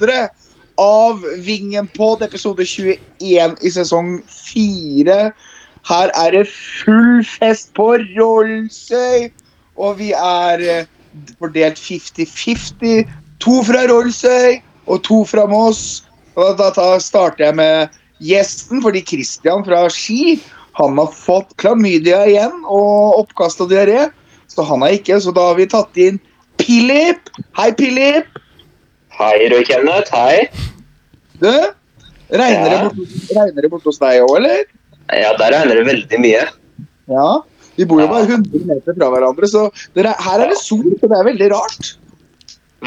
[0.00, 0.28] 100
[0.76, 5.18] av Vingen på episode 21 i sesong 4.
[5.86, 9.30] Her er det full fest på Rollsøy,
[9.78, 10.88] og vi er eh,
[11.38, 13.06] fordelt 50-50.
[13.40, 16.04] To fra Rollsøy og to fra Moss.
[16.36, 20.38] Og da da starter jeg med gjesten, fordi Christian fra Ski
[20.76, 24.10] han har fått klamydia igjen og oppkast og diaré.
[24.52, 26.18] Så han har ikke, så da har vi tatt inn
[26.60, 27.30] Pilip.
[27.56, 28.28] Hei, Philip.
[29.16, 30.12] Hei, Røy Kenneth.
[30.12, 30.48] Hei.
[31.40, 31.48] Du,
[32.32, 32.88] regner det Ja.
[32.88, 32.96] bort,
[33.36, 34.64] regner det borte hos deg òg, eller?
[35.12, 36.42] Ja, der regner det veldig mye.
[37.08, 37.28] Ja.
[37.76, 41.08] Vi bor jo bare 100 meter fra hverandre, så dere, her er det sol, så
[41.08, 41.90] det er veldig rart.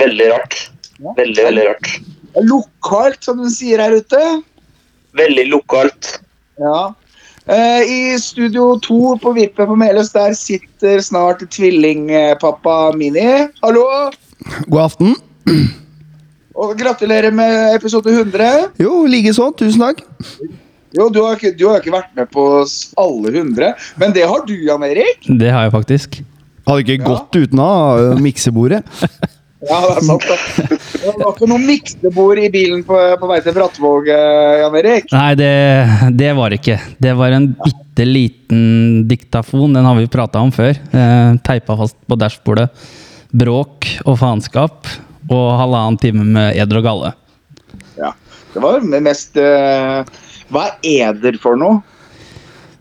[0.02, 0.56] Veldig rart.
[1.00, 1.14] Ja.
[1.18, 1.92] Veldig, veldig rart.
[2.34, 4.44] Det er lokalt, som de sier her ute.
[5.18, 6.20] Veldig lokalt.
[6.60, 6.94] Ja.
[7.48, 13.48] Eh, I studio to på Vippet på Meløs, der sitter snart tvillingpappa Mini.
[13.64, 14.12] Hallo!
[14.70, 15.16] God aften.
[16.56, 18.72] Og gratulerer med episode 100.
[18.82, 19.52] Jo, likeså.
[19.60, 20.02] Tusen takk.
[20.98, 22.44] Jo, du har, ikke, du har ikke vært med på
[22.98, 25.28] alle 100, men det har du, Jan Erik.
[25.38, 26.18] Det har jeg faktisk.
[26.66, 27.06] Hadde ikke Ja.
[27.12, 28.84] gått uten av uh, miksebordet.
[29.60, 30.24] Ja, det er sant.
[30.24, 30.36] da.
[30.72, 35.10] Det var ikke noe miksebord i bilen på, på vei til Brattvåg, eh, Jan Erik.
[35.12, 35.50] Nei, det,
[36.16, 36.78] det var det ikke.
[37.04, 38.62] Det var en bitte liten
[39.10, 39.76] diktafon.
[39.76, 40.72] Den har vi prata om før.
[40.80, 42.70] Eh, teipa fast på dashbordet.
[43.36, 44.88] Bråk og faenskap.
[45.30, 47.14] Og halvannen time med eder og galle.
[48.00, 48.14] Ja,
[48.54, 50.02] Det var mest uh,
[50.50, 51.82] Hva er eder for noe?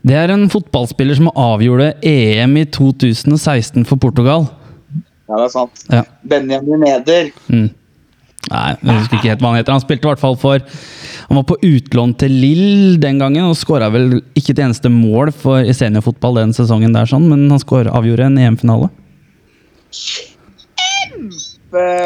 [0.08, 4.46] Det er en fotballspiller som avgjorde EM i 2016 for Portugal.
[5.28, 5.82] Ja, det er sant.
[5.92, 6.04] Ja.
[6.24, 7.28] Benjamin Eder.
[7.52, 7.66] Mm.
[8.48, 9.74] Nei, jeg husker ikke helt hva han heter.
[9.74, 10.62] Han spilte i hvert fall for
[11.28, 15.34] Han var på utlån til Lill den gangen og skåra vel ikke et eneste mål
[15.36, 18.88] for i seniorfotball den sesongen der, sånn, men han skår, avgjorde en EM-finale.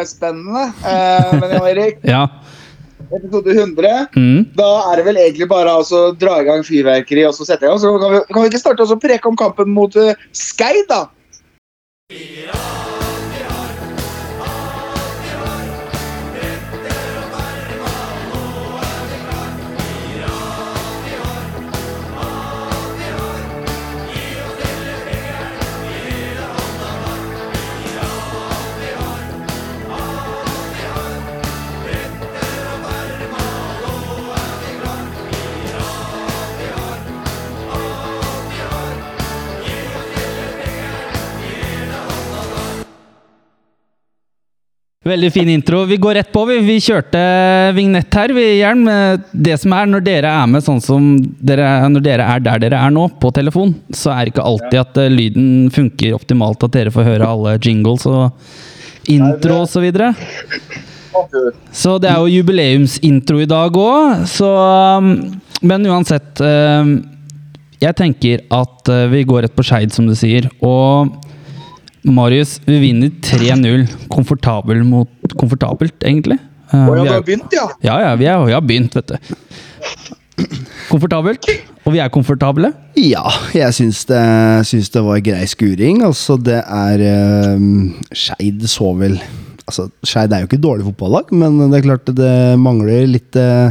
[0.08, 0.64] Spennende.
[0.82, 2.26] Eh, men Jan Erik, Ja.
[3.12, 4.06] episode 100.
[4.16, 4.44] Mm.
[4.56, 7.70] Da er det vel egentlig bare å dra i gang fyrverkeri og så sette i
[7.70, 7.80] gang.
[7.82, 11.04] Så kan vi, kan vi ikke starte å preke om kampen mot uh, Skeid, da?
[45.02, 45.80] Veldig fin intro.
[45.84, 46.44] Vi går rett på.
[46.46, 47.20] Vi, vi kjørte
[47.74, 48.30] vignett her.
[48.36, 48.84] Vi, Hjelm.
[49.34, 51.08] Det som er når dere er med sånn som
[51.42, 54.78] dere, når dere er der dere er nå, på telefon, så er det ikke alltid
[54.78, 59.82] at eh, lyden funker optimalt, at dere får høre alle jingles og intro og så.
[61.74, 64.52] Så det er jo jubileumsintro i dag òg, så
[65.02, 65.10] um,
[65.66, 66.40] Men uansett.
[66.40, 66.94] um,
[67.82, 70.46] Jeg tenker at vi går rett på Skeid, som du sier.
[70.62, 71.10] Og
[72.02, 76.38] Marius, vi vinner 3-0 komfortabel mot komfortabelt, egentlig.
[76.72, 77.66] Uh, Å ja, vi du har begynt, ja?
[77.84, 79.30] ja, ja, vi, er, vi har begynt, vet du.
[80.88, 81.46] Komfortabelt.
[81.82, 82.72] Og vi er komfortable.
[82.98, 84.22] Ja, jeg syns det,
[84.68, 86.02] syns det var grei skuring.
[86.06, 87.06] Altså, det er
[87.56, 89.20] um, Skeid så vel
[89.62, 93.36] Altså, Skeid er jo ikke et dårlig fotballag, men det er klart det mangler litt
[93.38, 93.70] eh,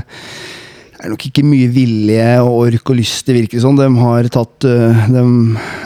[1.02, 3.80] Det er nok ikke mye vilje og ork og lyst, det virker sånn.
[3.80, 5.24] De har tatt eh, De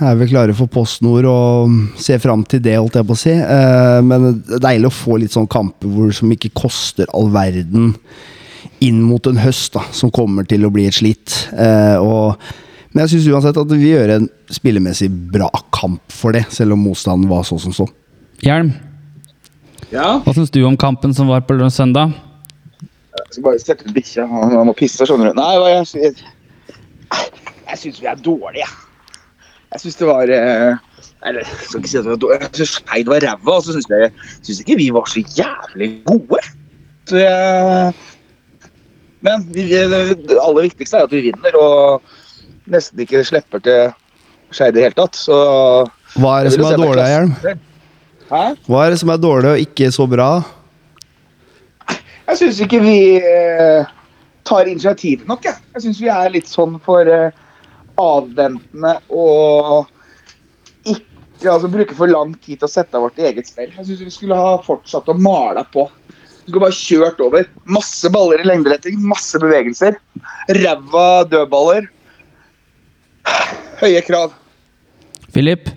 [0.03, 3.31] er vel klare for PostNord og ser fram til det, holdt jeg på å si.
[3.31, 7.31] Eh, men det er deilig å få litt sånn kamper hvor, som ikke koster all
[7.31, 7.93] verden
[8.83, 11.45] inn mot en høst da, som kommer til å bli et slitt.
[11.55, 12.35] Eh, og,
[12.91, 15.47] men jeg syns uansett at vi gjør en spillemessig bra
[15.79, 17.87] kamp for det, selv om motstanden var så som så.
[18.43, 18.73] Hjelm,
[19.95, 20.17] Ja.
[20.25, 22.11] hva syns du om kampen som var på lørdag søndag?
[23.35, 24.23] Jeg skal bare sette ut bikkja.
[24.31, 25.35] Han han må pisse, skjønner du.
[25.35, 28.67] Nei, jeg, jeg jeg, Jeg syns vi er dårlige.
[29.73, 30.77] Jeg syns det var eh,
[31.27, 32.39] Eller, jeg skal ikke si at det var dårlig.
[32.45, 35.91] Jeg syns Skeid var ræva, og så syns jeg synes ikke vi var så jævlig
[36.07, 36.39] gode.
[37.11, 37.93] Så jeg
[39.27, 43.91] Men vi, det aller viktigste er at vi vinner, og nesten ikke slipper til
[44.55, 45.19] Skeid i det hele tatt.
[45.19, 45.35] Så
[46.15, 47.35] Hva er det som er dårlig, Hjelm?
[48.31, 48.45] Hæ?
[48.69, 50.29] Hva er det som er dårlig og ikke så bra?
[52.25, 53.89] Jeg syns ikke vi eh,
[54.47, 55.45] tar initiativ nok.
[55.45, 57.35] Jeg, jeg syns vi er litt sånn for eh,
[58.01, 59.85] avventende og
[60.85, 63.71] ikke altså, bruker for lang tid til å sette av vårt eget spill.
[63.71, 65.87] Jeg syns vi skulle ha fortsatt å male på.
[66.07, 67.45] Vi skulle bare kjørt over.
[67.77, 69.97] Masse baller i lengderetting, masse bevegelser.
[70.59, 71.89] Ræva dødballer.
[73.81, 74.33] Høye krav.
[75.33, 75.69] Philip?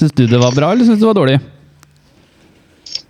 [0.00, 1.40] Syns du det var bra, eller syns du det var dårlig?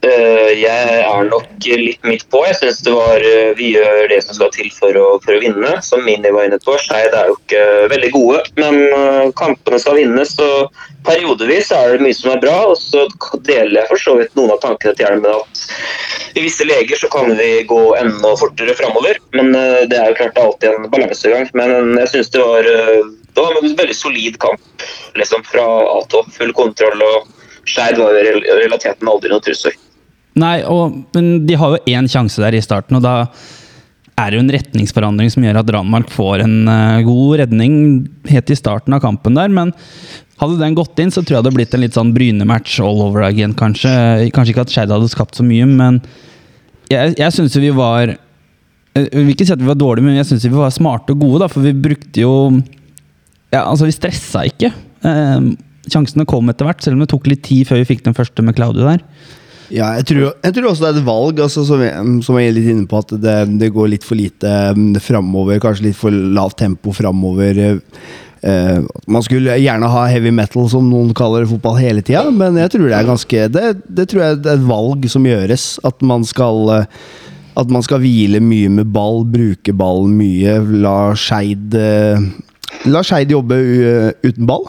[0.01, 2.41] Eh, jeg er nok litt midt på.
[2.49, 5.41] Jeg syns det var eh, Vi gjør det som skal til for å, for å
[5.43, 5.75] vinne.
[5.85, 9.99] Som Mini var inne på, Skeid er jo ikke veldig gode, men eh, kampene skal
[10.01, 10.33] vinnes.
[10.41, 13.05] Og periodevis er det mye som er bra, og så
[13.45, 16.97] deler jeg for så vidt noen av tankene til Hjelm med at i visse leger
[16.97, 19.21] så kan vi gå enda fortere framover.
[19.37, 21.51] Men det er jo klart det er alltid en balansegang.
[21.59, 24.89] Men jeg syns det var det var en veldig solid kamp.
[25.19, 25.67] Liksom fra
[25.99, 26.33] A-topp.
[26.39, 27.03] Full kontroll.
[27.03, 27.29] og
[27.69, 29.75] Skeid var i realiteten aldri noe trussel.
[30.39, 33.15] Nei, og, men de har jo én sjanse der i starten, og da
[34.21, 37.75] er det jo en retningsforandring som gjør at Danmark får en uh, god redning
[38.29, 39.51] helt i starten av kampen der.
[39.53, 39.73] Men
[40.41, 43.03] hadde den gått inn, så tror jeg det hadde blitt en litt sånn Bryne-match all
[43.05, 43.93] over again, kanskje.
[44.35, 46.03] Kanskje ikke at Skeid hadde skapt så mye, men
[46.91, 48.17] jeg, jeg syns jo vi var
[48.97, 51.23] Jeg vil ikke si at vi var dårlige, men jeg syns vi var smarte og
[51.23, 52.33] gode, da, for vi brukte jo
[53.53, 54.73] Ja, altså, vi stressa ikke.
[55.07, 55.51] Eh,
[55.91, 58.45] sjansene kom etter hvert, selv om det tok litt tid før vi fikk den første
[58.47, 59.05] med Claudio der.
[59.71, 62.51] Ja, jeg tror, jeg tror også det er et valg, altså, som, jeg, som jeg
[62.51, 65.61] er litt inne på, at det, det går litt for lite um, framover.
[65.63, 67.61] Kanskje litt for lavt tempo framover.
[68.43, 72.73] Uh, man skulle gjerne ha heavy metal, som noen kaller fotball hele tida, men jeg
[72.75, 73.65] tror det er ganske det,
[74.01, 75.67] det tror jeg er et valg som gjøres.
[75.87, 76.87] At man skal eh,
[77.61, 80.57] at man skal hvile mye med ball, bruke ballen mye.
[80.83, 82.23] La Skeid uh,
[82.89, 84.67] La Skeid jobbe u- uten ball.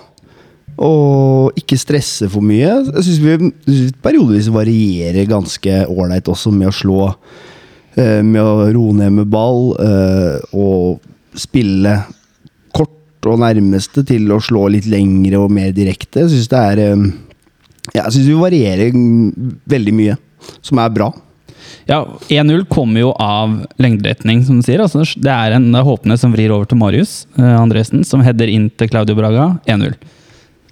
[0.82, 2.72] Og ikke stresse for mye.
[2.88, 7.00] Jeg syns vi periodevis varierer ganske ålreit også med å slå
[8.00, 11.02] eh, Med å roe ned med ball eh, og
[11.38, 12.00] spille
[12.74, 16.26] kort og nærmeste til å slå litt lengre og mer direkte.
[16.26, 17.04] Jeg syns det er eh,
[17.98, 18.96] Jeg syns vi varierer
[19.76, 20.16] veldig mye,
[20.66, 21.12] som er bra.
[21.90, 22.00] Ja,
[22.30, 24.82] 1-0 kommer jo av lengderetning, som du sier.
[24.84, 28.90] Altså, det er en Håpne som vrir over til Marius Andresen, som header inn til
[28.92, 29.48] Claudio Braga.
[29.70, 29.96] 1-0.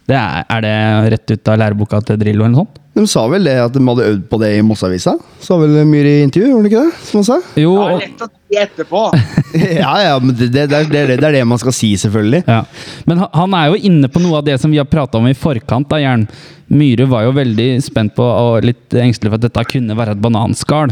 [0.09, 0.75] Det er, er det
[1.13, 2.77] rett ut av læreboka til Drillo eller noe sånt?
[2.99, 5.13] De sa vel det at de hadde øvd på det i Mosseavisa?
[5.45, 6.95] Sa vel Myhre i intervju, gjorde de ikke det?
[7.05, 7.37] Som han sa?
[7.61, 9.03] Jo, Ja, og- lett å si etterpå.
[9.83, 11.91] ja, ja, men det, det, det, er, det, er- det er det man skal si,
[12.01, 12.41] selvfølgelig.
[12.49, 12.63] Ja.
[13.07, 15.35] Men han- er jo inne på noe av det som vi har prata om i
[15.37, 15.87] forkant.
[15.93, 16.25] da, Jern.
[16.69, 20.21] Myhre var jo veldig spent på og litt engstelig for at dette kunne være et
[20.25, 20.91] bananskall.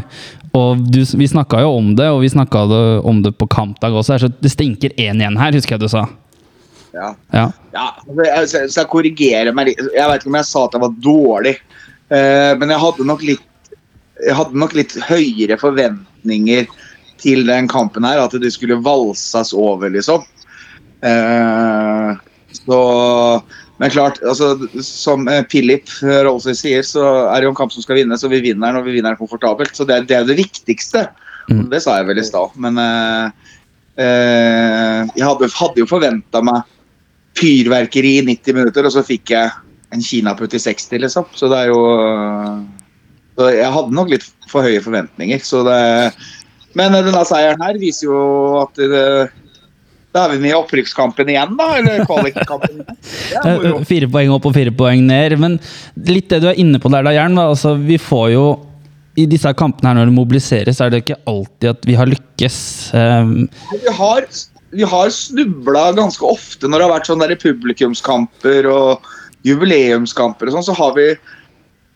[0.57, 2.63] Og du, Vi snakka jo om det, og vi snakka
[3.05, 4.21] om det på kampdag også.
[4.21, 6.05] Så det stinker 1-1 her, husker jeg du sa.
[6.93, 7.11] Ja.
[7.33, 7.45] Ja.
[7.73, 9.81] Ja, altså, jeg, så så jeg korrigerer meg litt.
[9.93, 11.55] Jeg vet ikke om jeg sa at jeg var dårlig,
[12.13, 13.45] uh, men jeg hadde nok litt
[14.17, 16.65] jeg hadde nok litt høyere forventninger
[17.21, 18.21] til den kampen her.
[18.23, 20.25] At det skulle valses over, liksom.
[21.05, 22.17] Uh,
[22.65, 22.81] så
[23.77, 27.83] Men klart, altså, som eh, Philip Rollsøy sier, så er det jo en kamp som
[27.85, 29.75] skal vinnes, og vi vinner den, og vi vinner den komfortabelt.
[29.77, 31.03] Så det det, er det viktigste.
[31.51, 31.67] Mm.
[31.69, 32.55] Det sa jeg vel i stad.
[32.57, 33.29] Men uh,
[34.01, 36.65] uh, jeg hadde, hadde jo forventa meg
[37.37, 39.53] fyrverkeri i 90 minutter, og så fikk jeg
[39.95, 41.27] en kinaputt i 60, liksom.
[41.37, 41.81] Så det er jo
[43.37, 45.41] så Jeg hadde nok litt for høye forventninger.
[45.45, 45.81] Så det,
[46.77, 48.21] men denne seieren her viser jo
[48.63, 49.03] at det,
[50.15, 51.67] da er vi med i opprykkskampen igjen, da.
[51.77, 52.81] Eller kvalikkampen.
[53.45, 53.75] moro.
[53.77, 55.37] Eh, Fire poeng opp og fire poeng ned.
[55.41, 55.59] Men
[56.09, 57.37] litt det du er inne på der, da, Jern.
[57.41, 58.47] Altså, vi får jo
[59.17, 62.57] i disse kampene her når det mobiliseres, er det ikke alltid at vi har lykkes.
[62.93, 64.27] Um, Vi har,
[64.71, 69.07] vi har snubla ganske ofte når det har vært sånn der publikumskamper og
[69.47, 71.11] jubileumskamper og sånn, så har vi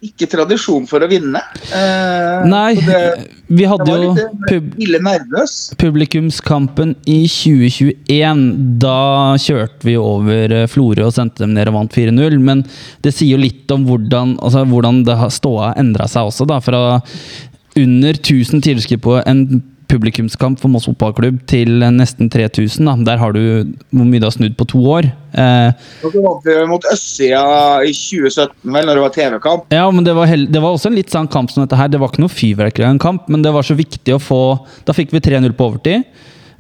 [0.02, 1.38] ikke tradisjon for å vinne.
[1.78, 3.02] Eh, nei, det,
[3.54, 4.16] vi hadde jo
[4.48, 4.72] pub
[5.78, 8.42] publikumskampen i 2021.
[8.82, 12.40] Da kjørte vi over eh, Florø og sendte dem ned og vant 4-0.
[12.42, 12.66] Men
[13.06, 16.50] det sier jo litt om hvordan, altså, hvordan det har ståa endra seg også.
[16.50, 16.82] Da, fra
[17.78, 19.46] under 1000 tilskuere på en
[19.92, 22.88] publikumskamp for Moss fotballklubb til nesten 3000.
[22.88, 22.96] Da.
[23.12, 23.42] Der har du
[23.92, 25.12] hvor mye du har snudd på to år.
[25.36, 27.44] Eh, så vant mot østsida
[27.86, 29.72] i 2017, vel, når det var TV-kamp.
[29.76, 31.92] Ja, men det var, det var også en litt sånn kamp som dette her.
[31.92, 34.42] Det var ikke noe fyrverkeri av en kamp, men det var så viktig å få
[34.88, 36.08] Da fikk vi 3-0 på overtid.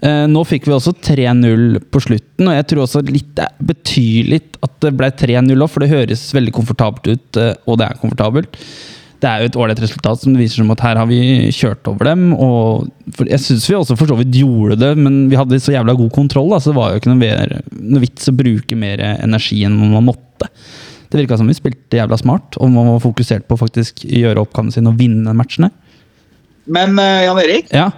[0.01, 4.57] Eh, nå fikk vi også 3-0 på slutten, og jeg tror også litt betyr litt
[4.65, 8.01] at det ble 3-0 òg, for det høres veldig komfortabelt ut, eh, og det er
[8.01, 8.57] komfortabelt.
[9.21, 11.19] Det er jo et ålreit resultat som viser som at her har vi
[11.53, 12.31] kjørt over dem.
[12.33, 15.75] og for Jeg syns vi også for så vidt gjorde det, men vi hadde så
[15.75, 19.03] jævla god kontroll, da, så det var jo ikke noe, noe vits å bruke mer
[19.13, 20.49] energi enn man måtte.
[21.11, 24.41] Det virka som vi spilte jævla smart, og man var fokusert på å faktisk gjøre
[24.41, 25.69] oppgavene sin og vinne matchene.
[26.71, 27.89] Men eh, Jan Erik, Ja,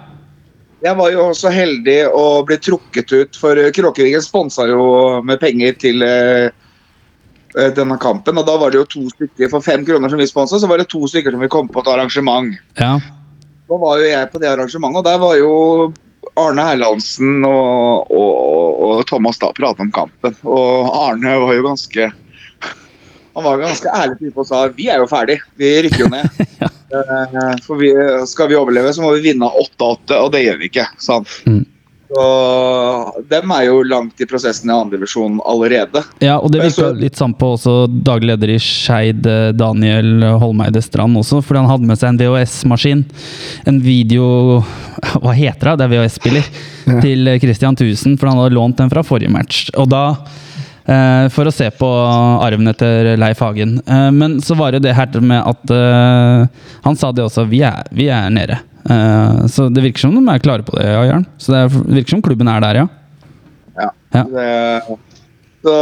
[0.84, 4.82] jeg var jo også heldig å bli trukket ut, for Kråkevingen sponsa jo
[5.24, 6.50] med penger til eh,
[7.76, 8.38] denne kampen.
[8.40, 10.82] Og da var det jo to stykker for fem kroner som vi sponsa, så var
[10.82, 12.56] det to stykker som vi kom på et arrangement.
[12.80, 12.96] ja.
[13.64, 15.52] Da var jo jeg på det arrangementet, og der var jo
[16.36, 20.36] Arne Herlandsen og, og, og Thomas da prata om kampen.
[20.44, 22.10] Og Arne var jo ganske
[23.34, 26.44] Han var ganske ærlig type og sa vi er jo ferdig, vi rykker jo ned.
[26.60, 26.70] ja.
[27.64, 27.88] For vi,
[28.30, 30.84] skal vi overleve, så må vi vinne 8-8, og det gjør vi ikke.
[31.02, 31.26] sa han.
[31.48, 31.64] Mm.
[32.12, 36.02] Og dem er jo langt i prosessen i andredivisjon allerede.
[36.22, 40.82] Ja, og det virka litt sånn på også daglig leder i Skeid, eh, Daniel Holmeide
[40.84, 43.04] Strand også, fordi han hadde med seg en VHS-maskin.
[43.70, 44.60] En video
[45.22, 45.76] Hva heter det?
[45.80, 46.50] Det er VHS-spiller.
[47.00, 49.66] Til Christian Thusen, for han hadde lånt den fra forrige match.
[49.80, 50.04] Og da
[50.84, 51.88] eh, For å se på
[52.44, 53.78] arven etter Leif Hagen.
[53.80, 55.74] Eh, men så var det det her med at
[56.84, 57.48] Han sa det også.
[57.48, 58.60] Vi er, vi er nede.
[58.90, 61.26] Eh, så det virker som de er klare på det, ja, Jørn.
[61.38, 62.86] Så det er- virker som klubben er der, ja.
[63.80, 63.90] Ja.
[64.14, 64.24] Ja.
[64.24, 64.98] Det,
[65.64, 65.74] så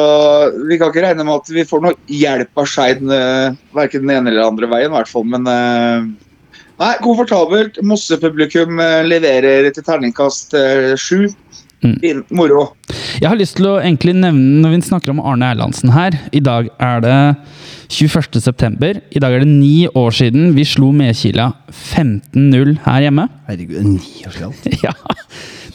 [0.68, 4.14] vi kan ikke regne med at vi får noe hjelp av Skeid uh, verken den
[4.14, 5.24] ene eller den andre veien, i hvert fall.
[5.26, 6.04] Men eh,
[6.78, 7.80] nei, komfortabelt.
[7.82, 11.26] Mosse-publikum eh, leverer til terningkast eh, sju.
[11.82, 12.22] Mm.
[12.30, 12.68] Moro.
[13.18, 16.38] Jeg har lyst til å egentlig nevne, når vi snakker om Arne Erlandsen her I
[16.38, 17.16] dag er det
[17.92, 18.40] 21.
[18.40, 18.98] september.
[19.12, 23.26] I dag er det ni år siden vi slo Medkila 15-0 her hjemme.
[23.50, 24.78] Herregud, ni år siden?
[24.82, 24.94] Ja,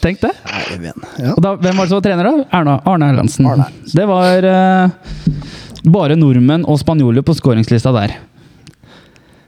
[0.02, 0.32] tenk det.
[0.50, 0.92] Nei.
[1.22, 1.34] Ja.
[1.36, 2.46] Og da, hvem var det som var trener, da?
[2.58, 3.46] Erna, Arne Erlandsen.
[3.48, 5.44] Arne Det var uh,
[5.94, 8.18] bare nordmenn og spanjoler på skåringslista der.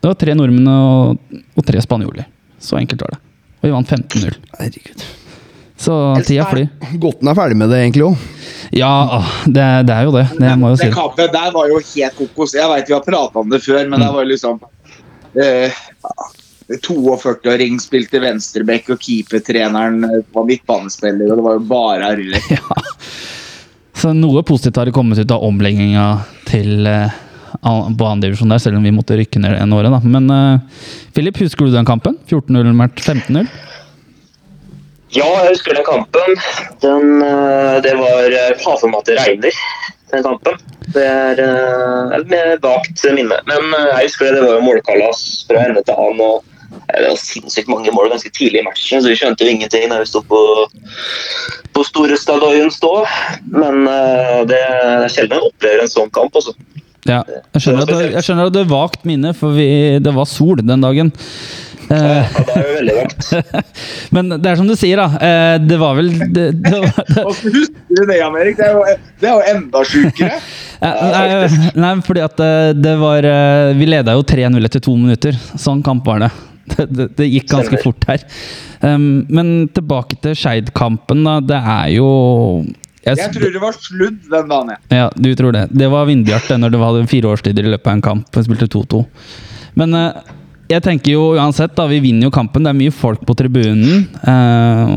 [0.01, 2.29] Det var tre nordmenn og, og tre spanjoler.
[2.63, 3.25] Så enkelt var det.
[3.61, 4.39] Og vi vant 15-0.
[4.61, 5.09] Herregud.
[5.81, 5.95] Så
[6.27, 6.69] tida flyr.
[7.01, 8.27] Godten er ferdig med det, egentlig òg.
[8.77, 10.27] Ja, ah, det, det er jo det.
[10.37, 10.91] Det må jo si.
[10.91, 12.53] Det kampen der var jo helt kokos.
[12.55, 14.61] Jeg veit vi har prata om det før, men det var liksom
[15.41, 15.73] eh,
[16.05, 16.29] ja,
[16.71, 22.45] 42-åring spilte venstrebekk, og keepertreneren eh, var midtbanespiller, og det var jo bare arrig.
[22.51, 22.85] Ja.
[24.01, 26.05] Så noe positivt har det kommet ut av omlegginga
[26.49, 27.19] til eh,
[27.61, 29.93] på andredivisjon der, selv om vi måtte rykke ned en året.
[29.93, 30.01] Da.
[30.05, 32.17] Men eh, Philip, husker du den kampen?
[32.31, 33.51] 14-0 mot 15-0?
[35.11, 36.37] Ja, jeg husker den kampen.
[36.83, 39.57] Den, eh, det var faen meg at det regner,
[40.13, 40.61] den kampen.
[40.95, 43.41] Det er eh, et vagt minne.
[43.51, 46.23] Men eh, jeg husker det, det var jo målkalas fra ende til annen.
[46.23, 46.47] og
[46.91, 49.99] det var sinnssykt mange mål ganske tidlig i matchen, så vi skjønte jo ingenting da
[49.99, 50.41] vi sto på,
[51.75, 52.93] på store stadion stå.
[53.51, 53.83] Men
[54.47, 56.39] det er sjelden jeg opplever en sånn kamp.
[56.39, 56.55] altså.
[57.09, 57.25] Ja,
[57.57, 59.67] jeg skjønner at det, jeg skjønner at det er vagt minne, for vi,
[60.03, 61.11] det var sol den dagen.
[61.91, 63.31] Eh, Ja, det er jo veldig vagt.
[64.15, 65.09] men det er som du sier, da.
[65.27, 68.61] eh, det var vel det, det var, det, husker du det, Jan Erik?
[68.61, 70.39] Det er jo, det er jo enda sjukere.
[70.81, 73.27] Nei, nei, fordi at eh, det var
[73.77, 75.37] Vi leda jo 3-0 etter to minutter.
[75.61, 76.31] Sånn kamp var det.
[76.71, 78.23] Det, det, gikk ganske fort her.
[78.81, 81.27] Um, men tilbake til Skeid-kampen.
[81.49, 82.07] Det er jo
[83.03, 84.73] jeg, Jeg tror det var sludd den dagen.
[84.93, 85.67] Ja, du tror det.
[85.73, 88.31] Det var Vindbjart når du hadde fire årstider i løpet av en kamp.
[88.37, 89.03] Vi spilte 2-2.
[89.81, 90.31] Men eh,
[90.71, 91.87] jeg tenker jo uansett, da.
[91.91, 92.63] Vi vinner jo kampen.
[92.65, 94.05] Det er mye folk på tribunen.
[94.23, 94.93] Eh,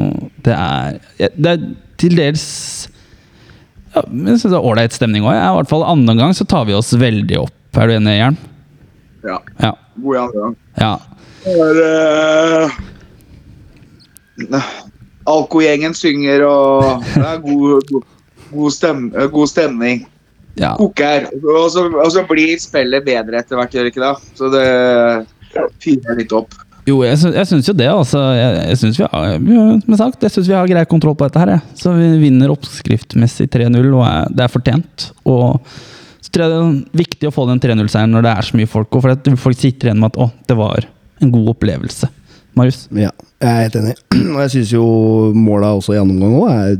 [0.46, 1.00] det er
[1.34, 1.64] Det er
[2.02, 2.44] til dels
[3.94, 5.36] ja, jeg synes det er ålreit stemning òg.
[5.38, 7.78] I hvert fall andre gang så tar vi oss veldig opp.
[7.78, 8.38] Er du enig, Jern?
[9.24, 9.36] Ja.
[9.62, 9.74] Ja.
[10.02, 10.56] God andre gang.
[10.82, 10.94] ja.
[11.46, 12.80] Eh,
[15.30, 18.08] Alkogjengen synger, og det er god, god,
[18.52, 20.02] god, stem, god stemning.
[20.60, 20.74] ja.
[20.78, 21.30] Koker.
[21.44, 24.16] Og så, og så blir spillet bedre etter hvert, gjør ikke det?
[24.38, 24.66] Så det
[25.84, 26.54] fyrer litt opp.
[26.84, 27.88] Jo, jeg, sy jeg syns jo det.
[27.88, 28.20] altså.
[28.36, 29.06] Jeg, jeg synes vi
[29.48, 31.40] vi har- Som sagt, jeg syns vi har grei kontroll på dette.
[31.40, 31.48] her.
[31.56, 31.62] Jeg.
[31.80, 35.12] Så vi vinner oppskriftmessig 3-0, og er, det er fortjent.
[35.26, 35.62] Og
[36.24, 38.68] så tror jeg det er viktig å få den 3-0-seieren når det er så mye
[38.68, 38.92] folk.
[38.96, 40.86] Og for at folk sitter igjen med at å, det var
[41.24, 42.10] en god opplevelse.
[42.56, 42.84] Marius?
[42.92, 43.10] Ja,
[43.42, 43.96] jeg er helt enig.
[44.36, 44.84] Og jeg syns jo
[45.34, 46.76] måla også i andre omgang òg er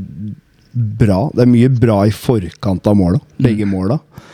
[1.00, 1.30] bra.
[1.34, 3.20] Det er mye bra i forkant av måla.
[3.42, 4.00] Begge måla.
[4.00, 4.33] Eh,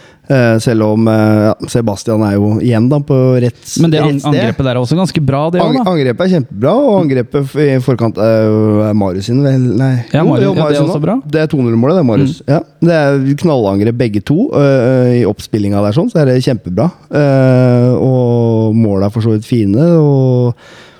[0.61, 3.83] selv om eh, ja, Sebastian er jo igjen da på rett, sted.
[3.85, 6.99] Men det an angrepet der er også ganske bra, det Ang angrepet er kjempebra, og
[7.03, 8.49] angrepet i forkant er
[8.89, 9.65] er Marius sin, vel?
[9.79, 9.93] Nei.
[10.13, 11.15] Ja, Marius- ja, det er også bra.
[11.19, 11.31] Mm.
[11.33, 12.35] Det er 200-målet, det, Marius.
[12.47, 16.89] Ja, det er knallangrep begge to Uh, i oppspillinga der, sånn, så er det kjempebra.
[17.11, 19.85] Uh, og måla er for så vidt fine.
[19.99, 20.55] og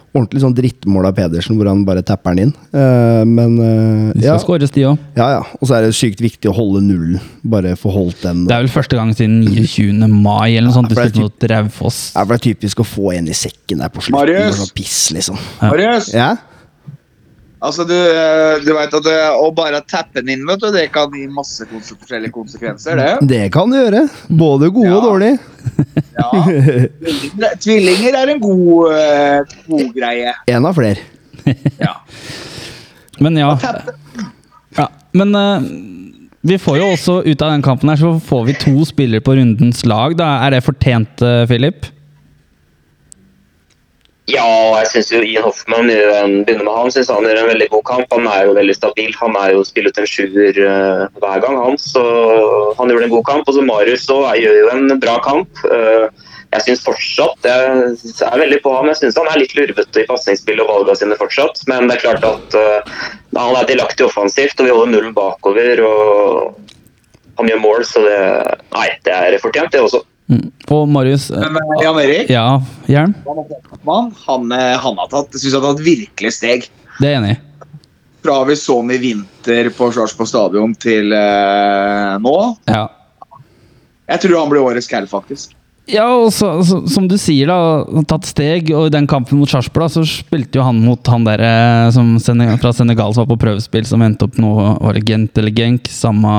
[0.10, 2.54] Ordentlig sånn drittmål av Pedersen, hvor han bare tapper den inn.
[2.74, 4.98] Uh, men uh, De ja, skal skåres, de òg.
[5.20, 5.44] ja, ja.
[5.60, 7.20] Og så er det sykt viktig å holde nullen.
[7.46, 8.46] Bare få holdt den.
[8.50, 10.10] Det er vel første gang siden 29.
[10.10, 10.89] mai eller noe sånt.
[10.89, 12.00] Du det er mot Raufoss.
[12.16, 14.18] Ja, for det er typisk å få en i sekken der på slutten.
[14.18, 14.63] Marius!
[14.74, 15.38] Piss, liksom.
[15.62, 15.70] Ja.
[15.74, 16.32] Marius, Ja?
[17.60, 20.88] Altså du, eh, du vet at det, å bare tappe den inn, vet du, det
[20.94, 23.30] kan gi masse forskjellige konsekvenser, det.
[23.30, 24.06] Det kan du gjøre.
[24.30, 25.39] Både gode og dårlige.
[26.20, 26.30] Ja.
[26.44, 30.34] Tvillinger, tvillinger er en god, eh, god greie.
[30.51, 31.06] En av flere.
[31.80, 31.94] Ja.
[33.20, 33.54] Men ja.
[34.78, 34.88] Ja.
[35.12, 35.63] Men uh,
[36.42, 39.36] vi får jo også ut av den kampen her, så får vi to spillere på
[39.36, 40.16] rundens lag.
[40.20, 41.89] Da Er det fortjent, eh, Philip?
[44.29, 44.45] Ja,
[44.77, 48.12] jeg syns Ian Hoffmann begynner med han, synes han gjør en veldig god kamp.
[48.13, 49.13] Han er jo veldig stabil.
[49.17, 51.77] Han er jo spiller en sjuer uh, hver gang, han.
[51.81, 52.03] Så
[52.77, 53.50] han gjorde en god kamp.
[53.50, 55.63] Og så Marius også, gjør jo en bra kamp.
[55.65, 56.09] Uh,
[56.50, 58.89] jeg syns fortsatt Jeg er veldig på ham.
[58.89, 61.63] Jeg syns han er litt lurvete i pasningsspillet og valgene sine fortsatt.
[61.71, 63.01] Men det er klart at uh,
[63.38, 65.81] han er delaktig offensivt, og vi holder nullen bakover.
[65.86, 66.69] og
[67.39, 68.21] han gjør mål, så det
[68.75, 70.03] Nei, det er fortjent, det også.
[70.29, 70.51] Mm.
[70.69, 73.15] Og Marius eh, Men eh, Jan Erik, Ja, Jern?
[73.25, 76.67] han, han, eh, han har tatt, synes han har tatt virkelig steg.
[77.00, 77.39] Det er jeg enig i.
[78.19, 82.36] Fra vi så ham i vinter på Sarpsborg stadion til eh, nå.
[82.69, 82.83] Ja.
[84.09, 85.55] Jeg tror han blir årets cal, faktisk.
[85.89, 88.69] Ja, og så, så, som du sier, da, tatt steg.
[88.75, 92.12] Og i den kampen mot Sarpsborg, så spilte jo han mot han der eh, som
[92.22, 95.55] Senegal, fra Senegal som var på prøvespill, som endte opp nå Var det Gent eller
[95.55, 95.89] Genk?
[95.89, 96.31] Samme,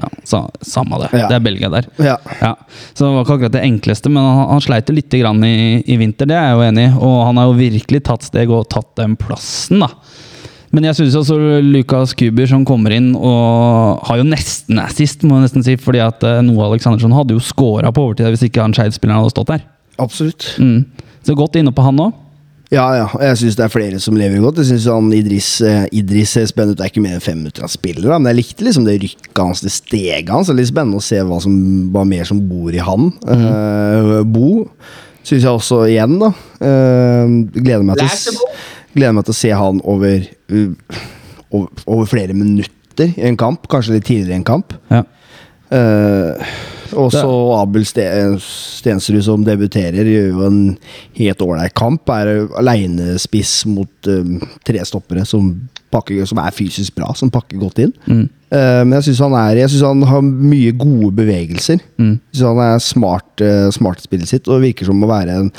[0.00, 1.12] ja, sa, samme det.
[1.12, 1.28] Ja.
[1.28, 1.88] Det er Belgia der.
[2.00, 2.18] Ja.
[2.40, 2.54] Ja,
[2.92, 5.98] Så det var ikke akkurat det enkleste, men han, han sleit jo grann i, i
[6.00, 6.94] vinter, det er jeg jo enig i.
[7.04, 9.92] Og han har jo virkelig tatt steg og tatt den plassen, da.
[10.74, 15.38] Men jeg syns også Lukas Kuber som kommer inn og har jo nesten assist, må
[15.38, 18.64] jeg nesten si, fordi at eh, Noah Aleksandersson hadde jo scora på overtid hvis ikke
[18.64, 19.64] han Skeid-spilleren hadde stått der.
[20.02, 20.48] Absolutt.
[20.58, 20.82] Mm.
[21.24, 22.20] Så godt inne på han òg.
[22.72, 23.06] Ja, ja.
[23.06, 24.58] og Jeg syns det er flere som lever godt.
[24.62, 26.80] Jeg synes han Idris, eh, Idris ser spennende ut.
[26.80, 28.18] Det er ikke mer enn fem minutter han spiller, da.
[28.18, 30.50] men jeg likte liksom det rykket hans, det steget hans.
[30.50, 31.56] Det er litt spennende å se hva som
[31.94, 33.10] var mer som bor i han.
[33.36, 34.64] Eh, Bo
[35.24, 36.32] syns jeg også igjen, da.
[36.60, 38.40] Eh, gleder, meg til,
[38.96, 40.26] gleder meg til å se han over,
[41.54, 43.68] over, flere minutter i en kamp.
[43.70, 44.76] Kanskje litt tidligere i en kamp.
[44.92, 45.04] Ja.
[45.74, 46.54] Uh,
[46.94, 50.58] og så Abel Stensrud som debuterer, gjør jo en
[51.18, 52.10] helt ålreit kamp.
[52.12, 54.36] Er aleinespiss mot um,
[54.66, 55.48] tre stoppere som,
[55.94, 57.94] pakker, som er fysisk bra, som pakker godt inn.
[58.06, 58.26] Mm.
[58.54, 59.38] Uh, men jeg syns han,
[59.88, 61.82] han har mye gode bevegelser.
[61.98, 62.14] Mm.
[62.20, 65.50] Jeg synes han er smart, uh, smart spillet sitt og virker som å være en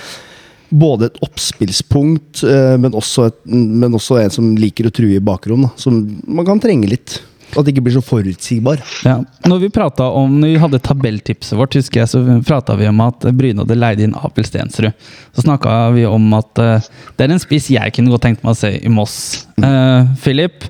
[0.69, 5.21] både et oppspillspunkt, eh, men, også et, men også en som liker å true i.
[5.21, 7.19] Da, som man kan trenge litt.
[7.53, 8.81] At det ikke blir så forutsigbar.
[9.05, 9.19] Ja.
[9.47, 9.69] Når vi
[10.03, 13.77] om, når vi hadde tabelltipset vårt, husker jeg, så prata vi om at Bryne hadde
[13.77, 14.91] leid inn Abel Stensrud.
[15.31, 18.57] Så snakka vi om at uh, det er en spiss jeg kunne godt tenkt meg
[18.57, 19.45] å se i Moss.
[19.55, 20.67] Eh, Philip,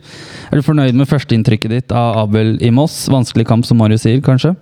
[0.51, 3.05] er du fornøyd med førsteinntrykket ditt av Abel i Moss?
[3.09, 4.53] Vanskelig kamp, som Marius sier, kanskje?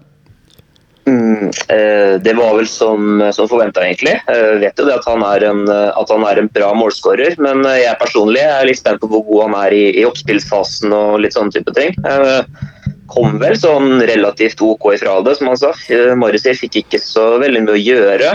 [1.05, 4.15] Mm, eh, det var vel som, som forventa, egentlig.
[4.27, 7.81] Jeg vet jo at han, en, eh, at han er en bra målskårer, men eh,
[7.83, 11.35] jeg personlig er litt spent på hvor god han er i, i oppspillsfasen og litt
[11.35, 11.97] sånne type ting.
[12.03, 12.47] Jeg
[13.13, 15.73] Kom vel sånn relativt OK ifra det, som han sa.
[15.91, 18.29] Eh, Marius fikk ikke så veldig mye å gjøre.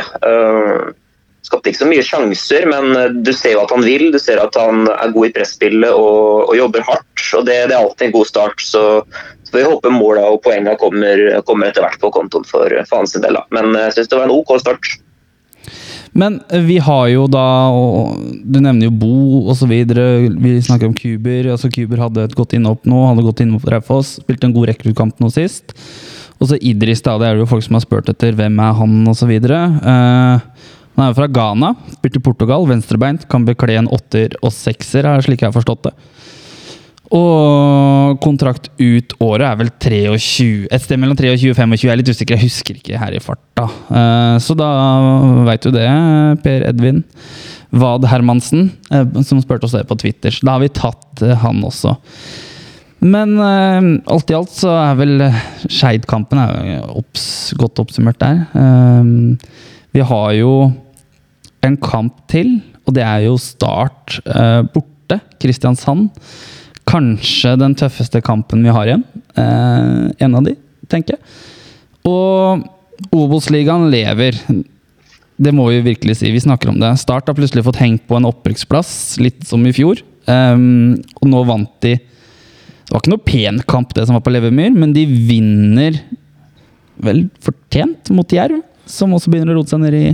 [1.49, 4.11] Eh, Skapte ikke så mye sjanser, men eh, du ser jo at han vil.
[4.13, 7.27] Du ser at han er god i presspillet og, og jobber hardt.
[7.39, 8.61] og Det, det er alltid en god start.
[8.61, 8.85] så
[9.49, 11.17] så vi håpe måla og poengene kommer,
[11.49, 13.39] kommer etter hvert på kontoen for, for hans del.
[13.49, 14.91] Men jeg syns det var en OK start.
[16.13, 17.47] Men eh, vi har jo da
[18.45, 19.73] Du nevner jo Bo osv.
[19.73, 21.53] Vi snakker om Kuber.
[21.55, 23.07] altså Kuber hadde et godt innhopp nå.
[23.09, 24.19] Hadde gått innhopp på Raufoss.
[24.21, 25.73] Spilte en god rekruttkamp nå sist.
[26.39, 27.17] Og så Idris, da.
[27.19, 29.33] Det er jo folk som har spurt etter hvem er han osv.
[29.49, 31.73] Uh, han er fra Ghana.
[31.95, 32.67] Spilte i Portugal.
[32.69, 33.27] Venstrebeint.
[33.31, 35.95] Kan bekle en åtter og sekser, er slik jeg har forstått det.
[37.15, 41.87] Og kontrakt ut året er vel 23 Et sted mellom 23 og 25.
[41.87, 43.65] Jeg er litt usikker, jeg husker ikke her i farta.
[43.89, 44.69] Eh, Så da
[45.49, 45.87] veit du det,
[46.45, 47.01] Per Edvin
[47.73, 50.35] Wad Hermansen, eh, som spurte oss det på Twitter.
[50.35, 51.97] Så da har vi tatt eh, han også.
[53.01, 55.21] Men alt i alt så er vel
[55.71, 56.41] Skeid-kampen
[57.55, 58.41] godt oppsummert der.
[59.95, 60.51] Vi har jo
[61.67, 65.21] en kamp til, og det er jo Start eh, borte.
[65.41, 66.11] Kristiansand.
[66.89, 69.05] Kanskje den tøffeste kampen vi har igjen.
[69.39, 70.55] Eh, en av de,
[70.91, 71.39] tenker jeg.
[72.09, 72.67] Og
[73.15, 74.37] Obos-ligaen lever.
[75.39, 76.33] Det må vi virkelig si.
[76.35, 76.91] Vi snakker om det.
[77.01, 78.91] Start har plutselig fått hengt på en opprykksplass,
[79.23, 80.01] litt som i fjor.
[80.29, 84.33] Um, og nå vant de Det var ikke noe pen kamp, det som var på
[84.33, 85.97] Levermyr, men de vinner
[87.05, 90.07] vel fortjent mot Jerv, som også begynner å rote seg ned i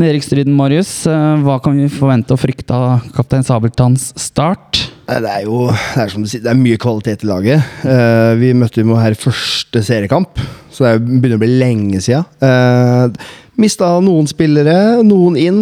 [0.00, 0.90] nedrykksstriden, Marius.
[1.08, 4.82] Eh, Hva kan vi forvente og frykte av kaptein Sabeltanns start?
[5.06, 7.74] Det er jo det er som du sier, det er mye kvalitet i laget.
[7.86, 12.26] Eh, vi møtte jo her første seriekamp, så det er begynner å bli lenge siden.
[12.42, 15.60] Uh, Mista noen spillere, noen inn.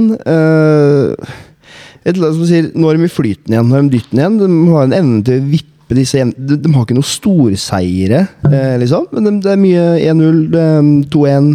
[2.04, 4.38] Et lag som sier Nå er de i flyten igjen, nå er de dytten igjen.
[4.40, 6.24] De har en evne til å vippe disse.
[6.34, 8.24] De, de har ikke noen storseiere,
[8.82, 9.06] liksom.
[9.14, 11.54] Men de, det er mye 1-0, er 2-1.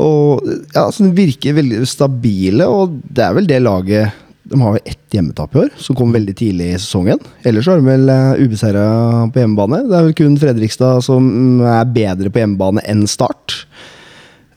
[0.00, 4.18] Og ja, så De virker veldig stabile, og det er vel det laget
[4.50, 7.20] De har vel ett hjemmetap i år, som kom veldig tidlig i sesongen.
[7.46, 8.84] Ellers har de vel uh, ubeseira
[9.30, 9.84] på hjemmebane.
[9.86, 13.60] Det er vel kun Fredrikstad som er bedre på hjemmebane enn Start.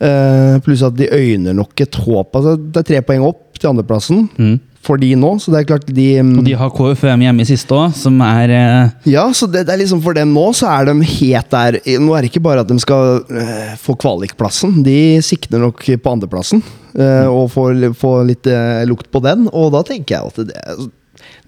[0.02, 2.34] Uh, pluss at de øyner nok et håp.
[2.34, 4.56] Altså, det er tre poeng opp til andreplassen Mm.
[4.84, 7.48] For de nå, så det er klart de mm, Og de har KFUM hjemme i
[7.48, 10.68] siste òg, som er eh, Ja, så det, det er liksom for dem nå, så
[10.72, 14.82] er de helt der Nå er det ikke bare at de skal eh, få kvalikplassen,
[14.86, 16.60] de sikter nok på andreplassen.
[16.98, 20.90] eh, og får, får litt eh, lukt på den, og da tenker jeg at det,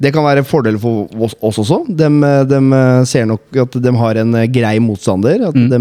[0.01, 1.83] det kan være en fordel for oss, oss også.
[1.89, 2.09] De,
[2.49, 2.59] de,
[3.09, 5.47] ser nok at de har en eh, grei motstander.
[5.51, 5.71] At Mm.
[5.73, 5.81] de,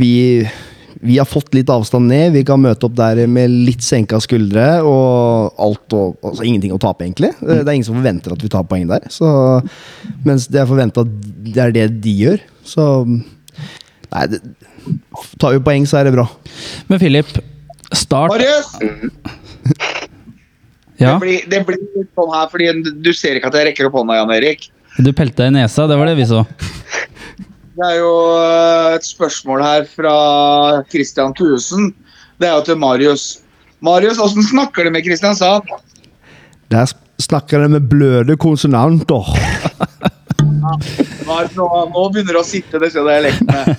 [0.00, 0.10] vi,
[1.02, 2.32] vi har fått litt avstand ned.
[2.32, 6.80] Vi kan møte opp der med litt senka skuldre og alt og altså ingenting å
[6.80, 7.32] tape, egentlig.
[7.42, 9.04] Eh, Det er ingen som forventer at vi tar poeng der.
[9.12, 9.28] Så,
[10.24, 11.12] mens det er forventa at
[11.52, 12.40] det er det de gjør.
[12.64, 14.38] Så Nei, det,
[15.42, 16.24] tar vi poeng, så er det bra.
[16.88, 17.26] Men Philip,
[17.92, 18.70] start Marius!
[20.96, 22.70] Ja, Det, blir, det blir litt sånn her, fordi
[23.04, 24.70] du ser ikke at jeg rekker opp hånda, Jan Erik.
[24.96, 26.40] du pelte deg i nesa, det var det vi så.
[27.76, 30.12] Det er jo øh, et spørsmål her fra
[30.88, 31.90] Christian Thuesen.
[32.40, 33.24] Det er jo til Marius.
[33.84, 35.68] Marius, åssen snakker du med Kristiansand?
[36.72, 36.88] Der
[37.20, 39.28] snakker de med bløde konsonanter.
[41.26, 43.76] Marius, Nå, nå begynner det å sitte, disse dialektene.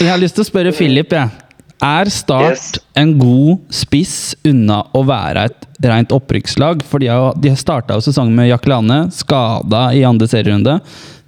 [0.00, 1.49] Jeg har lyst til å spørre Philip, jeg.
[1.82, 2.78] Er Start Yes.
[2.94, 6.82] en god spiss unna å være et rent opprykkslag?
[6.84, 10.78] For de har, de starta jo sesongen med Jack Lane, skada i andre serierunde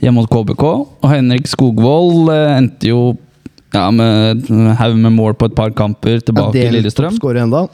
[0.03, 0.65] hjemme mot KBK.
[1.01, 3.03] Og Henrik Skogvold eh, endte jo
[3.73, 7.17] ja, med en haug med mål på et par kamper tilbake i Lillestrøm.
[7.41, 7.67] enda.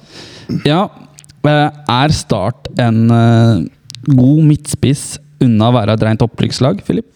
[0.64, 0.85] Ja,
[1.43, 3.67] eh, Er Start en eh,
[4.07, 7.07] god midtspiss unna å være et rent opprykkslag, Filip?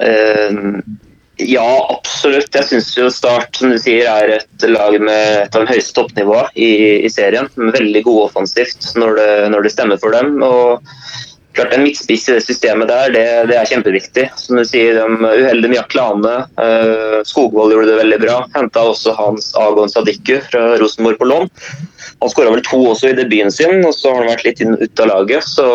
[0.00, 0.80] Eh,
[1.48, 2.54] ja, absolutt.
[2.54, 5.96] Jeg syns jo Start som du sier, er et lag med et av de høyeste
[5.98, 6.70] toppnivåene i,
[7.06, 7.50] i serien.
[7.56, 10.40] Veldig gode offensivt når det, når det stemmer for dem.
[10.46, 10.82] og
[11.52, 14.26] klart En midtspiss i det systemet der, det, det er kjempeviktig.
[14.40, 16.34] Som du sier, de uheldige Jack Lane.
[16.64, 18.36] eh, Skogvold gjorde det veldig bra.
[18.56, 21.50] Henta også Hans Agon Sadiku fra Rosenborg på lån.
[22.22, 25.04] Han skåra vel to også i debuten sin, og så har han vært litt ute
[25.04, 25.44] av laget.
[25.48, 25.68] så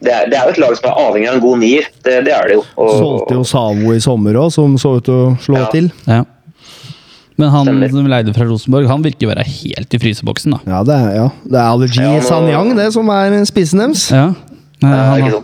[0.00, 1.86] det er, det er jo et lag som er avhengig av en god nier.
[2.06, 2.64] Det, det er det jo.
[2.78, 5.70] Og- Solgte jo Savo i sommer òg, som så ut til å slå Ja.
[5.72, 5.90] til.
[6.06, 6.24] Ja.
[7.38, 7.90] Men han Stemmer.
[7.94, 10.58] som leide fra Rosenborg, han virker å være helt i fryseboksen, da.
[10.66, 11.26] Ja, det er, ja.
[11.46, 14.08] det er allergi Ja, i nå- Sanyang, det som er spissen deres.
[14.10, 14.34] Ja.
[14.82, 15.42] Han, har-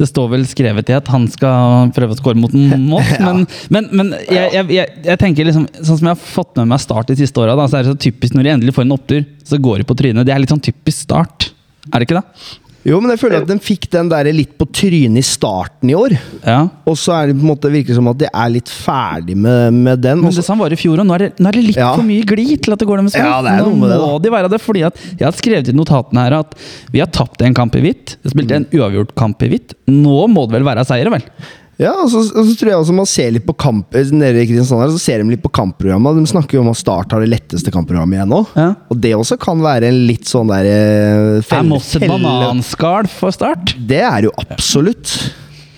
[0.00, 2.88] det står vel skrevet i at han skal prøve å skåre mot en
[3.20, 3.32] ja.
[3.32, 6.70] men, men, men jeg, jeg, jeg, jeg tenker liksom Sånn som jeg har fått med
[6.72, 8.94] meg Start de siste åra, så er det så typisk når de endelig får en
[8.96, 10.24] opptur, så går de på trynet.
[10.26, 11.50] Det er litt sånn typisk Start.
[11.92, 12.69] Er det ikke det?
[12.86, 15.96] Jo, men jeg føler at den fikk den der litt på trynet i starten i
[15.98, 16.14] år.
[16.46, 16.62] Ja.
[16.88, 19.36] Og så er det på en måte virker det som at de er litt ferdig
[19.36, 20.22] med, med den.
[20.22, 21.76] Men det så- sånn var i fjor, og nå er det, nå er det litt
[21.76, 21.90] Ja.
[21.94, 23.20] for mye glid til at det går dem sånn.
[23.28, 25.32] Ja, det er nå noe med det, må de være det, fordi at jeg har
[25.36, 26.54] skrevet i notatene her at
[26.90, 28.16] vi har tapt en kamp i hvitt.
[28.24, 29.74] Vi spilte en uavgjort kamp i hvitt.
[29.86, 31.22] Nå må det vel være seier, vel?
[31.80, 34.42] Ja, og så, og så tror jeg også man ser litt på kamp eh, Nede
[34.42, 36.18] i Kristiansand her, så ser de litt på kampprogrammet.
[36.20, 38.42] De snakker jo om at Start har det letteste kampprogrammet igjen nå.
[38.58, 38.68] Ja.
[38.92, 43.08] Og det også kan være en litt sånn der eh, Er felle- Moss et bananskall
[43.10, 43.72] for Start?
[43.88, 45.14] Det er jo absolutt.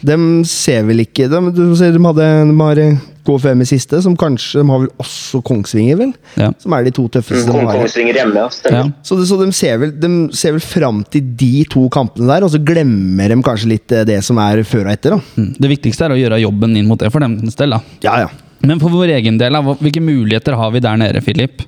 [0.03, 0.17] De
[0.49, 2.81] ser vel ikke De, de, de hadde de har
[3.23, 6.13] KFM i siste, som kanskje De har vel også Kongsvinger, vel?
[6.41, 6.51] Ja.
[6.63, 7.71] Som er de to tøffeste de Kong.
[7.71, 8.49] Kongsvinger hjemme, ja.
[8.75, 8.83] Ja.
[9.07, 12.47] Så, det, så de ser vel, de ser vel fram til de to kampene der,
[12.47, 15.17] og så glemmer de kanskje litt eh, det som er før og etter.
[15.17, 15.21] da.
[15.39, 15.53] Mm.
[15.63, 17.77] Det viktigste er å gjøre jobben inn mot det for deres del.
[17.77, 17.83] da.
[18.05, 18.33] Ja, ja.
[18.67, 21.65] Men for vår egen del, hvilke muligheter har vi der nede, Filip?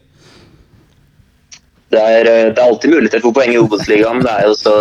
[1.95, 4.23] Det er, eh, det er alltid muligheter for poeng i Obos-ligaen.
[4.25, 4.77] Det er jo så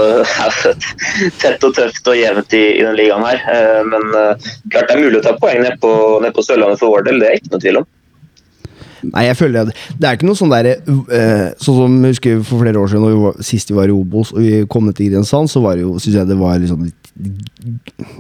[1.44, 3.44] tett og tøft og jevnt i, i den ligaen her.
[3.54, 5.92] Eh, Men eh, klart det er mulig å ta poeng ned på,
[6.24, 7.92] ned på Sørlandet for vår del, det er ikke noe tvil om.
[9.04, 12.38] Nei, jeg føler at Det er ikke noe sånn der uh, Sånn som jeg husker
[12.48, 14.96] for flere år siden, vi var, sist vi var i Obos og vi kom ned
[14.96, 17.03] til Grensand, så var det jo, synes jeg det var liksom litt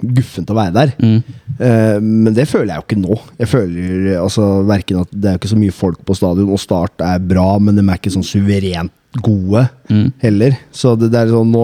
[0.03, 0.91] guffent å være der.
[1.01, 1.19] Mm.
[1.59, 3.17] Uh, men det føler jeg jo ikke nå.
[3.41, 7.03] Jeg føler altså verken at det er ikke så mye folk på stadion, og Start
[7.05, 10.07] er bra, men de er ikke sånn suverent gode Mm.
[10.23, 10.55] heller.
[10.73, 11.63] Så det, det er sånn nå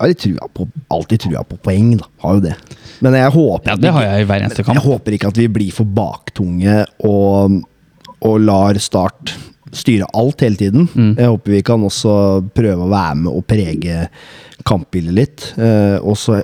[0.00, 2.06] har jeg trua på, alltid trua på poeng, da.
[2.22, 2.54] Har jo det.
[3.04, 5.48] Men jeg håper Ja, Det har jeg i hver eneste jeg håper ikke at vi
[5.52, 7.58] blir for baktunge og,
[8.24, 9.34] og lar Start
[9.76, 10.88] styre alt hele tiden.
[10.94, 11.12] Mm.
[11.18, 12.14] Jeg håper vi kan også
[12.56, 14.06] prøve å være med og prege
[14.68, 15.46] kampbildet litt.
[15.58, 16.40] Eh, og så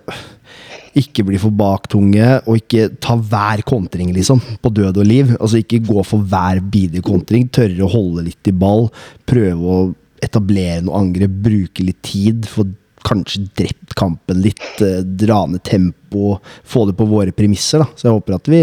[0.96, 4.40] ikke bli for baktunge, og ikke ta hver kontring, liksom.
[4.64, 5.34] På død og liv.
[5.36, 7.50] Altså ikke gå for hver bidige kontring.
[7.52, 8.88] Tørre å holde litt i ball.
[9.28, 9.82] Prøve å
[10.24, 11.36] etablere noe angrep.
[11.44, 12.48] Bruke litt tid.
[12.48, 12.64] Få
[13.06, 14.64] kanskje drept kampen litt.
[14.80, 16.38] eh, Dra ned tempo.
[16.64, 17.90] Få det på våre premisser, da.
[17.94, 18.62] Så jeg håper at vi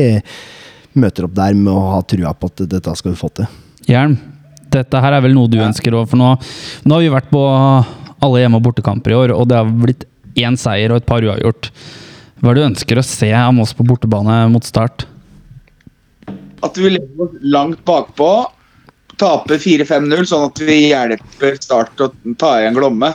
[0.99, 3.47] møter opp der med å ha trua på at dette skal vi få til.
[3.89, 4.17] Jern,
[4.73, 6.33] dette her er vel noe du ønsker òg, for nå,
[6.85, 7.41] nå har vi vært på
[8.23, 10.07] alle hjemme- og bortekamper i år, og det har blitt
[10.39, 11.69] én seier og et par uavgjort.
[12.39, 15.05] Hva er det du ønsker å se av Moss på bortebane mot Start?
[16.63, 18.31] At vi legger oss langt bakpå,
[19.21, 22.09] taper 4-5-0, sånn at vi hjelper Start å
[22.39, 23.13] ta igjen Glomme.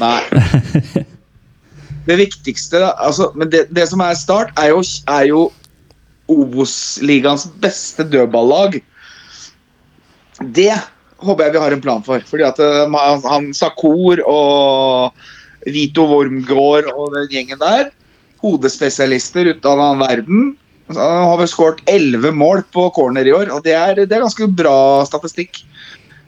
[0.00, 0.20] Nei.
[2.08, 4.80] Det viktigste altså, Men det, det som er Start, er jo,
[5.12, 5.42] er jo
[6.30, 8.78] Obos-ligaens beste dødballag.
[10.40, 10.72] Det
[11.24, 12.22] håper jeg vi har en plan for.
[12.26, 15.16] Fordi at eh, han, han Sakur og
[15.68, 17.90] Vito Wormgård og den gjengen der,
[18.40, 20.44] hodespesialister ut av den verden,
[20.90, 24.24] han har vel skåret elleve mål på corner i år, og det er, det er
[24.24, 25.62] ganske bra statistikk.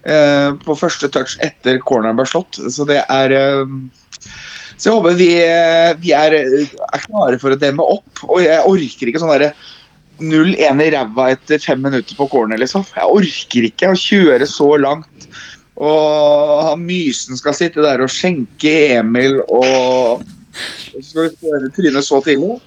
[0.04, 2.58] eh, på første touch etter corneren ble slått.
[2.70, 3.74] Så det er eh,
[4.76, 5.30] Så jeg håper vi,
[6.02, 8.24] vi er, er klare for å demme opp.
[8.26, 9.52] Og jeg orker ikke sånn derre
[10.20, 12.84] 0-1 i ræva etter fem minutter på corner, liksom.
[12.96, 15.28] Jeg orker ikke å kjøre så langt.
[15.82, 20.22] Og han Mysen skal sitte der og skjenke Emil og
[20.92, 22.58] og så skal vi spørre trynet så tidlig.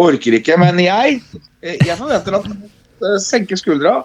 [0.00, 0.56] Orker ikke.
[0.60, 1.20] Men jeg,
[1.62, 4.00] jeg forventer at eh, senker skuldra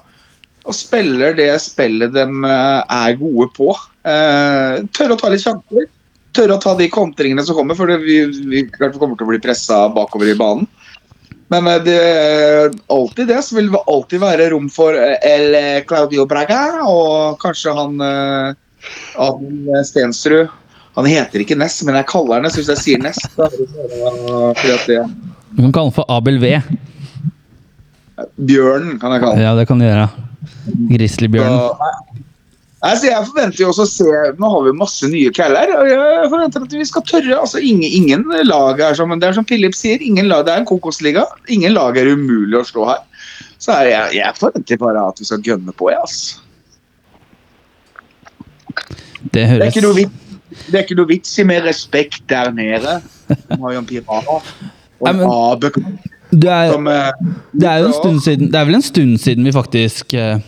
[0.66, 3.70] og spiller det spillet de eh, er gode på.
[4.06, 5.92] tør tørre å ta litt sjanser.
[6.36, 8.18] Tørre å ta de kontringene som kommer, for det, vi,
[8.52, 10.68] vi kommer til å bli pressa bakover i banen.
[11.56, 15.58] Men eh, det er alltid det, så vil det alltid være rom for eh, El
[15.88, 18.56] Claudio Braga og kanskje han eh,
[19.22, 20.54] Adel Stensrud.
[20.96, 22.54] Han heter ikke Ness, men jeg kaller han det.
[22.56, 23.66] Så hvis jeg sier Ness, så er det
[24.62, 25.00] fordi
[25.56, 26.54] Du kan kalle han for Abel V.
[28.40, 29.44] Bjørnen, kan jeg kalle han.
[29.44, 30.08] Ja, det kan du gjøre.
[30.92, 32.15] Grizzlybjørnen.
[32.86, 35.72] Så, nei, så jeg forventer jo også å se Nå har vi masse nye caller,
[35.74, 37.40] og jeg forventer at vi skal tørre.
[37.40, 40.62] altså Ingen, ingen lag er som det er som Philip sier, ingen lag, det er
[40.62, 41.24] en kokosliga.
[41.50, 43.02] Ingen lag er umulig å slå her.
[43.58, 46.42] Så jeg, jeg forventer bare at vi skal gønne på, jeg, altså.
[49.34, 52.52] Det Det er ikke noe vits, det er ikke noe vits i mer respekt der
[52.54, 53.00] nede.
[53.32, 54.44] De har jo en pirat og
[55.10, 55.98] en men-
[56.36, 57.12] Det er, som eh,
[57.54, 60.40] det er jo en stund siden Det er vel en stund siden vi faktisk eh,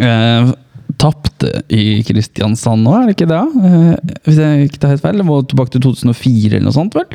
[0.00, 0.50] eh,
[0.98, 3.40] tapte i Kristiansand nå, er det ikke det?
[3.68, 5.20] Eh, hvis jeg ikke tar helt feil.
[5.20, 7.06] Det var tilbake til 2004 eller noe sånt, vel?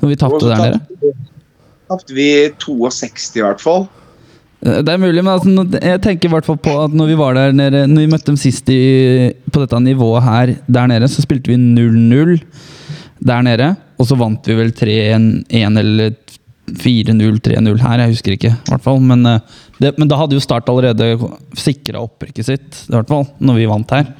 [0.00, 1.14] Når vi tapte der nede.
[1.88, 3.88] tapte vi- 62 i hvert fall.
[4.64, 7.14] Eh, Det er mulig, men altså, jeg tenker i hvert fall på at når vi
[7.16, 11.08] var der nede Når vi møtte dem sist i, på dette nivået her der nede,
[11.08, 12.40] så spilte vi 0-0
[13.24, 13.76] der nede.
[13.98, 16.27] Og så vant vi vel 3-1 eller 4-0,
[16.76, 18.52] 3-0 her, jeg husker ikke.
[18.52, 19.00] i hvert fall.
[19.00, 19.40] Men, eh,
[19.78, 21.16] det, men da hadde jo Start allerede
[21.56, 24.12] sikra opprykket sitt, i hvert fall, når vi vant her.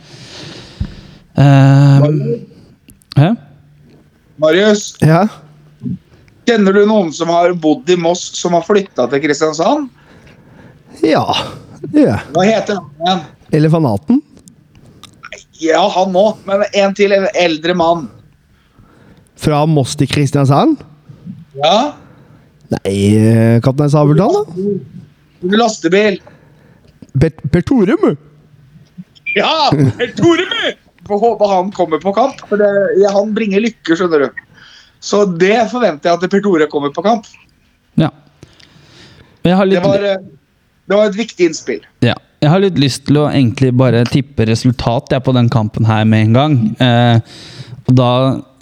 [1.39, 3.35] Uh.
[4.39, 5.27] Marius, Ja.
[6.47, 9.89] kjenner du noen som har bodd i Moss, som har flytta til Kristiansand?
[11.03, 11.25] Ja.
[11.93, 12.21] ja.
[12.35, 13.25] Hva heter han igjen?
[13.59, 14.23] Elefanaten?
[15.59, 18.09] Ja, han òg, men en til, en eldre mann.
[19.39, 20.79] Fra Moss til Kristiansand?
[21.59, 21.93] Ja?
[22.75, 25.57] Nei, eh, Kaptein Sabeltann, da?
[25.57, 26.19] Lastebil.
[27.19, 28.17] Per, per Torum?
[29.35, 29.71] Ja!
[30.19, 30.75] Toreby!
[31.09, 32.69] Får håpe han kommer på kamp, for det,
[33.01, 34.43] ja, han bringer lykke, skjønner du.
[35.01, 37.29] Så det forventer jeg at Per Tore kommer på kamp.
[37.97, 38.11] Ja.
[39.45, 40.25] Men jeg har Det var, eh,
[40.89, 41.85] det var et viktig innspill.
[42.05, 42.17] Ja.
[42.43, 46.05] Jeg har litt lyst til å egentlig bare tippe resultat jeg, på den kampen her
[46.07, 46.59] med en gang.
[46.79, 47.21] Eh,
[47.89, 48.11] og Da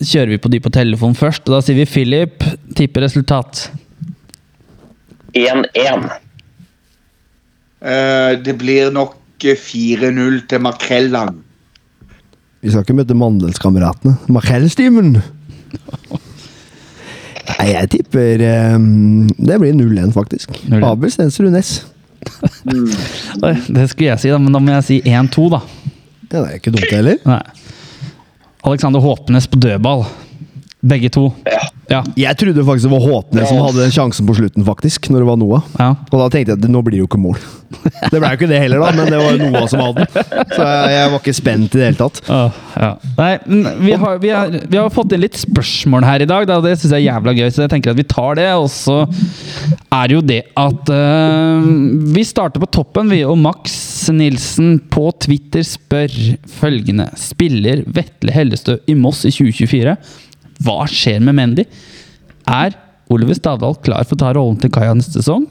[0.00, 1.48] kjører vi på de på telefon først.
[1.48, 3.66] og Da sier vi Philip, tipper resultat.
[5.36, 6.06] 1-1.
[7.86, 11.42] Eh, det blir nok eh, 4-0 til Makrelland.
[12.64, 14.16] Vi skal ikke møte Mandelskameratene.
[14.32, 15.18] Makrellstimen!
[17.46, 18.42] Nei, jeg tipper
[18.74, 20.56] um, Det blir 0-1, faktisk.
[20.66, 20.82] 0-1.
[20.88, 21.76] Abel Stensrud Næss.
[23.76, 25.60] Det skulle jeg si, da, men da må jeg si 1-2, da.
[26.26, 27.20] Det er ikke dumt, heller.
[27.28, 27.42] Nei.
[28.66, 30.02] Alexander Håpnes på dødball.
[30.82, 31.28] Begge to.
[31.46, 31.62] Ja.
[31.90, 32.00] Ja.
[32.18, 35.06] Jeg trodde faktisk det var Håtne som hadde den sjansen på slutten, faktisk.
[35.12, 35.62] Når det var Noah.
[35.78, 35.92] ja.
[36.10, 37.38] Og da tenkte jeg at nå blir det jo ikke mål.
[38.12, 40.26] Det ble jo ikke det heller, da, men det var Noah som hadde den.
[40.52, 42.20] Så jeg, jeg var ikke spent i det hele tatt.
[42.30, 42.90] Åh, ja.
[43.18, 43.30] Nei,
[43.82, 46.46] vi har, vi, har, vi har fått inn litt spørsmål her i dag.
[46.46, 46.60] Da.
[46.62, 48.46] Det syns jeg er jævla gøy, så jeg tenker at vi tar det.
[48.54, 49.00] Og så
[49.98, 51.66] er jo det at uh,
[52.16, 53.22] Vi starter på toppen, vi.
[53.26, 53.74] Og Max
[54.14, 56.14] Nilsen på Twitter spør
[56.60, 59.96] følgende Spiller Vetle Hellestø i Moss i 2024?
[60.64, 61.64] Hva skjer med Mendy?
[62.48, 62.76] Er
[63.12, 65.46] Oliver Stavdal klar for å ta rollen til Kaja neste sesong?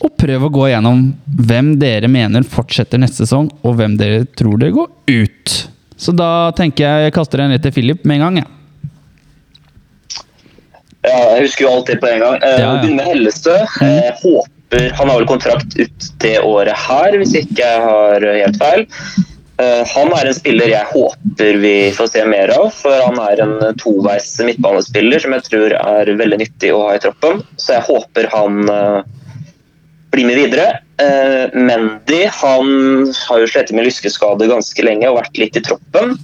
[0.00, 1.10] Og prøv å gå gjennom
[1.46, 5.54] hvem dere mener fortsetter neste sesong, og hvem dere tror det går ut.
[6.00, 8.40] Så da tenker jeg jeg kaster en rett til Philip med en gang.
[8.42, 8.48] Ja.
[11.00, 12.34] Ja, jeg husker jo alltid på en gang.
[12.44, 12.72] Eh, Ja, ja.
[12.82, 13.54] Begynner med Hellestø.
[13.80, 18.58] Jeg håper Han har vel kontrakt ut det året her, hvis ikke jeg har helt
[18.60, 18.84] feil.
[19.60, 23.42] Eh, han er en spiller jeg håper vi får se mer av, for han er
[23.44, 27.42] en toveis midtbanespiller som jeg tror er veldig nyttig å ha i troppen.
[27.60, 28.62] Så jeg håper han
[30.10, 30.70] blir med videre.
[31.00, 32.70] Eh, Mendy han
[33.28, 36.16] har jo slitt med lyskeskade ganske lenge og vært litt i troppen.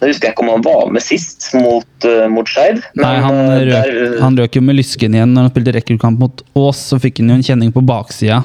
[0.00, 2.80] Jeg husker ikke om han var med sist mot, mot Skeid.
[2.98, 6.18] Nei, han eh, røk, der- han røk jo med lysken igjen når han spilte rekordkamp
[6.24, 6.82] mot Ås.
[6.90, 8.40] Så fikk han jo en kjenning på baksida.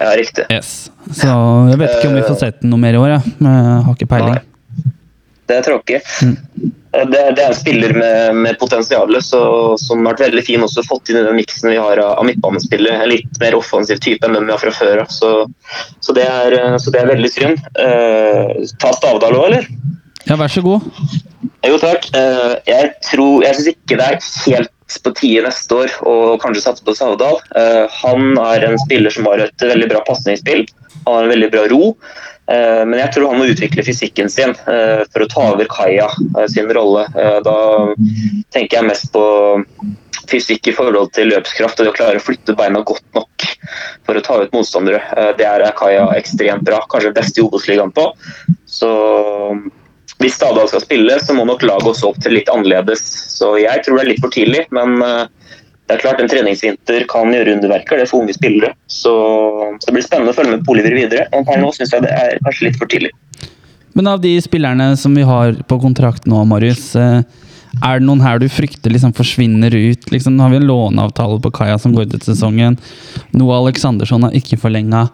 [0.00, 0.46] Ja, riktig.
[0.52, 0.90] Yes.
[1.10, 1.32] Så
[1.70, 3.16] jeg vet ikke om vi får sett den noe mer i år.
[3.16, 3.34] Jeg.
[3.42, 4.40] Jeg har ikke peiling.
[5.50, 6.00] Det tråkig.
[6.22, 6.36] Mm.
[6.92, 10.84] Eh, Det, det er en spiller med, med potensial som har vært veldig fin også
[10.86, 13.00] fått inn i den miksen vi har av, av midtbanespillere.
[13.02, 15.10] En litt mer offensiv type enn den vi har fra før av.
[15.12, 15.32] Så,
[16.00, 17.64] så, det er, så det er veldig synd.
[17.80, 19.68] Eh, ta Stavdal òg, eller?
[20.28, 20.84] Ja, vær så god.
[21.66, 22.06] Jo, takk.
[22.18, 26.64] Eh, jeg tror, jeg syns ikke det er helt på tide neste år og kanskje
[26.64, 27.38] satse på Savdal.
[27.58, 30.66] Eh, han er en spiller som har et veldig bra pasningsspill.
[31.06, 31.82] Han har en veldig bra ro.
[32.52, 36.08] Eh, men jeg tror han må utvikle fysikken sin eh, for å ta over Kaja
[36.52, 37.06] sin rolle.
[37.46, 37.56] Da
[38.54, 39.26] tenker jeg mest på
[40.30, 43.46] fysikk i forhold til løpskraft og det å klare å flytte beina godt nok
[44.06, 45.02] for å ta ut motstandere.
[45.38, 46.82] Det er Kaja ekstremt bra.
[46.90, 48.08] Kanskje best i Obos-ligaen på.
[48.68, 48.90] Så
[50.22, 53.02] hvis Stadal skal spille, så må nok laget også opp til litt annerledes.
[53.34, 55.24] Så jeg tror det er litt for tidlig, men eh,
[55.90, 58.72] det er klart en treningsvinter kan gjøre underverker det for unge spillere.
[58.86, 59.12] Så,
[59.82, 61.26] det blir spennende å følge med på Oliver videre.
[61.36, 63.12] Og per nå syns jeg det er kanskje litt for tidlig.
[63.98, 67.20] Men av de spillerne som vi har på kontrakt nå, Marius, eh,
[67.80, 70.08] er det noen her du frykter liksom forsvinner ut?
[70.12, 72.78] Liksom, nå har vi en låneavtale på Kaja som går ut sesongen.
[73.36, 75.06] Noah Aleksandersson har ikke forlenga.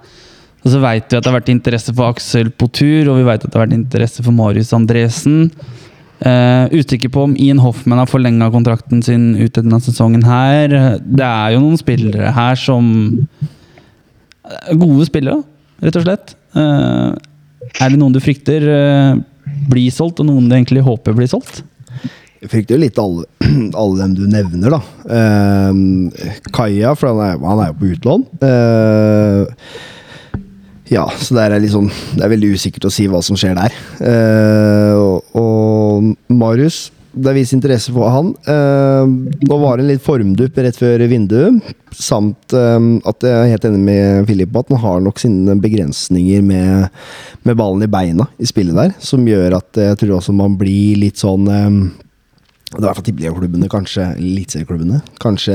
[0.64, 3.27] Og så veit vi at det har vært interesse for Aksel på tur, og vi
[3.29, 5.53] vet at det har vært interesse for Marius Andresen.
[6.18, 10.75] Uh, usikker på om Ian Hoffman har forlenga kontrakten sin ut denne sesongen her.
[10.99, 12.90] Det er jo noen spillere her som
[14.49, 15.42] Gode spillere,
[15.85, 16.31] rett og slett.
[16.57, 17.12] Uh,
[17.77, 19.18] er det noen du frykter uh,
[19.68, 21.61] blir solgt, og noen du egentlig håper blir solgt?
[22.38, 23.27] Jeg frykter jo litt alle,
[23.83, 24.81] alle dem du nevner, da.
[25.05, 28.27] Uh, Kaja, for han er, han er jo på utlån.
[28.49, 29.71] Eh,
[30.92, 33.74] ja, så det er, liksom, det er veldig usikkert å si hva som skjer der.
[34.01, 38.33] Uh, og, og Marius, det er vist interesse for han.
[38.48, 39.05] Uh,
[39.44, 41.61] nå var det en litt formdupp rett før vinduet,
[41.92, 45.57] samt uh, at jeg er helt enig med Filip på at han har nok sine
[45.61, 47.01] begrensninger med,
[47.44, 51.01] med ballen i beina i spillet der, som gjør at jeg tror også man blir
[51.05, 51.48] litt sånn
[52.68, 54.98] det er i hvert fall tippeligaklubbene, kanskje eliteserieklubbene.
[55.24, 55.55] Kanskje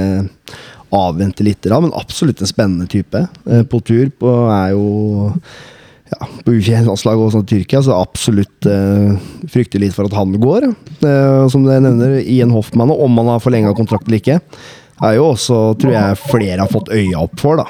[0.93, 3.25] avvente litt, da, men absolutt en spennende type.
[3.49, 4.87] Eh, på tur på, er jo
[6.13, 9.15] ja, på U21-landslaget og sånn Tyrkia, så absolutt eh,
[9.51, 10.69] frykter litt for at han går.
[10.69, 14.39] Eh, som jeg nevner, Ian Hoffmann, og om han har forlenga kontrakt eller ikke,
[15.03, 17.67] er jo også, tror jeg, flere har fått øya opp for, da.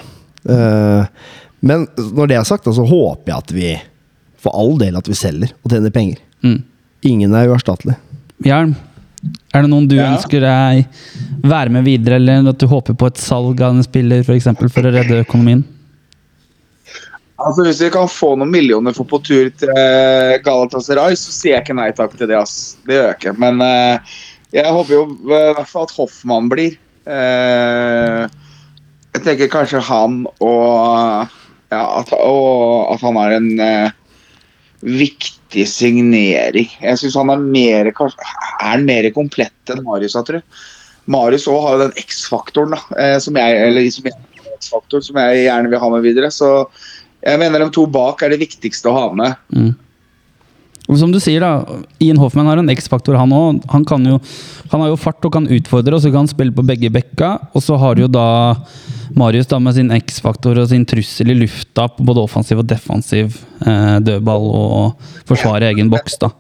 [0.54, 1.32] Eh,
[1.64, 3.74] men når det er sagt, så håper jeg at vi,
[4.44, 6.20] for all del, at vi selger og tjener penger.
[6.44, 6.60] Mm.
[7.08, 7.96] Ingen er uerstattelig.
[8.44, 8.76] Hjelm,
[9.54, 10.10] er det noen du Ja.
[10.14, 10.88] ønsker deg
[11.44, 14.70] være med videre, eller at du håper på et salg av en spiller for, eksempel,
[14.70, 15.64] for å redde økonomien?
[17.44, 21.58] Altså Hvis vi kan få noen millioner for på tur til eh, Galatasaray, så sier
[21.58, 22.38] jeg ikke nei takk til det.
[22.40, 22.78] ass.
[22.88, 23.34] Det gjør jeg ikke.
[23.42, 24.00] Men uh,
[24.54, 26.78] jeg håper jo i hvert fall at Hoffmann blir.
[27.04, 28.30] Uh,
[29.14, 31.28] jeg tenker kanskje han og
[31.74, 33.92] ja, at, og at han er en uh,
[34.84, 36.72] viktig signering.
[36.82, 40.64] Jeg syns han er mer, er mer komplett enn Marius, jeg tror.
[41.14, 43.84] Marius òg har jo den X-faktoren, eh, som jeg
[44.64, 46.30] som som jeg gjerne vil ha med videre.
[46.32, 46.50] Så
[47.24, 49.36] jeg mener de to bak er det viktigste å ha med.
[49.56, 49.74] Mm.
[50.92, 51.64] Og som du sier, da,
[52.04, 53.62] Ian Hoffman har en X-faktor, han òg.
[53.72, 54.20] Han, kan jo-
[54.72, 57.30] han har jo fart og kan utfordre, og så kan han spille på begge bekka.
[57.56, 58.26] Og så har jo da
[59.16, 63.32] Marius da med sin X-faktor og sin trussel i lufta på både offensiv og defensiv
[63.66, 66.32] eh, dødball og forsvare egen boks, da.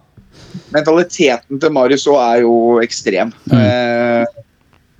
[0.73, 3.31] Mentaliteten til Marius òg er jo ekstrem.
[3.51, 4.25] Eh,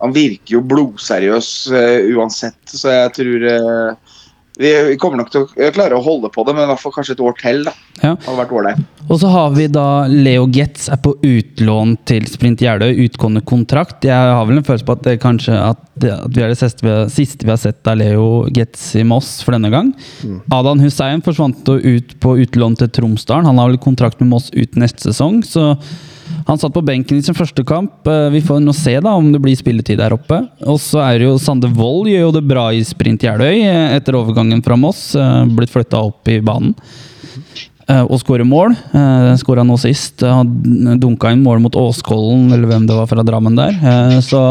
[0.04, 4.13] han virker jo blodseriøs eh, uansett, så jeg tror eh,
[4.60, 7.16] vi, kommer nok til å klare å holde på det, men i hvert fall kanskje
[7.16, 7.64] et år til.
[7.66, 7.74] da.
[8.04, 8.12] Ja.
[8.14, 8.84] Hadde vært ålreit.
[9.08, 14.06] Og så har vi da Leo Getz er på utlån til Sprint Jeløy, utgående kontrakt.
[14.06, 16.60] Jeg har vel en følelse på at det kanskje at, det, at vi er det
[16.62, 19.92] siste vi, har, siste vi har sett av Leo Getz i Moss for denne gang.
[20.54, 23.50] Adan Hussein forsvant ut på utlån til Tromsdalen.
[23.50, 25.74] Han har vel kontrakt med Moss ut neste sesong, så
[26.48, 28.08] han satt på benken i sin første kamp.
[28.08, 30.42] Eh, Vi får nå se da om det blir spilletid der oppe.
[30.66, 33.96] Og så er det jo Sande Wold gjør jo det bra i Sprint Jeløy eh,
[33.98, 35.16] etter overgangen fra Moss.
[35.16, 36.76] eh, Blitt flytta opp i banen.
[37.88, 38.76] Eh, å skåre mål.
[38.94, 40.24] Uh, Skåra nå sist.
[40.26, 43.76] Han Dunka inn mål mot Åskollen, eller hvem det var fra Drammen der.
[43.78, 44.44] Eh, så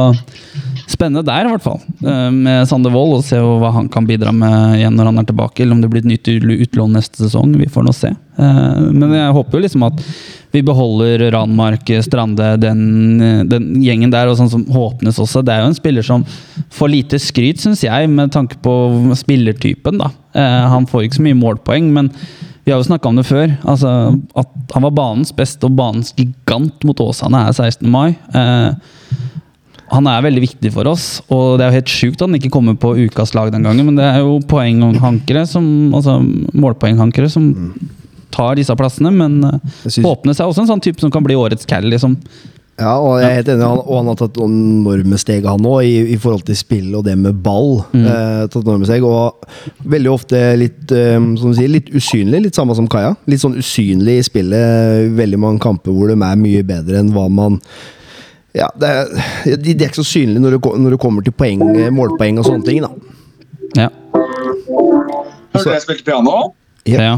[0.93, 1.81] spennende der, i hvert fall.
[2.05, 5.29] Eh, med Sander Wold, og se hva han kan bidra med igjen når han er
[5.31, 5.63] tilbake.
[5.63, 7.55] Eller om det blir et nytt utlån neste sesong.
[7.61, 8.13] Vi får nå se.
[8.13, 10.05] Eh, men jeg håper jo liksom at
[10.53, 15.45] vi beholder Ranmark, Strande, den, den gjengen der, og sånn som Håpnes også.
[15.45, 16.27] Det er jo en spiller som
[16.77, 18.75] får lite skryt, syns jeg, med tanke på
[19.23, 20.03] spillertypen.
[20.03, 20.13] da.
[20.37, 22.13] Eh, han får ikke så mye målpoeng, men
[22.65, 23.57] vi har jo snakka om det før.
[23.67, 23.91] altså
[24.39, 27.89] At han var banens beste og banens gigant mot Åsane er 16.
[27.91, 28.13] mai.
[28.35, 28.75] Eh,
[29.93, 32.53] han er veldig viktig for oss, og det er jo helt sjukt at han ikke
[32.55, 36.15] kommer på ukas lag den gangen, men det er jo poenghankere som, altså
[36.57, 37.51] målpoenghankere som
[38.33, 41.37] tar disse plassene, men eh, synes- Håpnes seg også en sånn type som kan bli
[41.37, 42.17] årets cal, liksom.
[42.83, 45.85] Ja, og jeg er helt enig, han, og han har tatt enorme steg, han òg,
[45.87, 47.77] i, i forhold til spill og det med ball.
[47.95, 52.59] Eh, tatt enorme steg, Og veldig ofte litt um, som du sier, litt usynlig, litt
[52.59, 53.15] samme som Kaja.
[53.31, 55.13] Litt sånn usynlig i spillet.
[55.19, 57.61] Veldig mange kamper hvor de er mye bedre enn hva man
[58.53, 59.13] ja, det er,
[59.57, 62.41] de, de er ikke så synlige når det, når det kommer til poeng, eh, målpoeng
[62.43, 62.83] og sånne ting.
[62.85, 62.91] da.
[63.79, 63.89] Ja.
[65.55, 66.51] Hørte jeg spilte piano?
[66.89, 67.13] Ja.
[67.13, 67.15] Ja.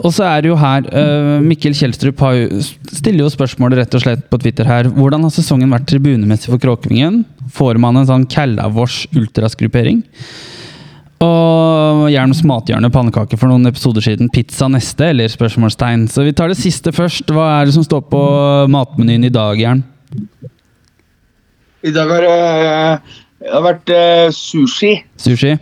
[0.00, 4.04] Og så er det jo her uh, Mikkel Kjelstrup jo, stiller jo spørsmålet rett og
[4.04, 4.88] slett på Twitter her.
[4.96, 7.22] Hvordan har sesongen vært tribunemessig for Kråkevingen?
[7.52, 10.00] Får man en sånn Kallavårs ultrasgruppering?
[11.20, 14.30] Og Hjelms mathjørne pannekake for noen episoder siden.
[14.32, 16.06] Pizza neste, eller spørsmålstegn.
[16.08, 17.28] Så vi tar det siste først.
[17.28, 18.22] Hva er det som står på
[18.72, 19.84] matmenyen i dag, Jern?
[21.84, 22.38] I dag har det,
[23.44, 24.94] det har vært eh, sushi.
[25.20, 25.54] Sushi?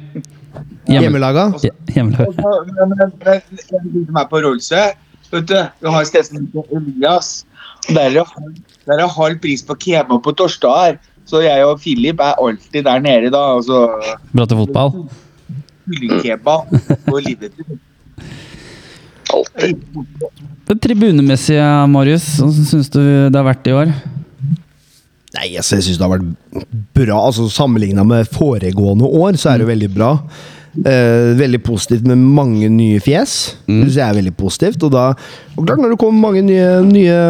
[0.89, 1.45] Hjemme, Hjemmelaga.
[1.61, 2.35] Hje- hjemmelag.
[2.37, 3.43] Men- men- men
[3.75, 4.83] En ting som er på Rolse
[5.31, 7.45] Vet du, vi har et sted som heter Elias.
[7.89, 10.97] Der er det halv- er pris på kebab på torsdager.
[11.29, 13.43] Så jeg og Philip er alltid der nede, da.
[13.57, 13.91] Altså,
[14.33, 15.09] Bra til fotball?
[15.85, 16.73] kyllingkebab
[17.13, 17.79] og Liverpool.
[19.35, 19.77] Alltid.
[20.69, 23.93] Det tribunemessige, Marius, hvordan syns du det har vært i år?
[25.39, 26.69] Nei, altså, jeg syns det har vært
[26.99, 27.19] bra.
[27.29, 30.13] altså Sammenligna med foregående år, så er det veldig bra.
[30.79, 33.37] Eh, veldig positivt med mange nye fjes.
[33.67, 34.83] Det synes jeg er veldig positivt.
[34.87, 37.21] Og da og klart når det kommer mange nye, nye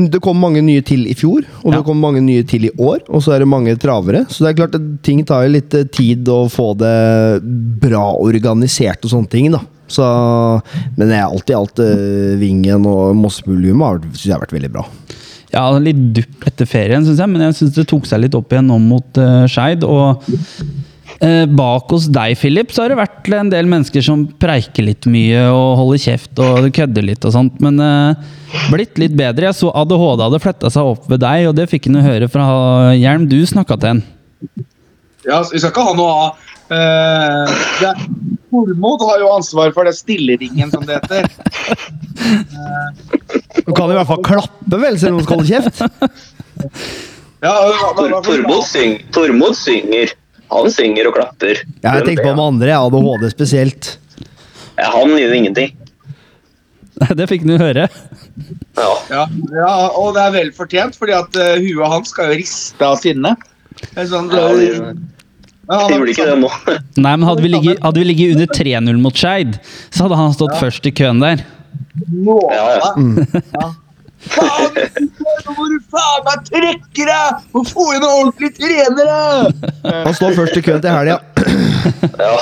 [0.00, 1.76] Det kom mange nye til i fjor, og Ja.
[1.76, 3.02] det kom mange nye til i år.
[3.10, 4.22] Og så er det mange travere.
[4.30, 7.42] Så det er klart at ting tar jo litt eh, tid å få det
[7.82, 9.50] bra organisert og sånne ting.
[9.52, 9.60] da
[9.90, 10.62] så,
[10.96, 14.86] Men jeg er alltid alt eh, Vingen og Mossepublikummet har vært- har vært veldig bra.
[15.50, 18.52] Ja, litt dupp etter ferien, syns jeg, men jeg syns det tok seg litt opp
[18.54, 19.82] igjen nå mot uh, Skeid.
[19.82, 24.86] Og uh, bak hos deg, Philip, så har det vært en del mennesker som preiker
[24.86, 28.30] litt mye og holder kjeft og kødder litt og sånt, men uh,
[28.70, 29.50] blitt litt bedre.
[29.50, 32.30] Jeg så ADHD hadde fletta seg opp ved deg, og det fikk en jo høre
[32.30, 32.46] fra
[32.94, 33.26] Hjelm.
[33.30, 34.04] Du snakka til en.
[35.26, 39.94] Ja, vi skal ikke ha noe av uh, det- Tormod har jo ansvar for det
[39.98, 41.30] stilleringen, som det heter.
[43.60, 45.76] Du kan i hvert fall klappe, vel, selv om du skal holde kjeft.
[47.40, 47.54] Ja,
[47.96, 50.10] Tormod, syng, Tormod synger.
[50.50, 51.62] Han synger og klapper.
[51.80, 53.88] Jeg tenkte på med andre, jeg ADHD spesielt.
[54.76, 55.72] Ja, han gjør ingenting.
[57.16, 57.86] Det fikk du høre.
[58.76, 58.90] Ja.
[59.08, 59.24] Ja,
[59.54, 62.98] ja, og det er vel fortjent, fordi at uh, huet hans skal jo riste av
[63.00, 63.32] sinne.
[63.96, 65.00] Sånn, Ja, det ja, han
[65.70, 66.50] Jeg gjorde ikke det nå.
[67.04, 69.60] Nei, men hadde vi ligget, hadde vi ligget under 3-0 mot Skeid,
[69.90, 71.44] så hadde han stått først i køen der.
[72.10, 72.90] Nå, Ja, ja.
[73.54, 73.70] Ja.
[74.20, 74.74] Faen,
[75.16, 79.14] nå må du faen meg trekke deg og få inn noen ordentlige trenere!
[80.04, 81.16] Han står først i køen til helga.
[82.20, 82.34] Ja.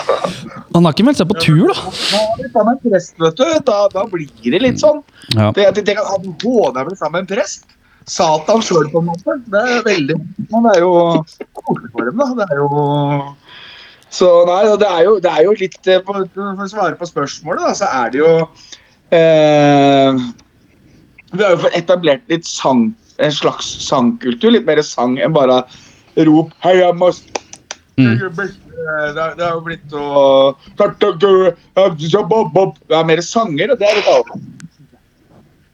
[0.75, 2.59] Han har ikke meldt seg på tur, da.
[2.65, 3.45] En prest, vet du.
[3.69, 5.05] Da, da blir det litt sånn.
[5.37, 5.53] Ja.
[5.55, 7.63] Det, det, det kan ha både blitt sammen med en prest.
[8.09, 9.31] Satan sjøl, på en måte.
[9.53, 10.17] Det er veldig
[10.49, 10.93] Men det er jo
[11.61, 12.27] koselig for dem, da.
[12.41, 12.69] Det er jo
[14.11, 17.07] Så nei, det er jo, det er jo litt eh, på, For å svare på
[17.11, 18.31] spørsmålet, da, så er det jo
[19.13, 20.11] eh,
[21.35, 22.87] Vi har jo fått etablert litt sang,
[23.21, 24.51] en slags sangkultur.
[24.55, 25.57] Litt mer sang enn bare
[26.25, 27.21] rop 'Heia Moss'.
[27.99, 28.15] Mm.
[28.39, 28.47] Det,
[29.19, 30.85] er- det har jo blitt å Det
[32.97, 34.33] er mer sanger, og det er litt annet.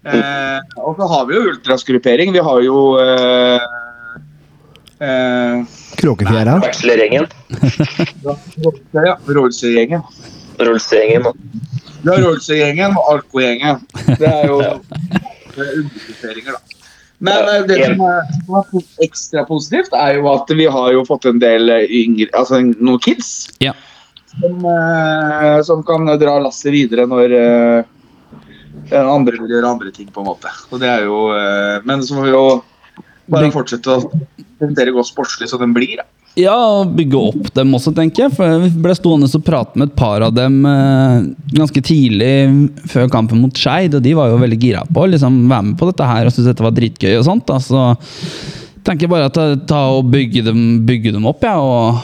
[0.05, 2.33] Eh, og så har vi jo ultraskrupering.
[2.35, 3.67] Vi har jo eh,
[5.01, 5.65] eh,
[6.01, 6.59] Kråkefjæra.
[6.65, 7.29] Vekslergjengen.
[8.25, 10.05] ja, Rolse-gjengen.
[10.61, 11.31] Rolse-gjengen.
[12.03, 13.85] Vi har Rolse-gjengen og Alko-gjengen.
[14.21, 14.61] Det er jo
[15.55, 16.81] er undergrupperinger, da.
[17.25, 21.41] Men eh, det som er, ekstra positivt, er jo at vi har jo fått en
[21.43, 23.49] del eh, yngre Altså noen kids.
[23.65, 23.73] Ja.
[24.35, 27.91] Som, eh, som kan dra lasset videre når eh,
[28.93, 30.51] andre vil gjøre andre ting, på en måte.
[30.71, 32.45] Og det er jo eh, Men så må vi jo
[33.31, 34.03] bare fortsette å
[34.59, 35.97] presentere godt sportslig så den blir.
[36.03, 36.09] Da.
[36.35, 38.35] Ja, og bygge opp dem også, tenker jeg.
[38.35, 42.35] For Vi ble stående og prate med et par av dem eh, ganske tidlig
[42.91, 45.79] før kampen mot Skeid, og de var jo veldig gira på å liksom, være med
[45.81, 47.47] på dette her og syntes dette var dritgøy og sånt.
[47.49, 47.61] Da.
[47.63, 47.85] Så
[48.85, 52.03] tenker jeg bare at jeg ta og bygge dem, bygge dem opp, ja, og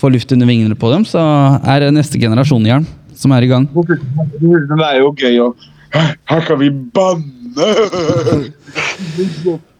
[0.00, 1.20] få luft under vingene på dem, så
[1.60, 3.68] er det neste generasjon Jern som er i gang.
[3.70, 5.52] Det er jo gøy å
[5.92, 7.68] Her kan vi banne!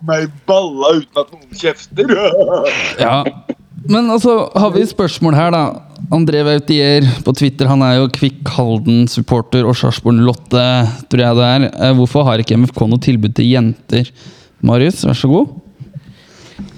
[0.05, 2.11] Meg balla uten at noen kjefter.
[3.01, 3.23] Ja.
[3.89, 5.63] Men altså, har vi spørsmål her, da.
[6.13, 10.65] André Wautier på Twitter han er jo Kvikk Halden-supporter og Sarpsborg 08,
[11.11, 11.67] tror jeg det er.
[11.71, 14.11] Eh, Hvorfor har ikke MFK noe tilbud til jenter?
[14.63, 15.55] Marius, vær så god.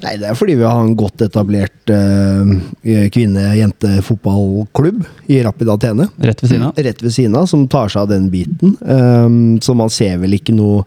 [0.05, 2.51] Nei, det er fordi vi har en godt etablert uh,
[3.15, 6.09] kvinne-jente-fotballklubb i Rapid Atene.
[6.19, 6.83] Rett ved siden av.
[6.89, 8.77] Rett ved siden av, som tar seg av den biten.
[8.83, 10.85] Um, så man ser vel ikke noe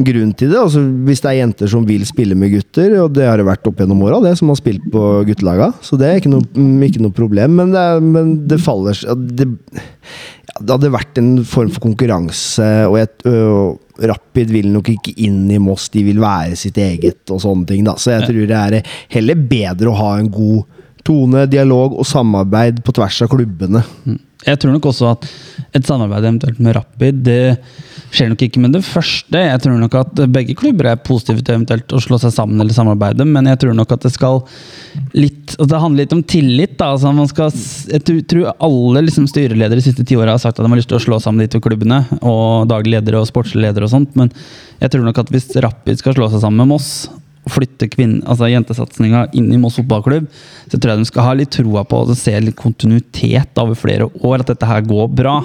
[0.00, 0.58] grunn til det.
[0.60, 3.66] Altså, hvis det er jenter som vil spille med gutter, og det har det vært
[3.68, 6.84] opp gjennom åra, det som har spilt på guttelaga, så det er ikke noe, mm,
[6.88, 7.58] ikke noe problem.
[7.60, 8.98] Men det, er, men det faller
[9.38, 9.48] det,
[10.48, 13.74] ja, det hadde vært en form for konkurranse, og et, øh,
[14.10, 17.84] Rapid vil nok ikke inn i Moss, de vil være sitt eget og sånne ting.
[17.86, 17.96] Da.
[18.00, 20.64] Så jeg tror det er heller bedre å ha en god
[21.06, 23.82] tone, dialog og samarbeid på tvers av klubbene.
[24.46, 25.26] Jeg tror nok også at
[25.72, 27.42] et samarbeid eventuelt med Rapid det
[28.12, 29.40] skjer nok ikke med det første.
[29.40, 32.76] Jeg tror nok at begge klubber er positive til eventuelt å slå seg sammen eller
[32.76, 34.42] samarbeide, men jeg tror nok at det skal
[35.16, 36.76] litt altså Det handler litt om tillit.
[36.78, 37.52] da, altså man skal,
[37.92, 40.90] Jeg tror, alle liksom styreledere de siste ti åra har sagt at de har lyst
[40.92, 44.16] til å slå sammen de to klubbene, og daglig ledere og sportslig ledere og sånt,
[44.18, 44.32] men
[44.82, 46.92] jeg tror nok at hvis Rapid skal slå seg sammen med Moss
[47.50, 50.28] flytte kvinn, altså jentesatsinga inn i Moss fotballklubb,
[50.70, 54.06] så tror jeg de skal ha litt troa på å se litt kontinuitet over flere
[54.22, 55.40] år, at dette her går bra.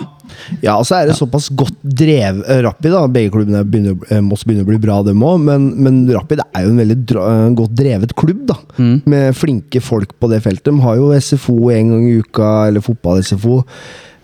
[0.62, 2.92] Ja, og så er det såpass godt drev eh, Rapid.
[2.94, 5.40] da, Begge klubbene begynner, eh, Moss begynner å bli bra, dem òg.
[5.48, 7.28] Men, men Rapid er jo en veldig dra,
[7.58, 8.58] godt drevet klubb, da.
[9.10, 10.68] Med flinke folk på det feltet.
[10.68, 13.62] De har jo SFO en gang i uka, eller fotball-SFO.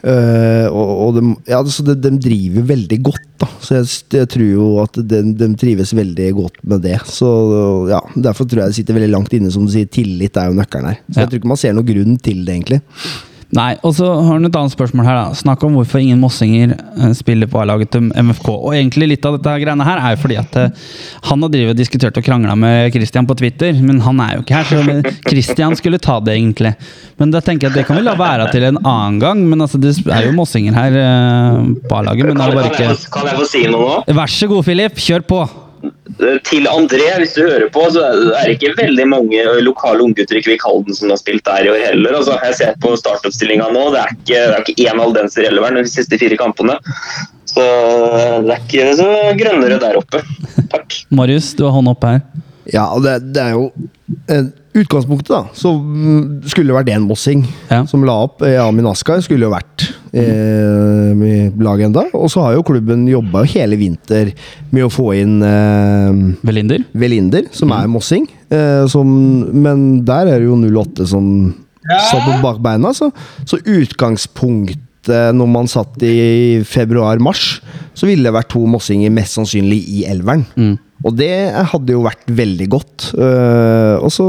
[0.03, 3.47] Uh, og, og de, ja, så de, de driver veldig godt, da.
[3.63, 3.87] Så jeg,
[4.17, 6.97] jeg tror jo at de, de trives veldig godt med det.
[7.07, 7.29] Så
[7.87, 9.87] ja, Derfor tror jeg det sitter veldig langt inne, som du sier.
[9.87, 10.99] Tillit er jo nøkkelen her.
[11.07, 11.21] Så Ja.
[11.23, 12.81] jeg tror ikke man ser noen grunn til det, egentlig.
[13.53, 15.17] Nei, og så har han et annet spørsmål her.
[15.19, 15.37] da.
[15.37, 18.49] Snakk om hvorfor ingen mossinger eh, spiller på A-laget til MFK.
[18.49, 20.85] Og egentlig litt av dette greiene her er jo fordi at eh,
[21.29, 24.45] han har drivet og diskutert og krangla med Christian på Twitter, men han er jo
[24.45, 26.73] ikke her, så Christian skulle ta det, egentlig.
[27.21, 29.43] Men da tenker jeg at det kan vi la være til en annen gang.
[29.49, 33.11] Men altså, det er jo mossinger her eh, på A-laget, men det er bare ikke
[33.13, 34.17] kan jeg få si noe nå?
[34.17, 34.97] Vær så god, Filip.
[35.03, 35.43] Kjør på.
[36.47, 40.43] Til André, hvis du hører på, så er det ikke veldig mange lokale unggutter i
[40.45, 42.15] Kvikk Halden som har spilt der i år heller.
[42.19, 45.79] Altså, jeg ser på startoppstillinga nå, det er ikke, det er ikke én aldenser heller
[45.81, 46.77] de siste fire kampene.
[47.53, 47.65] Så
[48.45, 49.09] det er ikke så
[49.39, 50.23] grønnere der oppe.
[50.71, 51.03] Takk.
[51.11, 52.23] Marius, du har hånda oppe her.
[52.71, 53.65] Ja, og det, det er jo
[54.31, 57.83] eh, Utgangspunktet, da, så mm, skulle det vært én mossing Ja.
[57.85, 58.39] som la opp.
[58.41, 59.83] Eh, Amin Askar skulle jo vært
[60.15, 62.07] eh, i laget enda.
[62.17, 64.31] Og så har jo klubben jobba hele vinter
[64.73, 66.81] med å få inn eh, Velinder.
[66.97, 68.25] Velinder, som er mossing.
[68.49, 69.11] Eh, som,
[69.53, 71.27] men der er det jo 08 som
[72.09, 72.95] satt på bak beina.
[72.97, 73.11] Så,
[73.45, 77.59] så utgangspunktet når man satt i februar-mars,
[77.93, 80.45] så ville det vært to mossinger mest sannsynlig i elveren.
[80.55, 80.77] Mm.
[81.03, 81.31] Og det
[81.73, 83.09] hadde jo vært veldig godt.
[83.17, 84.25] Eh, og så,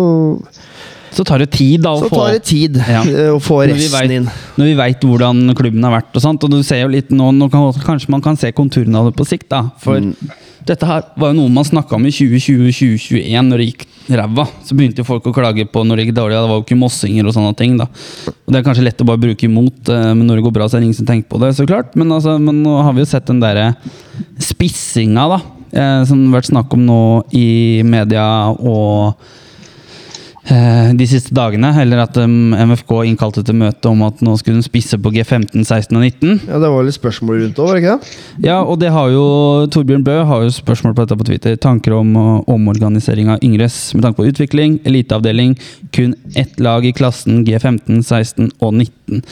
[1.14, 3.02] Så tar det tid da å så få tar det tid Ja.
[3.06, 4.24] eh, å få resten vet- inn.
[4.58, 7.30] Når vi veit hvordan klubben har vært, og sånt, og du ser jo litt nå,
[7.32, 9.70] nå kan, Kanskje man kan se konturene av det på sikt, da.
[9.78, 10.16] For Mm.
[10.66, 14.48] dette her var jo noe man snakka om i 2020-2021, når det gikk ræva.
[14.66, 16.34] Så begynte jo folk å klage på når det gikk dårlig.
[16.34, 17.84] Det var jo ikke mossinger og sånne ting, da.
[18.26, 20.66] Og det er kanskje lett å bare bruke imot, eh, men når det går bra,
[20.66, 21.94] så er det ingen som tenker på det, så klart.
[21.94, 23.76] Men, altså, men nå har vi jo sett den derre
[24.40, 25.40] spissinga, da.
[25.74, 27.00] Eh, som det har vært snakk om nå
[27.34, 29.16] i media og
[30.46, 34.60] eh, de siste dagene, eller at um, MFK innkalte til møte om at nå skulle
[34.60, 36.44] de spisse på G15, 16 og 19.
[36.46, 38.14] Ja, Det var litt spørsmål rundt òg, var det ikke det?
[38.46, 39.24] Ja, og det har jo
[39.74, 41.58] Torbjørn Bø har jo spørsmål på dette på Twitter.
[41.58, 45.58] Tanker om uh, omorganisering av Yngres med tanke på utvikling, eliteavdeling,
[45.96, 49.24] kun ett lag i klassen G15, 16 og 19.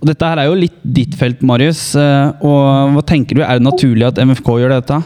[0.00, 1.94] Og Dette her er jo litt ditt felt, Marius.
[1.96, 4.98] eh, og Hva tenker du, er det naturlig at MFK gjør dette?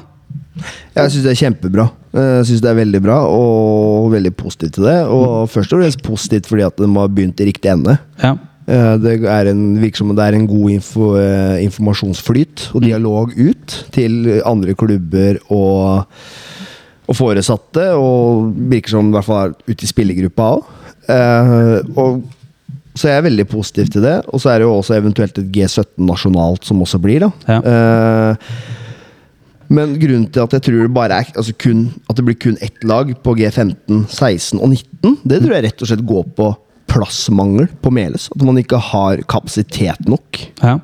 [0.96, 1.88] Jeg syns det er kjempebra.
[2.18, 4.98] Jeg syns det er veldig bra, og veldig positiv til det.
[5.06, 7.98] Og først og fremst positivt fordi at de har begynt i riktig ende.
[8.22, 8.34] Ja.
[8.68, 14.42] Eh, Det er en, det er en god info, eh, informasjonsflyt og dialog ut til
[14.44, 16.04] andre klubber og,
[17.08, 20.74] og foresatte, og virker som i hvert fall ute i spillergruppa òg.
[22.98, 24.18] så jeg er veldig positiv til det.
[24.28, 27.30] Og så er det jo også eventuelt et G17 nasjonalt som også blir, da.
[27.48, 27.60] Ja.
[27.62, 28.76] Eh,
[29.72, 32.56] Men grunnen til at jeg tror det bare er altså kun, At det blir kun
[32.64, 36.52] ett lag på G15, 16 og 19, det tror jeg rett og slett går på
[36.88, 38.30] plassmangel på Meløs.
[38.32, 40.40] At man ikke har kapasitet nok.
[40.62, 40.78] Ja.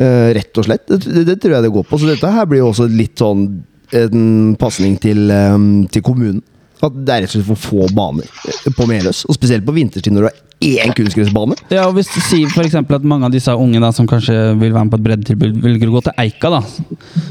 [0.00, 0.86] Uh, rett og slett.
[0.88, 2.00] Det, det, det tror jeg det går på.
[2.00, 3.44] Så dette her blir jo også litt sånn
[3.92, 6.40] en pasning til, um, til kommunen.
[6.82, 9.26] At det er rett og slett for få baner eh, på Meløs.
[9.28, 11.56] Og spesielt på vinterstid når du har én kunstgressbane.
[11.72, 14.36] Ja, og Hvis du sier for eksempel at mange av disse unge da, som kanskje
[14.60, 16.62] vil være med på et breddetilbud, velger å gå til Eika, da,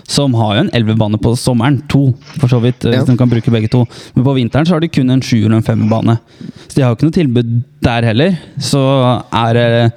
[0.10, 1.82] som har jo en elvebane på sommeren.
[1.92, 2.98] To, for så vidt, Ja.
[3.00, 3.86] hvis de kan bruke begge to.
[4.16, 6.20] Men på vinteren så har de kun en sjuer og en femmerbane.
[6.68, 8.38] Så de har jo ikke noe tilbud der heller.
[8.62, 8.82] Så
[9.34, 9.92] er det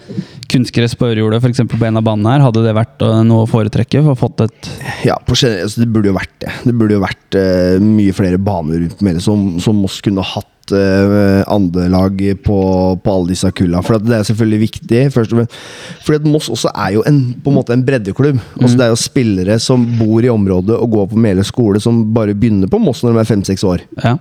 [0.51, 1.62] kunstgress på Ørjordet, f.eks.
[1.68, 4.03] på en av banene her, hadde det vært øh, noe å foretrekke?
[4.05, 4.70] For å fått et
[5.09, 6.53] Ja, på generelt, altså, det burde jo vært det.
[6.64, 10.51] Det burde jo vært uh, mye flere baner rundt Meløs som, som Moss kunne hatt
[10.73, 12.59] uh, andrelag på,
[13.05, 13.83] på alle disse kulla.
[13.85, 15.03] For at det er selvfølgelig viktig.
[15.15, 18.41] Først og fremst Fordi at Moss også er jo en, på en måte en breddeklubb.
[18.61, 22.05] Altså Det er jo spillere som bor i området og går på Meløs skole, som
[22.15, 23.85] bare begynner på Moss når de er fem-seks år.
[24.05, 24.17] Ja.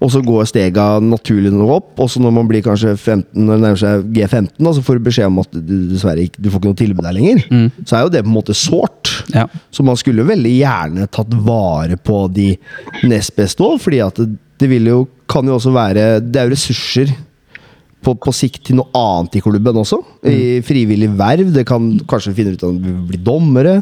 [0.00, 3.50] Og så går stega naturlig nok opp, og så når man blir kanskje 15, når
[3.52, 6.48] det nærmer seg G15, da, så får du beskjed om at du dessverre ikke du
[6.48, 7.42] får ikke noe tilbud der lenger.
[7.84, 9.12] Så er jo det på en måte sårt.
[9.34, 9.44] Ja.
[9.70, 12.54] Så man skulle jo veldig gjerne tatt vare på de
[13.04, 14.30] nest beste òg, fordi at det,
[14.60, 17.12] det ville jo, kan jo også være Det er jo ressurser
[18.00, 19.98] på, på sikt til noe annet i klubben også.
[20.24, 21.52] I frivillig verv.
[21.52, 23.80] Det kan kanskje finne ut at å blir dommere,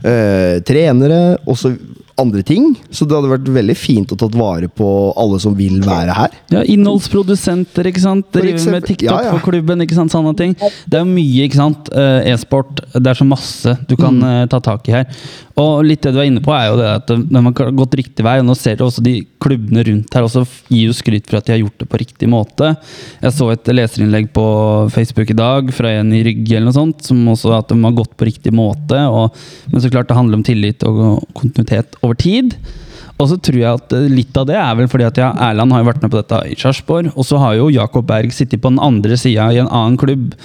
[0.00, 1.74] øh, trenere, også
[2.18, 2.72] andre ting.
[2.90, 4.88] Så det hadde vært veldig fint å tatt vare på
[5.18, 6.36] alle som vil være her.
[6.52, 8.26] Ja, Innholdsprodusenter, ikke sant.
[8.32, 9.34] For Driver med TikTok ja, ja.
[9.36, 10.12] for klubben, ikke sant.
[10.14, 10.54] Sånne ting.
[10.88, 11.90] Det er mye, ikke sant.
[11.94, 12.82] eh, E-sport.
[12.94, 14.24] Det er så masse du kan Mm.
[14.42, 15.06] eh, ta tak i her.
[15.58, 17.70] Og litt det du er inne på, er jo det at eh, når man har
[17.72, 20.92] gått riktig vei, og nå ser du også de klubbene rundt her også gir jo
[20.96, 22.72] skryt for at de har gjort det på riktig måte.
[23.22, 24.44] Jeg så et leserinnlegg på
[24.90, 27.92] Facebook i dag fra en i Rygge eller noe sånt, som også at de har
[27.98, 28.98] gått på riktig måte.
[29.06, 29.34] Og,
[29.70, 32.56] men så klart det handler om tillit og kontinuitet over tid.
[33.18, 35.74] Og så tror jeg at eh, litt av det er vel fordi at ja, Erland
[35.74, 38.62] har jo vært med på dette i Sarpsborg, og så har jo Jakob Berg sittet
[38.62, 40.36] på den andre sida i en annen klubb.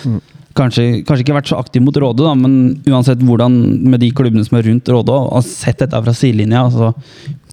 [0.57, 3.55] Kanskje, kanskje ikke vært så aktiv mot Råde, da, men uansett hvordan
[3.89, 6.65] med de klubbene som er rundt Råde, og har sett dette fra sidelinja.
[6.67, 6.91] Altså,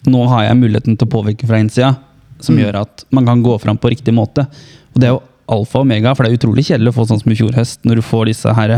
[0.08, 1.94] nå har jeg muligheten til å påvirke fra innsida,
[2.40, 4.46] som gjør at man kan gå fram på riktig måte.
[4.94, 7.20] Og det er jo alfa og omega, for det er utrolig kjedelig å få sånn
[7.20, 8.76] som i fjor høst, når du får disse her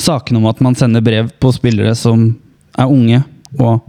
[0.00, 2.28] sakene om at man sender brev på spillere som
[2.78, 3.22] er unge,
[3.58, 3.80] og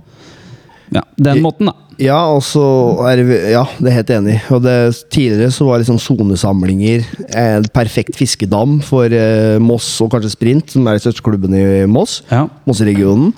[0.92, 1.78] ja, den måten, da.
[2.02, 2.64] Ja, og så
[3.06, 3.22] er
[3.52, 4.38] ja, det er helt enig.
[4.54, 4.76] Og det,
[5.14, 7.06] tidligere så var liksom sonesamlinger
[7.38, 11.84] en perfekt fiskedam for eh, Moss og kanskje Sprint, som er de største klubbene i
[11.90, 12.22] Moss.
[12.32, 12.48] Ja.
[12.70, 13.34] Mosseregionen.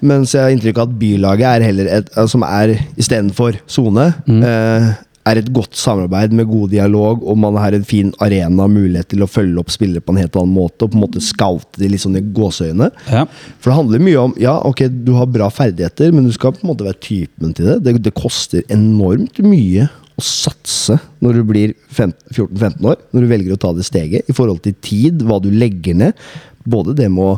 [0.00, 4.08] Mens jeg har inntrykk av at bylaget er heller et, eh, som er istedenfor sone,
[4.38, 4.88] eh,
[5.28, 9.24] er et godt samarbeid med god dialog, og man har en fin arena, mulighet til
[9.24, 11.90] å følge opp spillere på en helt annen måte, og på en måte scoute de
[11.92, 12.90] litt sånn i gåseøyne.
[13.10, 13.24] Ja.
[13.58, 16.62] For det handler mye om Ja, ok, du har bra ferdigheter, men du skal på
[16.64, 17.78] en måte være typen til det.
[17.86, 23.54] Det, det koster enormt mye å satse når du blir 14-15 år, når du velger
[23.54, 26.28] å ta det steget, i forhold til tid, hva du legger ned.
[26.68, 27.36] Både det med å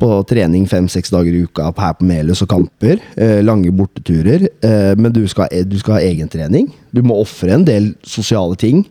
[0.00, 3.00] på trening fem-seks dager i uka her på Melhus og kamper.
[3.16, 4.48] Eh, lange borteturer.
[4.64, 6.68] Eh, men du skal, du skal ha egentrening.
[6.92, 8.84] Du må ofre en del sosiale ting.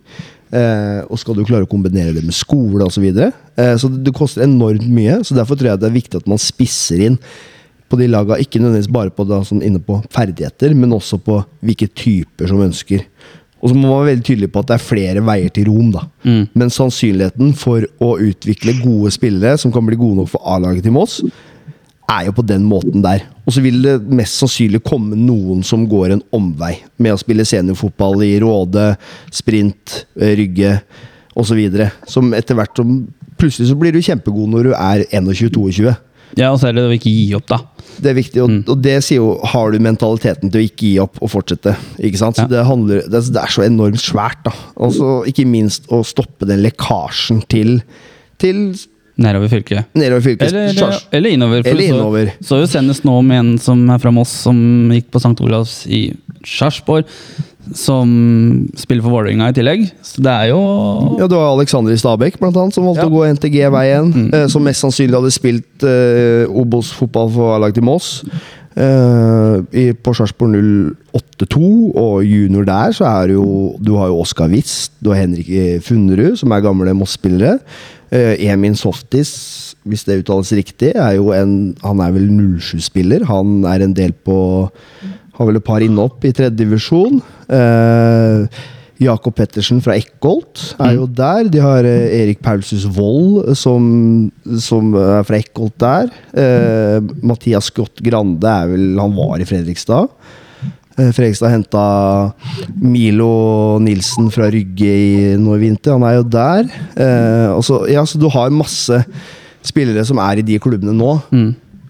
[0.56, 2.98] Eh, og skal du klare å kombinere det med skole osv.
[2.98, 3.32] Så, videre.
[3.58, 5.20] eh, så det, det koster enormt mye.
[5.26, 7.20] så Derfor tror jeg det er viktig at man spisser inn
[7.86, 11.38] på de laga, ikke nødvendigvis bare på, da, sånn inne på ferdigheter, men også på
[11.66, 13.04] hvilke typer som ønsker.
[13.66, 15.88] Og så må man være veldig tydelig på at det er flere veier til Rom.
[15.96, 16.04] da.
[16.54, 20.94] Men sannsynligheten for å utvikle gode spillere som kan bli gode nok for A-laget til
[20.94, 21.24] Moss,
[22.06, 23.24] er jo på den måten der.
[23.48, 27.46] Og så vil det mest sannsynlig komme noen som går en omvei med å spille
[27.48, 28.92] seniorfotball i Råde,
[29.34, 30.76] sprint, eh, Rygge
[31.36, 31.64] osv.
[32.06, 33.00] Som etter hvert som
[33.36, 35.90] Plutselig så blir du kjempegod når du er 21-22.
[36.40, 37.58] ja, og så er det å ikke gi opp, da.
[37.96, 40.96] Det er viktig, og, og det sier jo Har du mentaliteten til å ikke gi
[41.04, 41.76] opp og fortsette?
[42.04, 42.36] Ikke sant?
[42.40, 42.52] Så Ja.
[42.52, 44.52] det, handler, det, er, det er så enormt svært, da.
[44.76, 47.78] Og ikke minst å stoppe den lekkasjen til,
[48.42, 48.68] til
[49.18, 49.86] Nedover fylket.
[49.96, 50.50] nedover fylket.
[50.52, 51.64] Eller, eller, eller innover.
[51.64, 52.34] for Eller innover.
[52.42, 55.42] så- Så jo senest nå med en som er fra Moss, som gikk på St.
[55.42, 56.14] Olavs i
[56.44, 57.06] Sarpsborg.
[57.74, 59.88] Som spiller for Vålerenga i tillegg.
[60.04, 60.60] Så det er jo
[61.18, 63.10] Ja, du har Alexander i Stabæk, blant annet, som valgte Ja.
[63.10, 64.34] å gå NTG-veien.
[64.34, 68.24] eh, Som mest sannsynlig hadde spilt eh, Obos-fotball for A-lag til Moss.
[68.78, 74.20] Eh, i, på Sarpsborg 082, og junior der, så er det jo Du har jo
[74.22, 75.48] Oskar Witz, du har Henrik
[75.82, 77.60] Funnerud, som er gamle Moss-spillere.
[78.14, 83.26] Eh, Emin Softis, hvis det uttales riktig, er jo en Han er vel 07-spiller.
[83.30, 84.70] Han er en del på
[85.36, 87.22] Har vel et par innopp i tredje divisjon.
[87.50, 88.64] Eh,
[89.04, 91.50] Jakob Pettersen fra Eckholt er jo der.
[91.52, 94.32] De har eh, Erik Paulsus Wold, som,
[94.64, 96.08] som er fra Eckholt der.
[96.32, 100.08] Eh, Mathias Scott Grande er vel Han var i Fredrikstad.
[100.96, 101.86] Eh, Fredrikstad henta
[102.80, 105.98] Milo Nilsen fra Rygge i vinter.
[105.98, 106.70] Han er jo der.
[106.96, 109.04] Eh, og ja, så du har masse
[109.66, 111.16] spillere som er i de klubbene nå,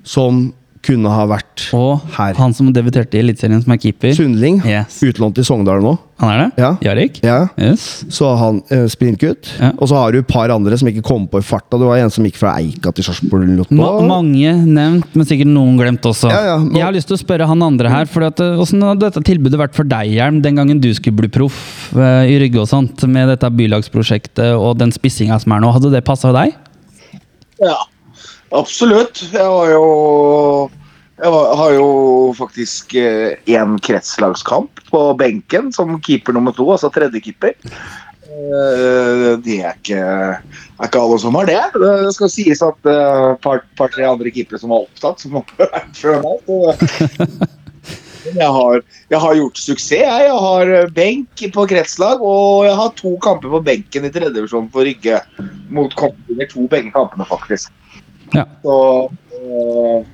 [0.06, 0.48] som
[0.86, 2.36] kunne ha vært Og her.
[2.38, 4.14] han som debuterte i Eliteserien, som er keeper.
[4.18, 5.00] Sundling, Yes.
[5.04, 5.96] utlånt i Sogndal nå.
[6.22, 6.62] Han er det?
[6.62, 6.70] Ja.
[6.86, 7.18] Jarek?
[7.26, 7.40] Ja.
[7.60, 8.06] Yes.
[8.08, 9.50] Så han eh, sprintgutt.
[9.60, 9.74] Ja.
[9.82, 11.76] Og så har du et par andre som ikke kom på i farta.
[11.82, 13.50] Det var en som gikk fra Eika til Sarpsborg.
[13.76, 16.30] Ma mange nevnt, men sikkert noen glemt også.
[16.32, 18.56] Ja, ja, nå- Jeg har lyst til å spørre han andre her, for at, eh,
[18.56, 22.32] hvordan hadde dette tilbudet vært for deg, Hjelm, den gangen du skulle bli proff eh,
[22.32, 25.74] i Rygge og sånt, med dette bylagsprosjektet og den spissinga som er nå?
[25.76, 26.54] Hadde det passa deg?
[27.60, 27.76] Ja,
[28.56, 29.22] absolutt.
[29.34, 30.72] Jeg var jo
[31.16, 31.86] Jeg har jo
[32.36, 37.56] faktisk én kretslagskamp på benken som keeper nummer to, altså tredjekeeper.
[38.36, 41.62] Eh, Det er ikke, er ikke alle som har det.
[41.76, 45.40] Det skal sies at eh, et par, par-tre andre keepere som var opptatt, som
[46.02, 46.36] før meg.
[48.26, 48.80] Jeg har,
[49.14, 50.02] jeg har gjort suksess.
[50.02, 54.72] Jeg, har eh, benk på kretslag, og jeg har to kamper på benken i tredjedivisjon
[54.74, 55.22] for Rygge.
[55.70, 55.94] Mot.
[55.96, 57.72] To begge kampene, faktisk.
[58.34, 58.46] Ja.
[58.64, 58.76] Så
[59.38, 60.06] øh,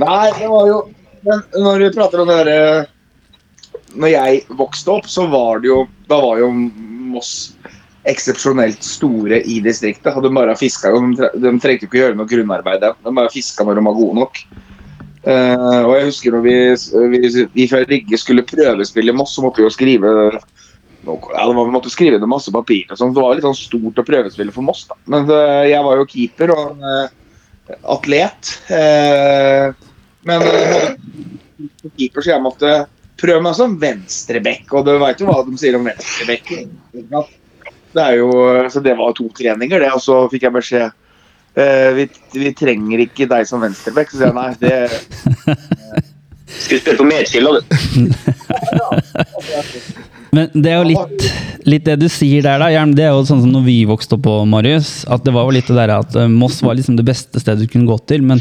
[0.00, 0.78] Nei, det var jo
[1.26, 2.86] Men når vi prater om det derre
[3.92, 6.48] Når jeg vokste opp, så var det jo Da var jo
[7.12, 7.52] Moss
[8.08, 10.16] eksepsjonelt store i distriktet.
[10.16, 10.90] Og de bare fiska.
[10.90, 12.82] De, de trengte ikke gjøre noe grunnarbeid.
[12.82, 14.40] De bare fiska når de var gode nok.
[15.22, 16.54] Uh, og jeg husker når vi,
[17.12, 21.92] vi, vi fra Rigge skulle prøvespille Moss, så måtte vi jo skrive ja, Vi måtte
[21.92, 22.88] skrive ned masse papir.
[22.90, 23.14] og sånt.
[23.14, 24.84] Det var litt sånn stort å prøvespille for Moss.
[24.90, 24.98] da.
[25.06, 27.14] Men uh, jeg var jo keeper og eh,
[27.82, 28.52] atlet.
[28.72, 29.72] Eh,
[30.28, 30.88] men eh,
[31.96, 32.72] keeper, så jeg måtte
[33.22, 34.66] prøve meg som venstreback.
[34.72, 36.44] Og du veit jo hva de sier om venstreback.
[37.92, 38.30] Det er jo,
[38.72, 39.92] så det var to treninger, det.
[39.94, 40.88] Og så fikk jeg beskjed
[41.60, 42.08] eh, vi,
[42.38, 44.08] vi trenger ikke deg som venstreback.
[44.10, 44.76] Så sier jeg nei, det
[46.52, 47.60] Skulle spille på Medskilla, du.
[50.32, 51.24] Men det er jo litt,
[51.68, 52.84] litt det du sier der, da.
[52.96, 55.02] Det er jo sånn som når vi vokste opp på Marius.
[55.04, 57.66] At det var jo litt det der at eh, Moss var liksom det beste stedet
[57.66, 58.24] du kunne gå til.
[58.24, 58.40] Men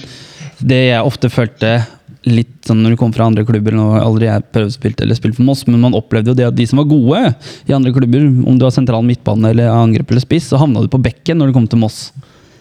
[0.64, 1.82] det jeg ofte følte
[2.30, 5.36] litt sånn når du kom fra andre klubber Nå har aldri jeg prøvespilt eller spilt
[5.40, 7.22] for Moss, men man opplevde jo det at de som var gode
[7.68, 10.92] i andre klubber, om du var sentral midtbane eller angrep eller spiss, så havna du
[10.94, 12.12] på bekken når du kom til Moss.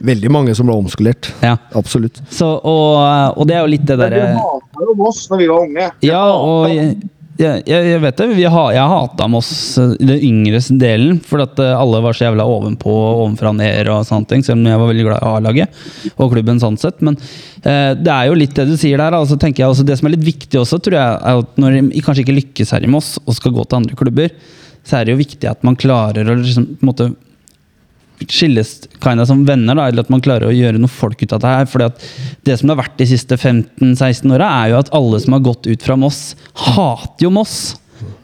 [0.00, 1.28] Veldig mange som ble omskolert.
[1.44, 1.54] Ja.
[1.76, 2.18] Absolutt.
[2.32, 2.98] Så, og,
[3.36, 5.88] og det er jo litt det Vi derre hata jo Moss når vi var unge.
[6.08, 7.04] Ja, og
[7.40, 8.26] jeg, jeg, vet det.
[8.36, 12.26] Vi ha, jeg hata Moss eh, den yngre delen, for at eh, alle var så
[12.26, 15.24] jævla ovenpå og ovenfra og ned og sånne ting, selv om jeg var veldig glad
[15.24, 15.80] i A-laget
[16.16, 17.00] og klubben sånn sett.
[17.06, 19.16] Men eh, det er jo litt det du sier der.
[19.16, 21.78] Altså, tenker jeg også, Det som er litt viktig også, tror jeg, er at når
[21.78, 24.36] de kanskje ikke lykkes her i Moss og skal gå til andre klubber,
[24.86, 27.10] så er det jo viktig at man klarer å liksom, på en måte
[28.28, 31.40] skilles kinda som venner, da, eller at man klarer å gjøre noe folk ut av
[31.42, 31.70] det her.
[31.70, 32.08] fordi at
[32.44, 35.70] det som har vært de siste 15-16 åra, er jo at alle som har gått
[35.70, 37.76] ut fra Moss, hater jo Moss.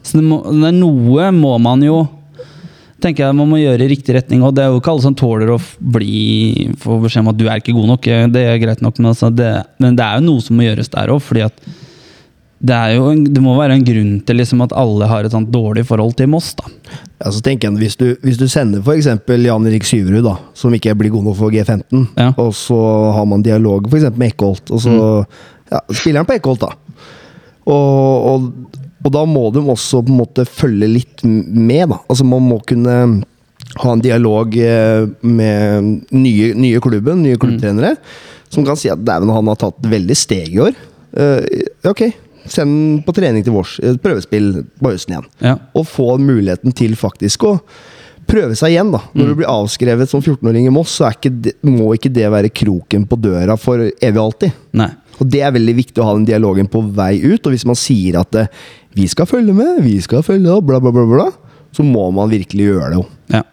[0.03, 2.05] Så det, må, noe må man jo
[3.03, 4.43] tenker jeg man må gjøre i riktig retning.
[4.45, 7.45] Og det er jo ikke alle som tåler å bli få beskjed om at du
[7.47, 8.07] er ikke god nok.
[8.33, 10.91] Det er greit nok, men, altså det, men det er jo noe som må gjøres
[10.93, 11.21] der òg.
[11.23, 11.67] fordi at
[12.59, 15.33] det, er jo en, det må være en grunn til liksom at alle har et
[15.35, 16.53] sånt dårlig forhold til Moss.
[16.57, 16.71] da.
[17.21, 19.07] Ja, så tenker jeg, Hvis du, hvis du sender f.eks.
[19.27, 22.31] Jan Erik Syverud, da, som ikke blir god nok for G15, Ja.
[22.37, 22.79] og så
[23.13, 24.97] har man dialog for eksempel med Eckholt, og så
[25.71, 26.73] ja, spiller han på Eckholt, da.
[27.67, 31.99] Og, og, og da må de også på en måte følge litt med, da.
[32.09, 32.97] Altså Man må kunne
[33.77, 37.97] ha en dialog eh, med nye, nye klubben, nye klubbtrenere,
[38.49, 40.77] som kan si at dæven, han har tatt veldig steg i år.
[41.17, 41.41] Uh,
[41.87, 42.01] ok,
[42.53, 43.79] send den på trening til vårs.
[43.83, 45.55] eh, Prøvespill på høsten igjen Ja.
[45.73, 47.59] og få muligheten til faktisk å
[48.27, 48.91] prøve seg igjen.
[48.91, 52.11] da Når du blir avskrevet som 14-åring i Moss, så er ikke det, må ikke
[52.11, 54.51] det være kroken på døra for evig og alltid.
[54.73, 54.89] Nei.
[55.19, 57.45] Og Det er veldig viktig å ha den dialogen på vei ut.
[57.47, 58.49] Og hvis man sier at det,
[58.93, 61.31] 'vi skal følge med', 'vi skal følge opp', bla, bla, bla, bla,
[61.73, 63.05] så må man virkelig gjøre det.
[63.29, 63.43] Ja.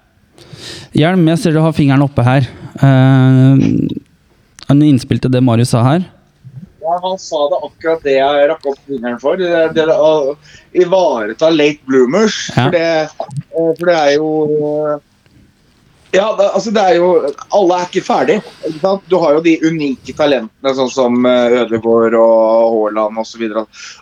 [0.94, 2.46] Hjelm, jeg ser du har fingeren oppe her.
[2.82, 3.58] Uh,
[4.70, 6.04] en innspill til det Marius sa her.
[6.84, 9.40] Ja, han sa det akkurat det jeg rakk opp fingeren for.
[9.40, 10.34] Det, å
[10.76, 12.36] ivareta late bloomers.
[12.52, 12.66] Ja.
[12.66, 15.10] For, det, eh, for det er jo eh,
[16.14, 17.08] Ja, det, altså det er jo
[17.56, 18.36] Alle er ikke ferdig.
[18.68, 18.92] Ikke?
[19.08, 23.48] Du har jo de unike talentene, sånn som eh, Ødegaard og Haaland osv.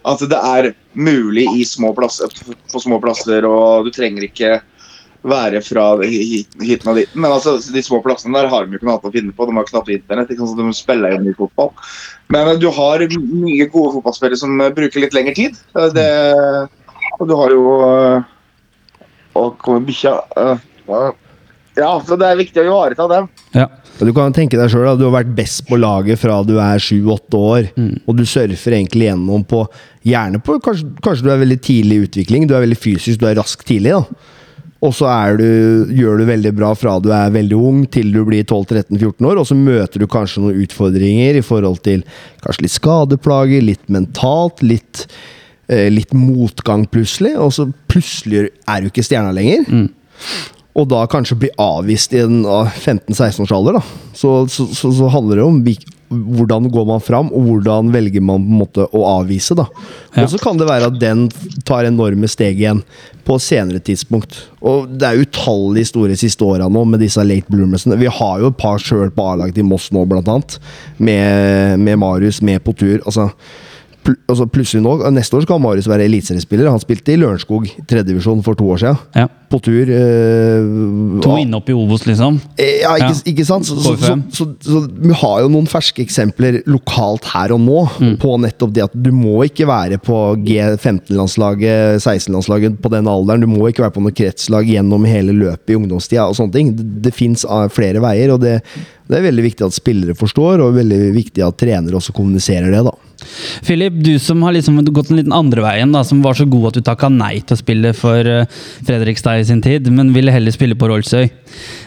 [0.02, 4.58] At det er mulig i små plasser, på små plasser, og du trenger ikke
[5.22, 7.14] være fra hiten og dit.
[7.14, 9.46] Men altså, de små plassene der har de jo ikke noe annet å finne på.
[9.48, 10.32] De har knapt internett.
[10.34, 10.58] Ikke sant?
[10.58, 11.72] De spiller jo mye fotball.
[12.34, 15.58] Men eh, du har mye gode fotballspillere som eh, bruker litt lengre tid.
[15.76, 16.08] Eh, Det,
[17.20, 17.92] og du har jo å
[19.32, 20.10] og kommer bikkja.
[21.78, 21.92] ja.
[22.04, 23.30] så det er viktig å ivareta dem.
[23.56, 23.70] Ja.
[23.96, 26.58] Og Du kan tenke deg selv, da, du har vært best på laget fra du
[26.60, 27.70] er 7-8 år,
[28.04, 29.64] og du surfer egentlig gjennom på
[30.02, 33.28] Gjerne på kanskje, kanskje du er veldig tidlig i utvikling, du er veldig fysisk, du
[33.30, 33.92] er rask tidlig.
[33.94, 34.02] da
[34.82, 38.42] Og så du, gjør du veldig bra fra du er veldig ung til du blir
[38.42, 42.02] 12-13-14 år, og så møter du kanskje noen utfordringer i forhold til
[42.42, 45.04] kanskje litt skadeplager, litt mentalt, litt,
[45.70, 49.70] eh, litt motgang plutselig, og så plutselig er du ikke stjerna lenger.
[50.72, 54.10] Og da kanskje bli avvist i en ah, 15-16 års alder, da.
[54.16, 55.62] Så, så, så, så handler det om
[56.12, 59.56] hvordan går man fram, og hvordan velger man på en måte å avvise.
[59.58, 59.66] da.
[60.22, 61.26] Og så kan det være at den
[61.68, 62.82] tar enorme steg igjen
[63.26, 64.36] på senere tidspunkt.
[64.60, 67.98] Og det er utallige store siste åra nå med disse late bloomersene.
[68.00, 70.58] Vi har jo et par sjøl på A-laget i Moss nå, blant annet.
[70.98, 72.98] Med, med Marius, med på tur.
[73.04, 73.30] Altså,
[74.04, 76.70] pl altså plutselig nå, Neste år skal Marius være eliteseriespiller.
[76.70, 78.98] Han spilte i Lørenskog, tredjedivisjon, for to år siden.
[79.16, 79.28] ja.
[79.52, 79.84] På tur.
[79.84, 82.38] Eh, To inne opp i Obos, liksom.
[82.56, 83.32] Eh, Ja, ikke, Ja.
[83.34, 83.66] ikke sant?
[83.68, 87.82] Så, så, så, så, så vi har jo noen ferske eksempler lokalt her og nå
[88.00, 88.14] Mm.
[88.18, 93.40] på nettopp det at du må ikke være på G15-landslaget, 16-landslaget på den alderen.
[93.44, 96.72] Du må ikke være på noe kretslag gjennom hele løpet i ungdomstida og sånne ting.
[96.76, 97.44] Det, det fins
[97.74, 98.58] flere veier, og det,
[99.08, 102.84] det er veldig viktig at spillere forstår, og veldig viktig at trenere også kommuniserer det,
[102.88, 102.94] da.
[103.66, 106.70] Philip, du som har liksom gått en liten andre veien, da, som var så god
[106.70, 110.34] at du takka nei til å spille for eh, Fredrikstad i sin tid, men ville
[110.34, 111.28] heller spille på Rollsøy.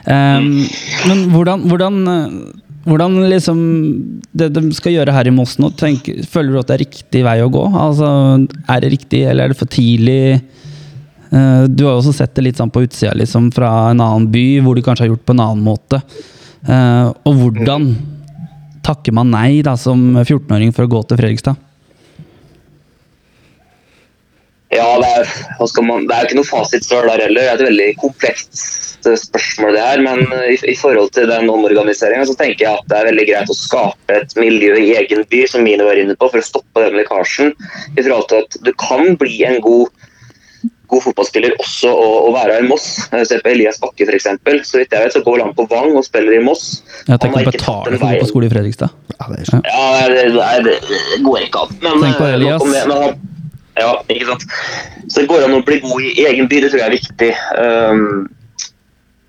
[0.06, 0.66] Um,
[1.10, 3.64] men hvordan, hvordan, eh, hvordan liksom
[4.38, 7.26] det de skal gjøre her i Moss nå, tenk, føler du at det er riktig
[7.26, 7.66] vei å gå?
[7.74, 8.10] Altså,
[8.70, 10.42] Er det riktig, eller er det for tidlig?
[11.32, 14.48] Eh, du har også sett det litt sånn på utsida, liksom, fra en annen by,
[14.66, 16.02] hvor du kanskje har gjort på en annen måte.
[16.66, 17.92] Uh, og hvordan
[18.86, 21.62] takker man nei da, som 14-åring for å gå til Fredrikstad?
[24.76, 25.30] Ja, det er,
[25.86, 27.44] man, det er ikke noe fasitsvar der heller.
[27.44, 30.02] Det er et veldig komplekst eh, spørsmål, det her.
[30.04, 33.28] Men eh, i, i forhold til den omorganiseringa, så tenker jeg at det er veldig
[33.30, 36.50] greit å skape et miljø i egen by, som Mine var inne på, for å
[36.50, 37.54] stoppe den lekkasjen.
[37.96, 40.05] I forhold til at du kan bli en god,
[40.92, 42.88] god fotballspiller også å, å være i Moss.
[43.12, 44.28] Eh, Se på Elias Bakke, f.eks.
[44.70, 46.82] Så vidt jeg vet, så går han på Vang og spiller i Moss.
[47.08, 48.94] Ja, har å betale for å gå på skole i Fredrikstad.
[49.16, 50.26] Ja, det er så- Ja, det,
[50.70, 51.78] det, det går ikke an.
[51.82, 52.62] Men, Tenk på eh, Elias.
[52.62, 53.32] nok men
[53.76, 54.46] ja, ikke sant.
[55.12, 57.32] Så det går an å bli god i egen by, det tror jeg er viktig.
[57.60, 58.28] Um,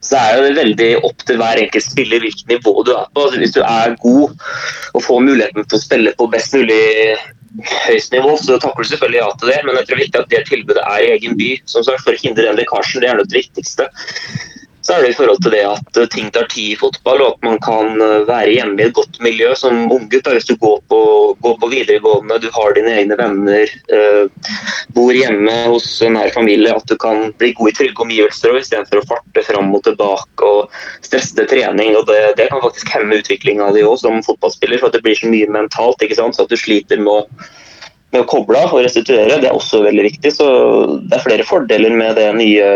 [0.07, 3.25] så er det veldig opp til hver enkelt spiller hvilket nivå du er på.
[3.25, 4.37] Altså, hvis du er god
[4.95, 6.79] og får muligheten til å spille på best mulig
[7.87, 9.59] høyst nivå, så takker du selvfølgelig ja til det.
[9.65, 11.51] Men jeg tror det er viktig at det tilbudet er i egen by.
[11.71, 13.89] Som sagt, For å hindre den lekkasjen, det er det viktigste.
[14.87, 17.33] Så er det i forhold til det at eh, ting tar tid i fotball, og
[17.35, 20.29] at man kan eh, være hjemme i et godt miljø som unggutt.
[20.31, 21.01] Hvis du går på,
[21.43, 24.53] går på videregående, du har dine egne venner, eh,
[24.95, 26.77] bor hjemme hos nær familie.
[26.77, 30.53] At du kan bli god i trygge omgivelser og istedenfor å farte fram og tilbake
[30.53, 31.97] og stresse trening.
[31.99, 35.19] og Det, det kan faktisk hemme utviklinga di òg som fotballspiller, for at det blir
[35.19, 35.99] så mye mentalt.
[36.07, 37.53] ikke sant, så at du sliter med å
[38.15, 40.31] med å koble av og restituere, det er også veldig viktig.
[40.33, 40.47] Så
[41.11, 42.69] det er flere fordeler med det nye,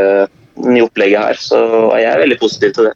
[0.66, 1.36] nye opplegget her.
[1.40, 1.58] Så
[2.00, 2.94] jeg er veldig positiv til det.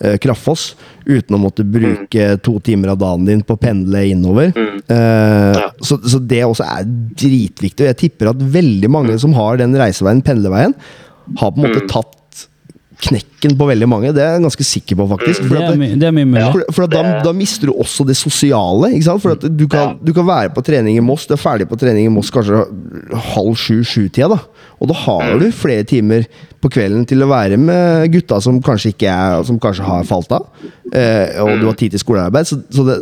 [0.03, 0.73] eh, Kraffoss,
[1.05, 4.51] uten å måtte bruke to timer av dagen din på å pendle innover.
[4.55, 6.87] Eh, så, så det også er
[7.23, 7.85] dritviktig.
[7.85, 10.75] Og jeg tipper at veldig mange som har den reiseveien, pendleveien,
[11.39, 12.18] har på en måte tatt
[12.99, 14.11] knekken på veldig mange.
[14.15, 15.45] Det er jeg ganske sikker på, faktisk.
[15.45, 16.07] For Det at er, my det
[16.41, 18.89] er for, for at da, da mister du også det sosiale.
[18.95, 19.23] ikke sant?
[19.23, 21.77] For at du kan, du kan være på trening i Moss, du er ferdig på
[21.79, 22.65] trening i Moss kanskje
[23.33, 24.27] halv sju-sju-tida.
[24.35, 24.65] da.
[24.79, 26.27] Og da har du flere timer
[26.59, 30.35] på kvelden til å være med gutta som kanskje ikke er, som kanskje har falt
[30.35, 30.49] av.
[30.91, 32.51] Eh, og du har tid til skolearbeid.
[32.51, 32.99] Så, så, det,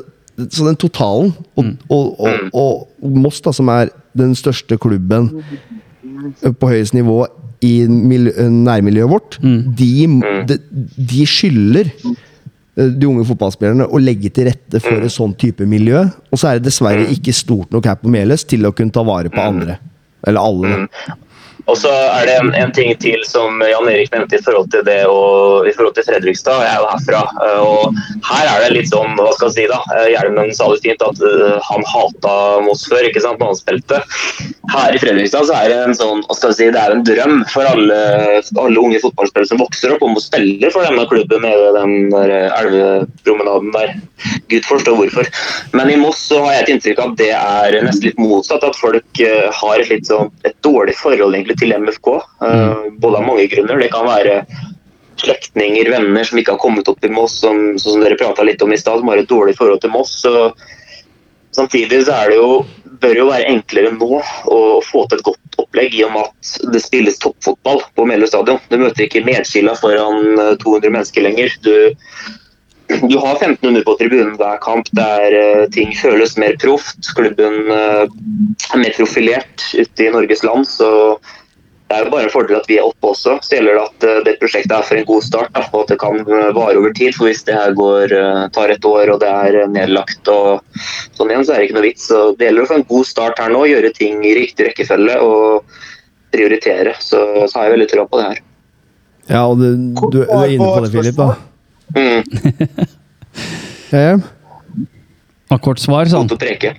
[0.54, 2.22] så den totalen og, og,
[2.54, 5.32] og, og Moss, da, som er den største klubben
[6.62, 7.24] på høyest nivå
[7.66, 9.92] i nærmiljøet vårt, de,
[10.50, 10.58] de,
[10.98, 16.04] de skylder eh, de unge fotballspillerne å legge til rette for et sånn type miljø.
[16.32, 19.06] Og så er det dessverre ikke stort nok her på Meløs til å kunne ta
[19.08, 19.80] vare på andre.
[20.28, 20.88] Eller alle.
[21.68, 24.86] Og så er det en, en, ting til som Jan Erik nevnte i forhold til
[24.88, 26.62] det og i forhold til Fredrikstad.
[26.64, 27.24] Jeg er jo herfra.
[27.44, 27.98] Eh, og
[28.30, 31.04] her er det litt sånn, hva skal jeg si da, eh, Hjelmen sa det fint
[31.04, 34.00] at uh, han hata Moss før ikke sant, når han spilte.
[34.72, 37.04] Her i Fredrikstad så er det en sånn, hva skal jeg si, det er en
[37.08, 38.00] drøm for alle,
[38.64, 42.36] alle unge fotballspillere som vokser opp om å spille for denne klubben med den der
[42.62, 43.96] elvepromenaden der.
[44.52, 45.28] Gud forstår hvorfor.
[45.76, 48.64] Men i Moss så har jeg et inntrykk av at det er nesten litt motsatt.
[48.64, 49.24] At folk
[49.60, 52.10] har et litt sånn, et dårlig forhold egentlig til MFK.
[52.48, 53.80] Eh, både av mange grunner.
[53.82, 54.42] Det kan være
[55.22, 58.74] slektninger, venner som ikke har kommet opp til Moss, som, som dere prata litt om
[58.74, 60.14] i stad, som har et dårlig forhold til Moss.
[60.24, 60.52] Så,
[61.58, 62.50] samtidig så er det jo,
[63.02, 66.74] bør jo være enklere nå å få til et godt opplegg, i og med at
[66.74, 68.62] det spilles toppfotball på Meløy stadion.
[68.70, 71.58] Du møter ikke medskilla foran 200 eh, mennesker lenger.
[71.66, 71.74] Du,
[73.10, 77.10] du har 1500 på tribunen hver kamp der uh, ting føles mer proft.
[77.18, 80.70] Klubben er mer profilert ute i Norges land.
[80.70, 81.18] så
[81.88, 83.38] det er jo bare en fordel at vi er oppe også.
[83.44, 85.94] Så gjelder det at uh, det prosjektet er for en god start, da, og at
[85.94, 87.16] det kan vare over tid.
[87.16, 88.16] For hvis det her går,
[88.56, 90.64] tar et år og det er nedlagt og
[91.18, 92.10] sånn igjen, så er det ikke noe vits.
[92.12, 95.20] Så det gjelder å få en god start her nå, gjøre ting i riktig rekkefølge
[95.24, 95.78] og
[96.36, 96.96] prioritere.
[97.00, 98.44] Så, så har jeg veldig tro på det her.
[99.28, 101.16] Ja, og du, du, du er inne på det, Filip.
[101.20, 101.36] da.
[101.96, 102.22] Mm.
[103.96, 104.18] ja.
[105.48, 106.28] Og kort svar, sånn.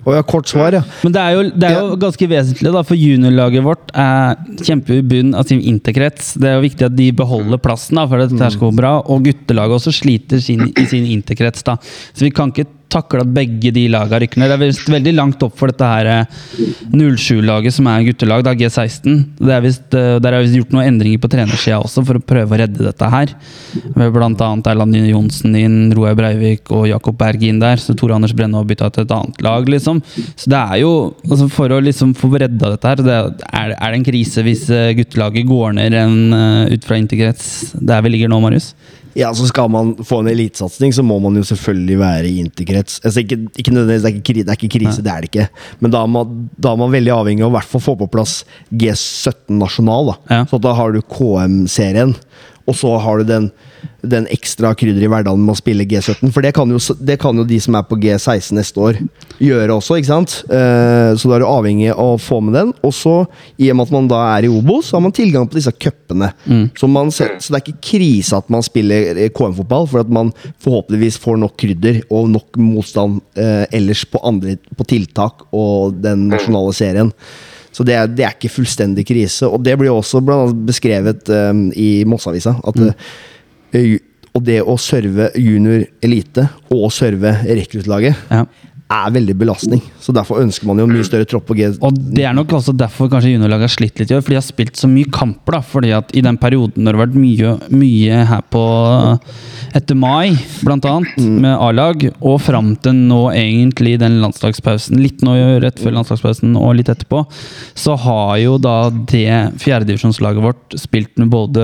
[0.05, 0.83] Oh, ja, kort svar, ja.
[1.01, 4.99] Men det er jo, det er jo ganske vesentlig, da, for juniorlaget vårt er kjemper
[4.99, 6.35] i bunnen av sin interkrets.
[6.37, 8.93] Det er jo viktig at de beholder plassen da, for dette skal gå bra.
[9.09, 11.65] Og guttelaget også sliter sin, i sin interkrets.
[11.65, 11.79] da.
[12.13, 14.51] Så vi kan ikke takle at begge de lagene rykker ned.
[14.51, 16.09] Det er vist veldig langt opp for dette her
[16.91, 19.19] 07-laget, eh, som er guttelag, da, G16.
[19.39, 22.23] Det er vist, eh, der er visst gjort noen endringer på trenersida også, for å
[22.31, 23.33] prøve å redde dette her.
[23.95, 27.81] Med annet Erland Johnsen inn, Roar Breivik og Jakob Berg inn der.
[27.81, 30.01] Så Tore Anders Brenne har bytta til et annet lag, liksom.
[30.35, 30.93] Så det er jo
[31.29, 34.67] altså For å liksom få redda dette her, det er, er, det en krise hvis
[34.73, 36.17] eh, guttelaget går ned en,
[36.69, 38.73] ut fra interkrets der vi ligger nå, Marius?
[39.17, 42.99] Ja, så Skal man få en elitesatsing, så må man jo selvfølgelig være i interkrets.
[43.03, 45.47] Altså, ikke, ikke nødvendigvis, det er ikke, det er ikke krise, det er det ikke.
[45.79, 49.57] Men da er man, da er man veldig avhengig av å få på plass G17
[49.59, 50.13] nasjonal.
[50.13, 50.17] da.
[50.29, 50.45] Ja.
[50.49, 52.15] Så da har du KM-serien,
[52.69, 53.49] og så har du den
[54.01, 56.31] den ekstra krydder i hverdagen med å spille G17.
[56.33, 58.99] For det kan, jo, det kan, jo, de som er på G16 neste år,
[59.43, 60.35] gjøre også, ikke sant?
[60.47, 62.71] Uh, så da er du avhengig av å få med den.
[62.85, 63.15] Og så,
[63.59, 65.73] i og med at man da er i Obos, så har man tilgang på disse
[65.75, 66.31] cupene.
[66.45, 66.65] Mm.
[66.79, 70.31] Så, så, det er ikke krise at man spiller KM-fotball, for at man
[70.63, 76.29] forhåpentligvis får nok krydder og nok motstand eh, ellers på, andre, på tiltak og den
[76.31, 77.13] nasjonale serien.
[77.71, 79.47] Så det er, det er, ikke fullstendig krise.
[79.47, 82.55] Og det blir også blant annet beskrevet um, i Mossavisa.
[82.67, 82.93] at mm.
[83.75, 83.97] uh,
[84.37, 88.43] og det å serve junior elite og serve rekruttlaget ja.
[88.89, 89.81] Er veldig belastning.
[90.01, 91.67] Så Derfor ønsker man jo mye større tropp på G.
[91.85, 94.39] Og Det er nok også derfor kanskje juniorlaget har slitt litt, i år, for de
[94.39, 95.59] har spilt så mye kamper.
[95.59, 98.63] da, fordi at I den perioden når det har vært mye, mye her på
[99.77, 100.33] etter mai,
[100.65, 101.37] annet, mm.
[101.43, 106.75] med A-lag, og fram til nå egentlig den landslagspausen, litt nå rett før landslagspausen og
[106.79, 107.23] litt etterpå,
[107.77, 111.61] så har jo da det fjerdedivisjonslaget vårt spilt med både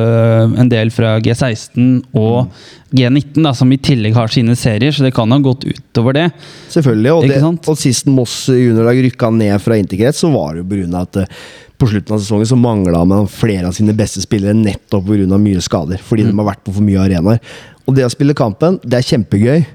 [0.53, 2.51] en del fra G16 og
[2.95, 6.25] G19, da, som i tillegg har sine serier, så det kan ha gått utover det.
[6.71, 10.69] Selvfølgelig, og, det, og sist Moss juniorlag rykka ned fra interkrets, så var det jo
[10.71, 11.01] pga.
[11.01, 11.39] at eh,
[11.75, 15.39] på slutten av sesongen så mangla man flere av sine beste spillere nettopp pga.
[15.39, 15.99] mye skader.
[16.01, 16.31] Fordi mm.
[16.31, 17.41] de har vært på for mye arenaer.
[17.85, 19.65] Og det å spille kampen, det er kjempegøy.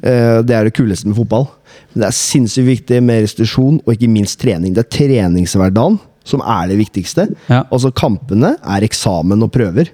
[0.00, 1.48] Eh, det er det kuleste med fotball.
[1.92, 4.76] Men det er sinnssykt viktig med restitusjon og ikke minst trening.
[4.76, 5.98] Det er treningshverdagen
[6.30, 7.26] som er det viktigste.
[7.50, 7.64] Ja.
[7.72, 9.90] Altså Kampene er eksamen og prøver.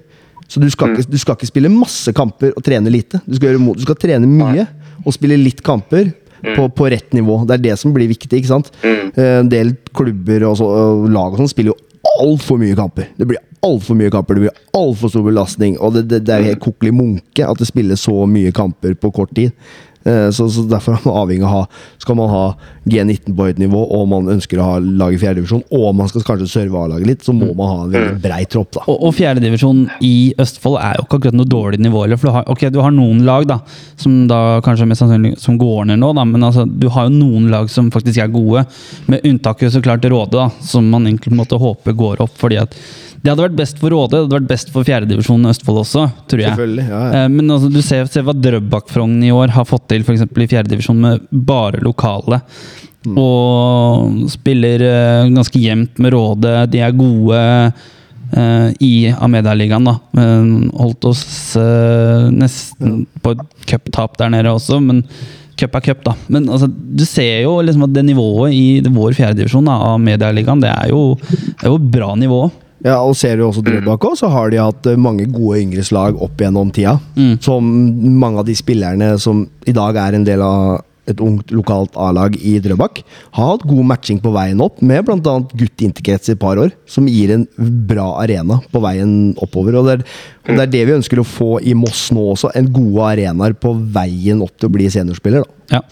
[0.47, 3.19] Så du skal, ikke, du skal, ikke, spille masse kamper og trene lite.
[3.25, 4.63] Du skal, gjøre, du skal trene mye
[5.03, 6.13] og spille litt kamper
[6.55, 7.41] på, på, rett nivå.
[7.47, 8.31] Det er det som blir viktig.
[8.39, 8.71] ikke sant?
[8.83, 11.81] Eh, en del klubber og, så, og lag og sånn spiller jo
[12.23, 13.11] altfor mye kamper.
[13.17, 15.75] Det blir altfor mye kamper, det blir altfor stor belastning.
[15.83, 19.11] Og det, det, det er helt kokelig munke at det spilles så mye kamper på
[19.15, 19.51] kort tid.
[20.07, 21.63] Eh, så, så, Derfor er man avhengig av å ha
[21.99, 22.43] Skal man ha
[22.87, 26.23] G19 på høyt nivå, og man ønsker å ha lag i fjerdedivisjon, og man skal
[26.23, 28.21] kanskje serve A-laget litt, så må man ha en veldig mm.
[28.23, 28.69] brei tropp.
[28.77, 28.85] da.
[28.87, 32.05] Og, og fjerdedivisjon i Østfold er jo ikke akkurat noe dårlig nivå.
[32.05, 33.57] Eller, for du har, ok, du har noen lag da,
[33.99, 37.17] som da kanskje mest sannsynlig som går ned nå, da, men altså, du har jo
[37.17, 38.63] noen lag som faktisk er gode.
[39.11, 42.39] Med unntaket så klart Råde, da, som man egentlig måtte håpe går opp.
[42.39, 42.79] fordi at
[43.21, 46.43] det hadde vært best for Råde, det hadde vært best for fjerdedivisjon Østfold også, tror
[46.43, 46.53] jeg.
[46.53, 47.21] Selvfølgelig, ja, ja.
[47.23, 50.27] Eh, men altså, du ser, ser hva Drøbak-Frogn i år har fått til f.eks.
[50.27, 52.41] i fjerdedivisjon med bare lokale.
[53.07, 53.15] Mm.
[53.21, 56.53] Og spiller uh, ganske jevnt med Råde.
[56.73, 59.95] De er gode uh, i Amedia-ligaen, da.
[60.17, 61.25] Men holdt oss
[61.57, 65.05] nesten på et cuptap der nede også, men
[65.57, 66.13] cup er cup, da.
[66.29, 70.69] Men altså, du ser jo liksom at det nivået i vår fjerdedivisjon av Medialigaen, det
[70.69, 72.45] er jo, det er jo bra nivå.
[72.85, 75.85] Ja, og ser du også Drøbak òg, så har de hatt eh, mange gode yngre
[75.85, 76.97] slag opp gjennom tida.
[77.17, 77.37] Mm.
[77.43, 77.71] Som
[78.21, 82.35] mange av de spillerne som i dag er en del av et ungt lokalt A-lag
[82.35, 82.99] i Drøbak,
[83.37, 85.35] har hatt god matching på veien opp, med bl.a.
[85.55, 87.45] gutt interkrets i et par år, som gir en
[87.87, 89.79] bra arena på veien oppover.
[89.79, 90.17] Og det, er,
[90.47, 93.55] og det er det vi ønsker å få i Moss nå også, en gode arenaer
[93.57, 95.47] på veien opp til å bli seniorspiller.
[95.47, 95.77] da.
[95.77, 95.83] Ja.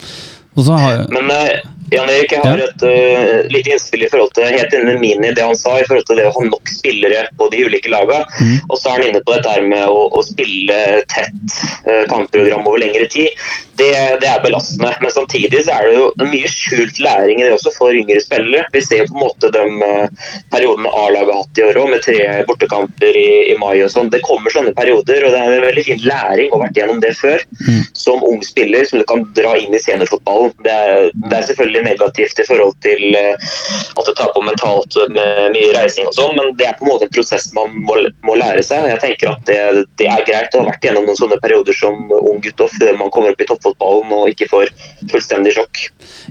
[0.56, 1.60] Har Men eh,
[1.92, 5.34] Jan Erik, jeg har et uh, lite innspill i forhold til helt inne min Mini
[5.38, 8.26] det han sa i forhold til det å ha nok spillere på de ulike lagene.
[8.42, 8.56] Mm.
[8.72, 10.80] Og så er han inne på dette her med å, å spille
[11.14, 13.30] tett uh, kampprogram over lengre tid.
[13.78, 13.92] Det,
[14.24, 14.96] det er belastende.
[15.04, 18.66] Men samtidig så er det jo mye skjult læring i det også for yngre spillere.
[18.74, 21.92] Vi ser jo på en måte de uh, periodene A-laget har hatt i år òg,
[21.94, 22.18] med tre
[22.50, 24.10] bortekamper i, i mai og sånn.
[24.14, 27.04] Det kommer sånne perioder, og det er en veldig fin læring å ha vært gjennom
[27.06, 27.46] det før.
[27.94, 30.45] Som ung spiller som du kan dra inn i seniorfotballen.
[30.66, 33.52] Det er, det er selvfølgelig negativt i forhold til eh,
[33.96, 36.94] at det tar på mentalt med mye reising og sånn, men det er på en
[36.94, 38.88] måte en prosess man må, må lære seg.
[38.94, 39.60] Jeg tenker at det,
[40.02, 43.12] det er greit å ha vært gjennom noen sånne perioder som ung gutt før man
[43.14, 44.72] kommer opp i toppfotballen og ikke får
[45.12, 45.84] fullstendig sjokk.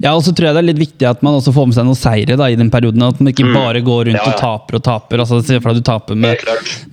[0.02, 1.86] Ja, og så tror jeg det er litt viktig at man også får med seg
[1.86, 3.04] noen seire da, i den perioden.
[3.06, 4.20] At man ikke bare går rundt Mm.
[4.22, 4.34] Ja, ja.
[4.34, 5.22] og taper og taper.
[5.24, 6.42] altså Se for deg du taper med,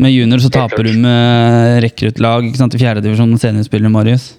[0.02, 4.32] med junior, så taper du med rekruttlag ikke sant, i fjerdedivisjon og seniorspiller, Marius.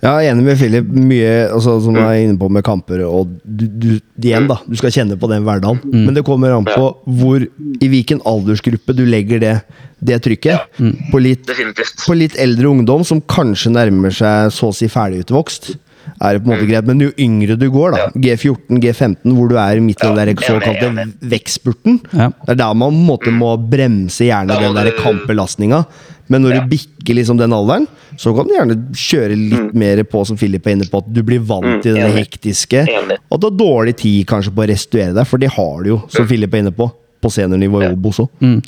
[0.00, 0.86] Ja, jeg er enig med Philip.
[0.88, 3.02] Mye altså, som jeg er inne på med kamper.
[3.06, 3.88] Og du, du,
[4.22, 4.58] igjen, da.
[4.66, 5.82] Du skal kjenne på den hverdagen.
[5.92, 6.86] Men det kommer an på
[7.20, 9.56] hvor, i hvilken aldersgruppe du legger det,
[9.98, 10.78] det trykket.
[11.12, 11.50] På, litt,
[12.06, 15.74] på litt eldre ungdom som kanskje nærmer seg så å si ferdigutvokst.
[16.24, 19.50] Er det på en måte greit, Men jo yngre du går, da G14, G15, hvor
[19.50, 22.30] du er midt i den der såkalte vekstspurten Ja.
[22.46, 25.84] Det er der man på en måte må bremse gjerne den der kampbelastninga.
[26.28, 26.60] Men når Ja.
[26.60, 30.66] du bikker liksom den alderen, så kan du gjerne kjøre litt mer på, som Philip
[30.66, 32.86] er inne på, at du blir vant Mm, til det hektiske.
[32.88, 33.16] Enig.
[33.30, 36.02] Og du har dårlig tid kanskje på å restituere deg, for det har du jo,
[36.08, 38.30] som Philip er inne på, på seniornivå i Obos òg.
[38.42, 38.58] Mm.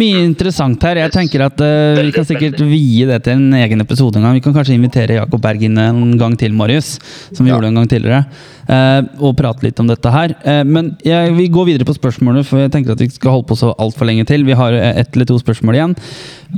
[0.00, 1.02] Mye interessant her.
[1.02, 4.38] Jeg tenker at uh, Vi kan sikkert vie det til en egen episode en gang.
[4.38, 6.96] Vi kan kanskje invitere Jakob Berg inn en gang til, Marius.
[7.34, 8.24] Som vi gjorde en gang tidligere.
[8.64, 10.32] Uh, og prate litt om dette her.
[10.46, 13.48] Uh, men jeg, vi går videre på spørsmålene, for jeg tenker at vi skal holde
[13.50, 14.46] på så altfor lenge til.
[14.48, 15.98] Vi har ett eller to spørsmål igjen.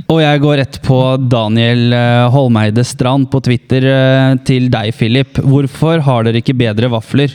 [0.07, 1.91] Og jeg går rett på Daniel
[2.31, 3.87] Holmeide Strand på Twitter
[4.47, 5.41] til deg, Philip.
[5.41, 7.33] Hvorfor har dere ikke bedre vafler?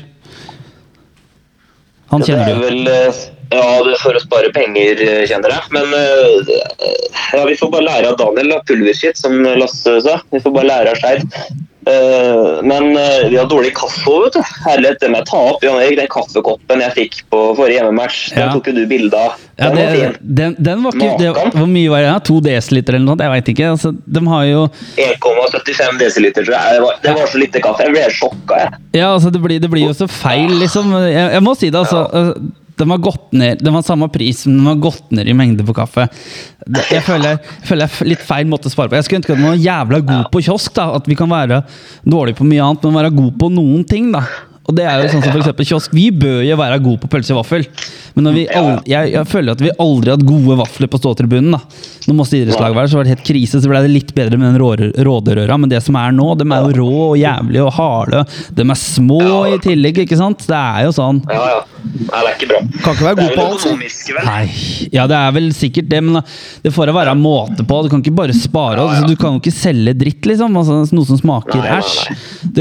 [2.12, 3.41] Han Det kjenner er du.
[3.52, 5.72] Ja, det for å spare penger, eh, kjenner jeg.
[5.74, 6.54] Men eh,
[7.36, 8.62] ja, vi får bare lære av Daniel, da.
[8.68, 10.20] Pulverskitt, som Lasse sa.
[10.32, 11.28] Vi får bare lære av Skeid.
[11.82, 12.92] Eh, men
[13.28, 14.42] vi har dårlig kaffe vet du.
[14.68, 15.64] Herlighet, det må jeg ta opp.
[15.66, 18.52] Jan Erik, den kaffekoppen jeg fikk på forrige hjemmematch, den Ja.
[18.54, 19.34] tok jo du bilde av.
[19.58, 22.14] Ja, Den det, den, den var ikke det, Hvor mye var det?
[22.30, 23.26] To desiliter eller noe sånt?
[23.26, 23.66] Jeg veit ikke.
[23.74, 24.62] Altså, de har jo
[24.96, 26.78] 1,75 desiliter, tror jeg.
[26.78, 27.84] Det var, det var så lite kaffe.
[27.86, 28.80] Jeg ble sjokka, jeg.
[29.02, 30.94] Ja, altså, det blir, det blir jo så feil, liksom.
[31.10, 32.06] Jeg, jeg må si det, altså.
[32.78, 35.64] Den var gått ned Den var samme pris, men den var gått ned i mengde
[35.66, 36.08] på kaffe.
[36.66, 38.94] Det- Jeg føler, jeg føler er litt feil måte å spare på.
[38.96, 40.74] Jeg skulle ønske at man var jævla god på kiosk.
[40.74, 41.64] da At vi kan være
[42.06, 44.12] dårlig på mye annet, men være god på noen ting.
[44.12, 44.24] da
[44.68, 45.94] Og det er jo sånn som for eksempel kiosk.
[45.96, 47.64] Vi bør jo være gode på pølse og vaffel.
[48.14, 51.00] Men når vi aldri, jeg, jeg føler at vi aldri har hatt gode vafler på
[51.00, 51.56] ståtribunen.
[51.56, 51.60] da
[52.06, 53.58] Når Moss idrettslag var der, så var det helt krise.
[53.62, 55.56] Så ble det litt bedre med den rå- råderøra.
[55.58, 58.22] Men det som er nå, de er jo rå og jævlige og harde.
[58.54, 60.46] De er små i tillegg, ikke sant?
[60.46, 61.22] Det er jo sånn.
[61.32, 61.60] Ja, ja.
[61.82, 62.58] Nei, det er ikke bra.
[62.84, 63.64] Kan ikke være god på alt.
[63.66, 64.26] vel?
[64.28, 64.42] Nei,
[64.94, 66.20] ja det er vel sikkert det, men
[66.62, 67.80] det får da være måte på.
[67.82, 68.78] Du kan ikke bare spare.
[68.78, 69.00] Ja, ja.
[69.00, 70.54] Altså, du kan jo ikke selge dritt, liksom.
[70.60, 71.96] Altså, noe som smaker æsj.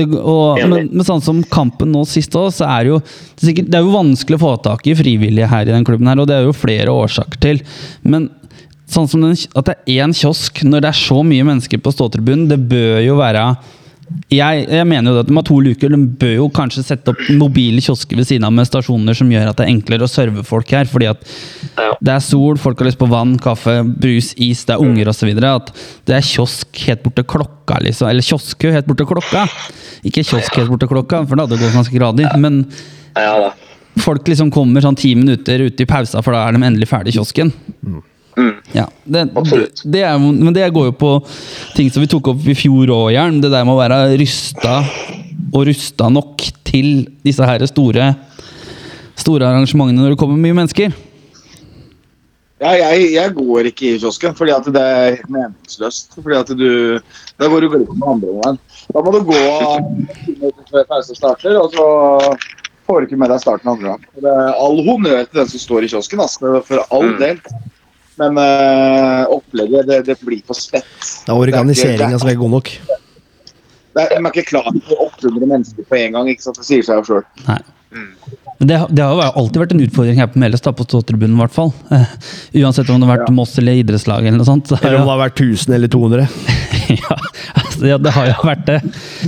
[0.01, 3.71] Men, men sånn som kampen nå sist òg, så er det jo det er, sikkert,
[3.71, 6.29] det er jo vanskelig å få tak i frivillige her i den klubben her, og
[6.29, 7.61] det er jo flere årsaker til.
[8.03, 8.29] Men
[8.91, 11.93] sånn som den, at det er én kiosk når det er så mye mennesker på
[11.95, 13.45] ståtribunen, det bør jo være
[14.31, 15.91] jeg, jeg mener jo at de har to luker.
[15.91, 19.49] De bør jo kanskje sette opp mobile kiosker ved siden av med stasjoner som gjør
[19.51, 20.87] at det er enklere å serve folk her.
[20.89, 21.25] Fordi at
[22.01, 25.31] det er sol, folk har lyst på vann, kaffe, brus, is, det er unger osv.
[25.51, 25.73] At
[26.09, 28.09] det er kiosk helt borte klokka, liksom.
[28.11, 29.47] Eller kioskø helt borte klokka.
[30.07, 32.29] Ikke kiosk helt borte klokka, for det hadde gått ganske gradig.
[32.41, 32.63] Men
[34.01, 37.13] folk liksom kommer sånn ti minutter ute i pausa, for da er de endelig ferdig
[37.13, 37.51] i kiosken.
[37.83, 38.01] Mm.
[38.75, 39.81] Ja, det, det, Absolutt.
[39.93, 41.11] det er, men det går jo på
[41.75, 43.41] ting som vi tok opp i fjor òg, Jern.
[43.43, 44.79] Det der med å være rysta
[45.51, 48.11] og rusta nok til disse her store,
[49.19, 50.93] store arrangementene når det kommer mye mennesker.
[52.61, 56.11] Ja, jeg, jeg går ikke i kiosken fordi at det er meningsløst.
[56.19, 56.99] Fordi at du,
[57.41, 58.59] Da går du glipp av andre omgang.
[58.93, 59.39] Da må du gå
[60.69, 61.87] før pausen starter, og så
[62.85, 64.05] får du ikke med deg starten andre gang.
[64.21, 67.17] Det er all honnør til den som står i kiosken, altså, for all Mm.
[67.23, 67.41] del.
[68.19, 70.89] Men uh, opplegget, det, det blir for spett.
[71.25, 72.73] Det er organiseringa som er god nok.
[73.91, 76.31] Det er, man er ikke klar for 800 mennesker på en gang.
[76.31, 76.59] ikke sant?
[76.59, 77.23] Det sier seg jo sjøl.
[78.61, 81.55] Det, det har jo alltid vært en utfordring her på Meløs, på ståtribunen i hvert
[81.55, 81.71] fall.
[81.89, 82.05] Uh,
[82.61, 84.69] uansett om det har vært Moss eller idrettslag eller noe sånt.
[84.69, 86.27] så Eller om det har vært 1000 eller 200.
[87.01, 87.17] ja,
[87.63, 88.79] altså, ja, det har jo vært det.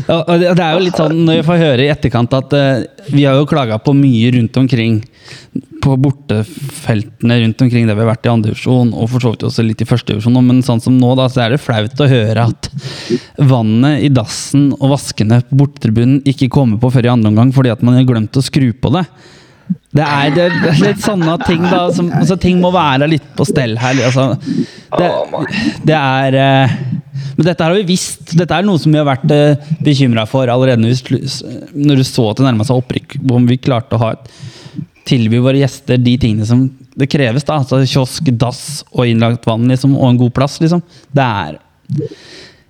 [0.05, 2.55] Og, og det det er jo litt sånn når vi får høre i etterkant at
[2.55, 5.01] uh, vi har jo klaga på mye rundt omkring
[5.83, 9.45] på bortefeltene rundt omkring der vi har vært i andre divisjon, og for så vidt
[9.49, 12.09] også litt i første divisjon, men sånn som nå, da, så er det flaut å
[12.09, 12.69] høre at
[13.51, 17.73] vannet i dassen og vaskene på bortetribunen ikke kommer på før i andre omgang fordi
[17.73, 19.03] at man har glemt å skru på det.
[19.93, 21.85] Det er, det er litt sånne ting, da.
[21.93, 23.99] Som, altså, ting må være litt på stell her.
[24.07, 24.31] Altså,
[24.97, 25.09] det,
[25.85, 26.73] det er eh,
[27.37, 28.33] Men dette har vi visst.
[28.39, 32.41] Dette er noe som vi har vært uh, bekymra for allerede når du så at
[32.41, 33.19] det nærma seg opprykk.
[33.37, 34.33] Om vi klarte å ha et
[35.07, 36.63] tilby våre gjester de tingene som
[36.95, 37.43] det kreves.
[37.47, 40.59] da, altså Kiosk, dass og innlagt vann liksom, og en god plass.
[40.61, 40.81] liksom.
[41.11, 41.57] Det er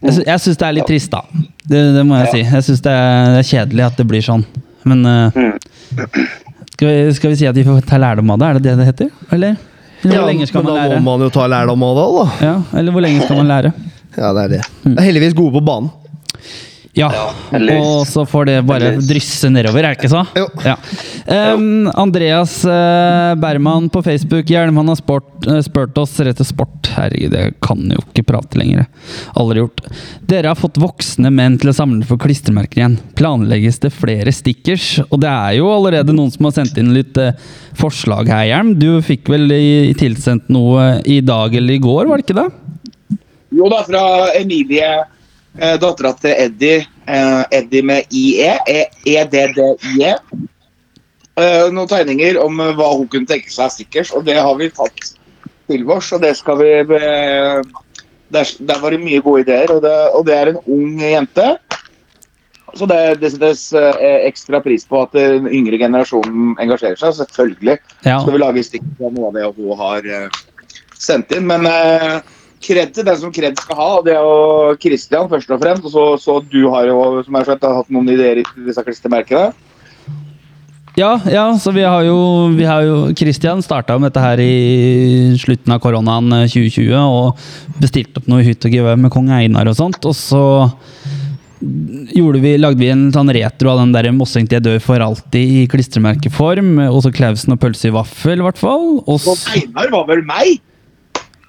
[0.03, 1.22] Jeg, sy jeg syns det er litt trist, da.
[1.64, 2.41] Det, det må jeg si.
[2.43, 2.93] Jeg syns det,
[3.35, 4.41] det er kjedelig at det blir sånn.
[4.84, 5.43] Men uh,
[6.73, 8.49] skal, vi, skal vi si at vi får ta lærdom av det?
[8.49, 9.11] Er det det det heter?
[9.31, 9.55] Eller,
[10.03, 10.99] eller ja, lenge skal men man da lære?
[10.99, 12.26] må man jo ta lærdom av det, da.
[12.49, 13.72] Ja, eller hvor lenge skal man lære?
[14.18, 14.61] Ja, det er det.
[14.84, 15.88] Det er heldigvis gode på banen.
[16.94, 17.10] Ja,
[17.49, 20.20] og så får det bare drysse nedover, er det ikke så?
[20.38, 20.45] Jo.
[20.61, 20.76] Ja.
[21.26, 26.45] Um, Andreas uh, Berman på Facebook, Hjelm, han har spurt, uh, spurt oss rett til
[26.45, 26.91] sport.
[26.94, 28.86] Herregud, jeg kan jo ikke prate lenger.
[29.41, 29.82] Aldri gjort.
[30.30, 32.99] Dere har fått voksne menn til å samle for klistremerker igjen.
[33.18, 34.99] Planlegges det flere stickers?
[35.07, 37.34] Og det er jo allerede noen som har sendt inn litt uh,
[37.80, 38.76] forslag her, Hjelm.
[38.78, 42.48] Du fikk vel i, tilsendt noe i dag eller i går, var det ikke det?
[43.53, 44.06] Jo da, fra
[44.38, 44.94] Emilie,
[45.59, 46.85] eh, dattera til Eddie.
[47.07, 48.53] Eh, Eddie med IE.
[48.67, 50.15] E- EDDIE.
[51.35, 54.53] Eh, noen tegninger om eh, hva hun kunne tenke seg av stickers, og det har
[54.59, 55.13] vi tatt
[55.69, 56.11] til oss.
[56.13, 57.61] Og det skal vi eh,
[58.34, 61.47] der, der var det mye gode ideer, og det, og det er en ung jente.
[62.73, 67.13] Så det, det settes eh, ekstra pris på at den yngre generasjonen engasjerer seg.
[67.19, 67.75] Selvfølgelig
[68.05, 68.19] Ja.
[68.21, 70.39] skal vi lage stikkers av noe av det hun har eh,
[70.97, 71.45] sendt inn.
[71.49, 72.15] Men eh,
[72.64, 75.85] kred til den som kred skal ha, det er jo Christian først og fremst.
[75.90, 78.84] Og så, så du har jo, som er skjønt, har hatt noen ideer i disse
[78.85, 79.52] klistremerkene.
[80.94, 82.18] Ja, ja, så vi har jo,
[82.53, 87.80] vi har jo Christian starta med dette her i slutten av koronaen eh, 2020 og
[87.81, 90.06] bestilte opp noe hytt og gevær med kong Einar og sånt.
[90.06, 90.44] Og så
[92.14, 95.02] gjorde vi, lagde vi en sånn retro av den der 'Mossing til jeg dør for
[95.02, 96.76] alltid' i klistremerkeform.
[96.91, 99.02] Og så Klausen og pølse i vaffel, i hvert fall.
[99.07, 100.61] Og Og Einar var vel meg?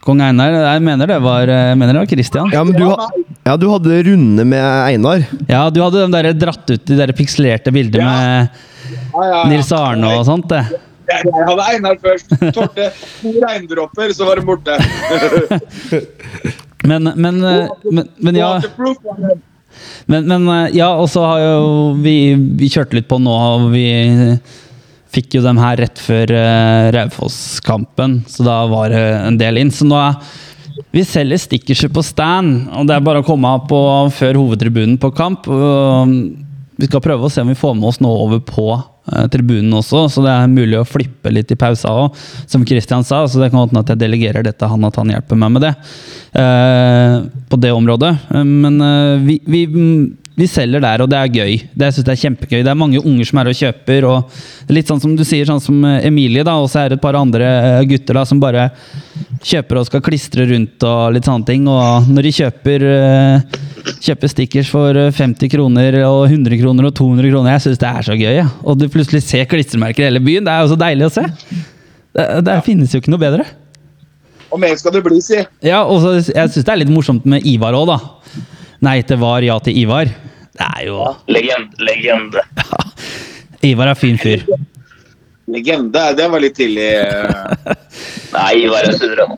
[0.07, 2.51] Kong Einar Jeg mener det var, jeg mener det var Christian.
[2.55, 3.09] Ja, men du, ha,
[3.49, 5.25] ja, du hadde runde med Einar.
[5.49, 8.17] Ja, du hadde de der dratt ut de der pikselerte bildene Ja.
[8.19, 8.49] med.
[9.51, 10.49] Nils Arne og sånt.
[10.51, 10.63] det.
[11.09, 12.31] Jeg, jeg hadde Einar først.
[12.57, 12.91] Torte
[13.21, 14.79] to regndråper, så var det borte.
[16.85, 18.51] Men, men, eh, men, men ja.
[20.07, 23.71] Men, men eh, ja, og så har jo vi, vi kjørt litt på nå, og
[23.73, 23.87] vi
[25.15, 29.73] fikk jo dem her rett før uh, Raufoss-kampen, så da var det en del inn.
[29.75, 30.19] Så nå er
[30.95, 33.79] vi selger stickerser på stand, og det er bare å komme på
[34.15, 35.47] før hovedtribunen på kamp.
[36.75, 39.77] Vi skal prøve å se om vi får med oss noe over på eh, tribunen
[39.79, 42.19] også, så det er mulig å flippe litt i pausa òg,
[42.51, 43.23] som Christian sa.
[43.31, 45.67] Så det kan hende at jeg delegerer det til han, at han hjelper meg med
[45.69, 45.73] det.
[46.43, 47.17] eh,
[47.51, 48.13] på det området.
[48.43, 48.83] Men
[49.27, 49.65] vi, vi,
[50.35, 51.53] vi selger der, og det er gøy.
[51.79, 52.63] Det jeg synes det er kjempegøy.
[52.67, 54.07] Det er mange unger som er og kjøper.
[54.09, 56.99] og Litt sånn som du sier, sånn som eh, Emilie, da, og så er det
[56.99, 58.65] et par andre eh, gutter da, som bare
[59.45, 61.69] kjøper og skal klistre rundt og litt sånne ting.
[61.71, 63.61] Og når de kjøper, eh,
[64.09, 67.93] kjøper stickers for eh, 50 kroner og 100 kroner og 200 kroner, jeg syns det
[67.93, 68.33] er så gøy.
[68.41, 68.49] Ja.
[68.67, 70.49] Og du plutselig ser klistremerker i hele byen.
[70.49, 71.29] Det er jo så deilig å se.
[72.15, 73.47] Det, det finnes jo ikke noe bedre.
[74.51, 75.39] Og mer skal det bli, si.
[75.67, 78.51] Ja, og så, jeg syns det er litt morsomt med Ivar òg, da.
[78.83, 80.05] Nei det var, ja til Ivar.
[80.55, 82.43] Det er jo Legend, legende.
[83.65, 84.43] Ivar er fin fyr.
[85.51, 86.03] Legende.
[86.17, 86.89] Det var litt tidlig.
[87.01, 87.75] eh,
[88.37, 89.37] Nei, Ivar er suveren.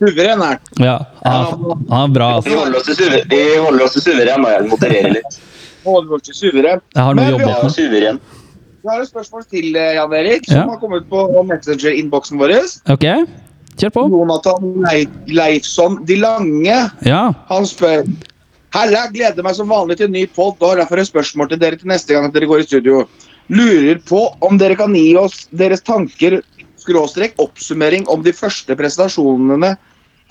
[0.00, 0.58] Suveren er.
[0.82, 2.58] Ja, han, er- han er bra, Vi altså.
[2.58, 5.38] holder oss til suveren, vi holder oss til suveren, og jeg modererer litt.
[5.84, 6.82] Holder oss til suveren.
[6.96, 7.62] Jeg har noe jobb igjen.
[7.62, 7.72] med.
[7.78, 8.20] suveren.
[8.84, 10.66] Vi har et spørsmål til, eh, Jan Erik, som Ja.
[10.68, 12.52] har kommet på Messenger-innboksen vår.
[12.92, 13.06] Ok,
[13.80, 14.02] kjør på.
[14.12, 17.32] Jonathan Leif Leifsson De Lange Ja.
[17.48, 18.04] han spør
[18.74, 21.60] Halla, gleder meg som vanlig til en ny pod og har derfor et spørsmål til
[21.62, 23.04] dere til neste gang dere går i studio.
[23.54, 26.40] Lurer på om dere kan gi oss deres tanker
[26.82, 29.76] skråstrek oppsummering om de første presentasjonene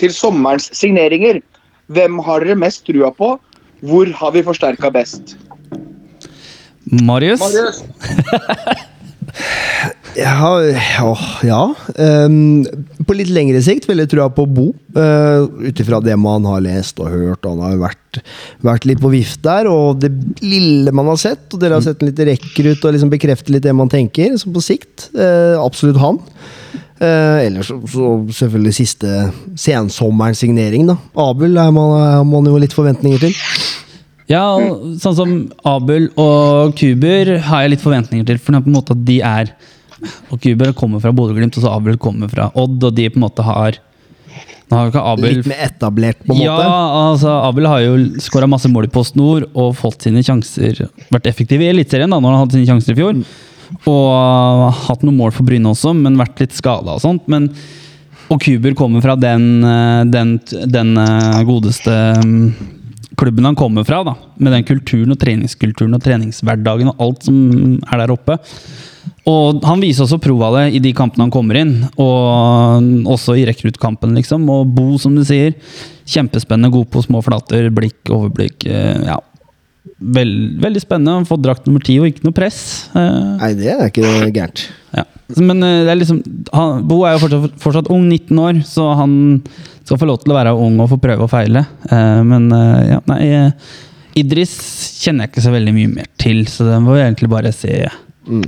[0.01, 1.39] til sommerens signeringer.
[1.87, 3.37] Hvem har dere mest trua på?
[3.79, 5.37] Hvor har vi forsterka best?
[6.83, 7.39] Marius?
[7.39, 7.79] Marius?
[10.13, 11.11] Ja, ja,
[11.41, 11.61] ja.
[11.97, 12.63] Um,
[13.07, 14.67] på litt lengre sikt vil jeg tro på Bo.
[14.93, 17.47] Uh, Ut ifra det man har lest og hørt.
[17.47, 18.21] Han har vært,
[18.65, 19.69] vært litt på vift der.
[19.71, 20.11] Og det
[20.43, 23.65] lille man har sett, og dere har sett en litt rekrutt og liksom bekrefter litt
[23.65, 26.17] det man tenker, så på sikt Uh, absolutt han.
[27.01, 29.09] Uh, ellers så, selvfølgelig siste
[29.59, 30.97] sensommerens signering, da.
[31.19, 33.35] Abel er man, har man jo litt forventninger til.
[34.31, 34.43] Ja,
[35.03, 35.31] sånn som
[35.67, 38.39] Abel og Kuber har jeg litt forventninger til.
[38.39, 39.53] For på en måte at de er
[40.31, 43.25] Og Kuber kommer fra Bodø-Glimt, og så Abel kommer fra Odd, og de på en
[43.25, 43.79] måte har
[44.71, 46.67] Nå har ikke Abel Litt mer etablert, på en ja, måte.
[47.11, 51.29] altså Abel har jo skåra masse mål i Post Nord og fått sine sjanser Vært
[51.31, 53.19] effektiv i Eliteserien da, når han hadde sine sjanser i fjor.
[53.89, 57.25] Og hatt noen mål for Bryne også, men vært litt skada og sånt.
[57.31, 57.49] Men,
[58.31, 60.35] og Kuber kommer fra den, uh, den,
[60.71, 62.51] den uh, godeste um,
[63.19, 64.15] klubben han kommer fra, da.
[64.37, 67.37] Med den kulturen og treningskulturen og treningshverdagen og alt som
[67.91, 68.39] er der oppe.
[69.27, 72.83] Og han viser også prov det i de kampene han kommer inn, og
[73.13, 74.47] også i rekruttkampen, liksom.
[74.51, 75.53] Og Bo, som du sier,
[76.07, 78.65] kjempespennende, god på små flater, blikk, overblikk.
[78.67, 79.19] eh, Ja.
[79.99, 81.17] Veld, veldig spennende.
[81.19, 82.59] Han fått drakt nummer ti og ikke noe press.
[82.95, 84.65] Eh, Nei, det er ikke gærent.
[84.95, 85.05] ja.
[85.39, 86.19] Men eh, det er liksom
[86.53, 89.15] han, Bo er jo fortsatt, fortsatt ung, 19 år, så han
[89.83, 91.65] skal få lov til å være ung og få prøve og feile.
[91.89, 92.49] Eh, men
[92.89, 93.21] ja, nei
[94.19, 94.51] Idris
[95.01, 97.79] kjenner jeg ikke så veldig mye mer til, så den må vi egentlig bare se.
[98.29, 98.43] Mm.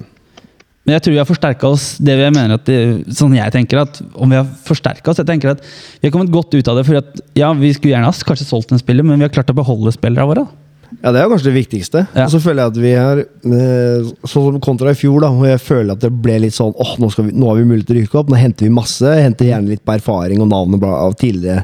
[0.85, 1.85] Men jeg tror vi har forsterka oss.
[1.97, 2.77] det vi mener at det,
[3.17, 6.53] sånn jeg tenker at Om vi har oss Jeg tenker at vi har kommet godt
[6.53, 6.85] ut av det.
[6.85, 9.49] For at, ja, vi skulle gjerne ha kanskje solgt en spiller, men vi har klart
[9.49, 10.45] å beholde spillerne våre.
[10.45, 10.64] da.
[11.03, 12.01] Ja, det er kanskje det viktigste.
[12.15, 12.25] Ja.
[12.25, 15.47] Og så føler jeg at vi er eh, Sånn som kontra i fjor, da, hvor
[15.49, 17.87] jeg føler at det ble litt sånn åh, nå, skal vi, nå har vi mulighet
[17.89, 18.29] til å rykke opp.
[18.33, 19.15] Nå henter vi masse.
[19.21, 21.63] Henter gjerne litt på erfaring og navnet av tidligere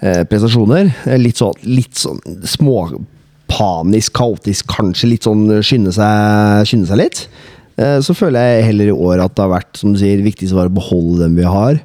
[0.00, 0.90] eh, prestasjoner.
[1.06, 2.20] Eh, Litt sånn, litt sånn
[2.56, 7.24] småpanisk, kaotisk, kanskje litt sånn skynde seg, skynde seg litt.
[7.80, 10.54] Eh, Så føler jeg heller i år at det har vært som du sier, viktigst
[10.56, 11.80] å beholde dem vi har,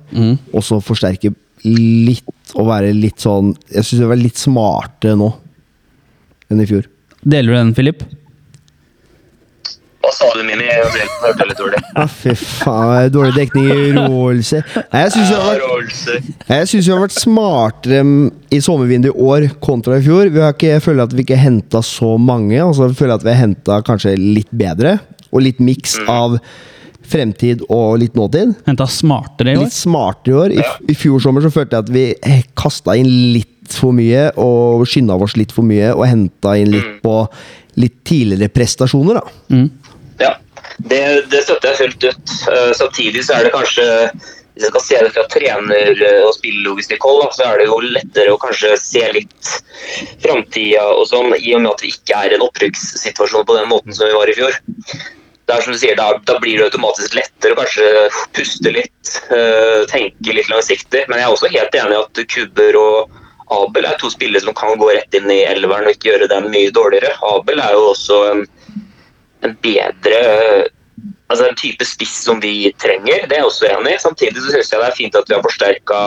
[0.54, 1.34] og så forsterke
[1.66, 2.22] litt
[2.56, 5.32] og være litt sånn Jeg syns vi var litt smarte nå
[6.52, 6.88] enn i fjor.
[7.26, 8.06] Deler du den, Filip?
[10.06, 10.68] Hva sa du, Mini?
[10.68, 11.80] Jeg hørte litt dårlig.
[11.98, 13.08] Ah, fy faen.
[13.10, 14.60] Dårlig dekning i Roelse.
[14.92, 20.06] Nei, Jeg syns vi, har har vært smartere mm, i sommervinduet i år kontra i
[20.06, 20.30] fjor.
[20.30, 22.60] Vi har ikke, jeg føler at vi ikke henta så mange.
[22.62, 25.00] Altså, jeg føler at vi har henta kanskje litt bedre.
[25.32, 26.38] Og litt miks av
[27.06, 28.54] fremtid og litt nåtid.
[28.70, 29.66] Henta smartere i år?
[29.66, 30.56] Litt smartere i år.
[30.60, 32.06] I, I fjor sommer så følte jeg at vi
[32.58, 37.02] kasta inn litt for mye og skynda oss litt for mye og henta inn litt
[37.04, 37.18] på
[37.82, 39.36] litt tidligere prestasjoner, da.
[39.52, 39.68] Mm.
[40.22, 40.32] Ja,
[40.78, 42.36] det, det støtter jeg fullt ut.
[42.52, 43.86] Eh, samtidig så er det kanskje
[44.56, 48.40] hvis jeg skal se det fra trener- og spillelogistikkhold, så er det jo lettere å
[48.40, 49.50] kanskje se litt
[50.24, 53.68] framtida og sånn, i og med at vi ikke er i en opprykkssituasjon på den
[53.68, 54.56] måten som vi var i fjor.
[55.46, 57.90] Det er som du sier, da, da blir det automatisk lettere å kanskje
[58.38, 61.04] puste litt, eh, tenke litt langsiktig.
[61.10, 63.20] Men jeg er også helt enig i at kubber og
[63.54, 66.50] Abel er to spillere som kan gå rett inn i elveren og ikke gjøre den
[66.54, 67.14] mye dårligere.
[67.30, 68.46] Abel er jo også en,
[69.46, 70.24] en bedre
[71.28, 74.02] altså en type spiss som vi trenger, det er jeg også enig i.
[74.02, 76.02] Samtidig så synes jeg det er fint at vi har forsterka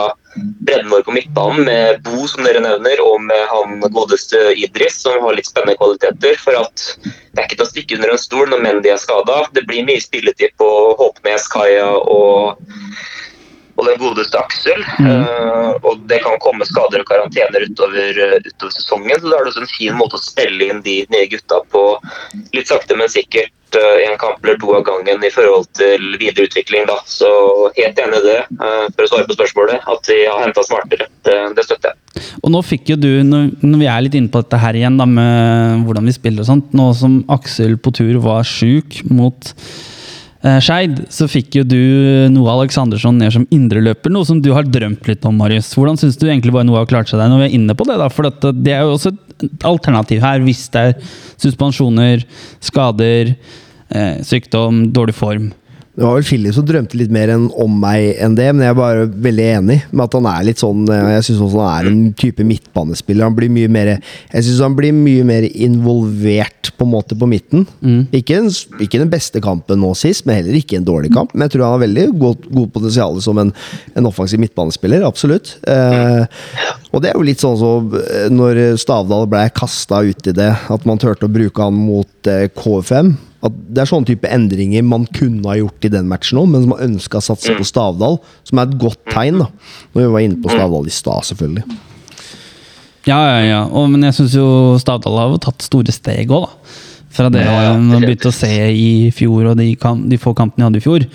[0.69, 5.19] bredden vår på midtbanen med Bo, som dere nevner, og med han godeste Idris, som
[5.25, 6.39] har litt spennende kvaliteter.
[6.43, 9.41] For at det er ikke til å stikke under en stol når Mendy er skada.
[9.57, 10.71] Det blir mye spilletid på
[11.01, 12.63] Håpnes, Kaja og
[13.79, 14.81] og den godeste Aksel.
[14.83, 19.21] Eh, og det kan komme skader og karantener utover, eh, utover sesongen.
[19.21, 21.85] Så da er det en fin måte å spille inn de nye gutta på
[22.57, 26.89] litt sakte, men sikkert eh, en kamp eller to av gangen i forhold til videreutvikling.
[26.91, 26.97] Da.
[27.07, 27.31] Så
[27.77, 28.41] helt enig i det,
[28.97, 31.07] for å svare på spørsmålet, at vi har henta smartere.
[31.29, 32.25] Det, det støtter jeg.
[32.43, 35.07] Og nå fikk jo du, når, vi er litt inne på dette her igjen, da,
[35.07, 39.53] med hvordan vi spiller og sånt Nå som Aksel på tur var sjuk mot
[40.63, 41.79] Skeid, så fikk jo du
[42.33, 45.71] Noah Aleksandersson ned som indreløper, noe som du har drømt litt om, Marius.
[45.77, 47.87] Hvordan syns du egentlig bare Noah har klart seg der, når vi er inne på
[47.89, 47.99] det?
[48.01, 48.09] da?
[48.13, 52.25] For dette, det er jo også et alternativ her, hvis det er suspensjoner,
[52.65, 53.35] skader,
[53.91, 55.51] eh, sykdom, dårlig form.
[55.99, 58.79] Det var vel Philip som drømte litt mer om meg enn det, men jeg er
[58.79, 61.89] bare veldig enig med at han er litt sånn eh, Jeg syns også han er
[61.91, 63.27] en type midtbanespiller.
[63.27, 67.27] Han blir mye mer Jeg syns han blir mye mer involvert på en måte på
[67.27, 67.67] midten.
[68.15, 71.35] Ikke, den, ikke den beste kampen nå sist, men heller ikke en dårlig kamp.
[71.35, 73.51] Men jeg tror han har veldig god, god potensial som en,
[73.99, 75.03] en offensiv midtbanespiller.
[75.09, 75.57] Absolutt.
[75.67, 76.23] Eh,
[76.93, 80.53] og det er jo litt sånn som så, når Stavdal ble kasta ut i det,
[80.71, 83.17] at man turte å bruke han mot eh, KFM.
[83.45, 86.65] At det er sånne type endringer man kunne ha gjort i den matchen òg, men
[86.65, 88.19] som har ønska å satse på Stavdal.
[88.49, 89.47] Som er et godt tegn, da.
[89.95, 91.79] Når vi var inne på Stavdal i stad, selvfølgelig.
[93.07, 93.61] Ja, ja, ja.
[93.71, 94.49] Og, men jeg syns jo
[94.83, 96.85] Stavdal har jo tatt store steg òg, da.
[97.19, 100.67] Fra det man begynte å se i fjor, og de, kam de få kampene de
[100.67, 101.07] hadde i fjor.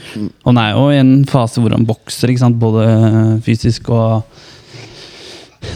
[0.42, 2.58] Og han er jo i en fase hvor han bokser, ikke sant?
[2.60, 2.88] både
[3.46, 4.24] fysisk og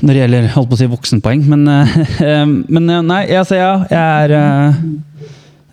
[0.02, 1.46] når det gjelder holdt på å si voksenpoeng.
[1.48, 2.42] Men, eh,
[2.74, 4.82] men nei, nei, altså ja, jeg er eh,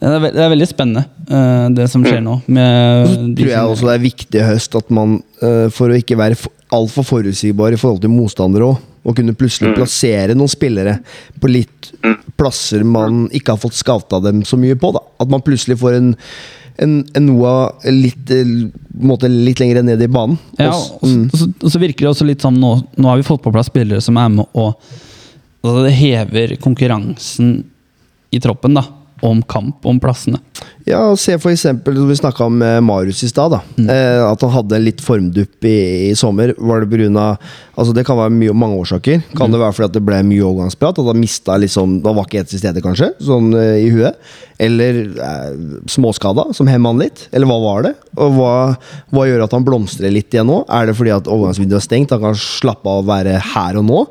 [0.01, 2.35] det er, ve det er veldig spennende, eh, det som skjer nå.
[2.53, 5.97] Med Så tror jeg også det er viktig i høst at man, eh, for å
[6.01, 6.37] ikke være
[6.75, 10.99] altfor forutsigbar i forhold til motstandere òg, og kunne plutselig plassere noen spillere
[11.41, 11.91] på litt
[12.41, 14.93] plasser man ikke har fått skauta dem så mye på.
[14.97, 16.11] da At man plutselig får en,
[16.81, 18.45] en, en Noah litt, eh,
[19.29, 20.39] litt lenger ned i banen.
[20.59, 21.25] Ja, Og mm.
[21.33, 23.29] og, så- og, så, og så virker det også litt sånn nå, nå har vi
[23.29, 24.75] fått på plass spillere som er med og
[25.65, 27.55] altså Det hever konkurransen
[28.35, 28.83] i troppen, da.
[29.25, 30.39] Om kamp om plassene.
[30.85, 33.55] Ja, se for eksempel, vi snakka om eh, Marius i stad.
[33.79, 33.89] Mm.
[33.89, 36.53] Eh, at han hadde en litt formdupp i, i sommer.
[36.59, 37.39] Var det på grunn av,
[37.73, 39.23] altså Det kan være mye, mange årsaker.
[39.39, 41.01] Kan det være fordi at det ble mye overgangsprat?
[41.01, 43.15] At han mista liksom, Da var ikke ett til stede, kanskje?
[43.25, 44.21] Sånn eh, i huet.
[44.61, 45.49] Eller eh,
[45.97, 47.27] småskada, som hemma han litt?
[47.33, 47.97] Eller hva var det?
[48.21, 48.55] Og hva,
[49.09, 50.67] hva gjør at han blomstrer litt igjen nå?
[50.69, 52.13] Er det fordi at overgangsvinduet er stengt?
[52.13, 54.07] Han kan slappe av og være her og nå?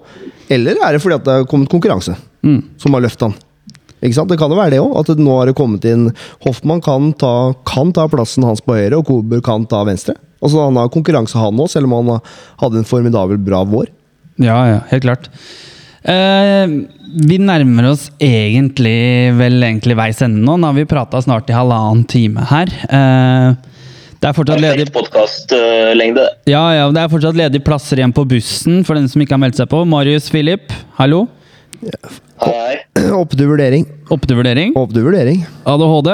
[0.51, 2.17] Eller er det fordi at det har kommet konkurranse
[2.81, 3.42] som har løftet han?
[4.03, 4.31] Ikke sant?
[4.31, 4.93] Det kan jo være det òg.
[4.99, 6.09] At nå har det kommet inn
[6.45, 10.17] Hoffmann kan ta, kan ta plassen hans på høyre, og Kober kan ta venstre.
[10.43, 12.23] Altså Han har konkurranse, han òg, selv om han
[12.61, 13.87] hadde en formidabel bra vår.
[14.43, 15.29] Ja, ja, helt klart.
[16.03, 16.67] Eh,
[17.13, 20.57] vi nærmer oss egentlig vel egentlig veis ende nå.
[20.59, 22.73] Nå har vi prata snart i halvannen time her.
[22.89, 23.53] Eh,
[24.19, 26.25] det er fortsatt ledig podkastlengde.
[26.47, 29.43] ja, ja, det er fortsatt ledige plasser igjen på bussen for den som ikke har
[29.43, 29.83] meldt seg på.
[29.87, 31.25] Marius Filip, hallo.
[33.13, 33.85] Opp til vurdering.
[34.13, 34.73] Oppe til vurdering.
[34.79, 35.43] Opp til vurdering.
[35.67, 36.09] ADHD.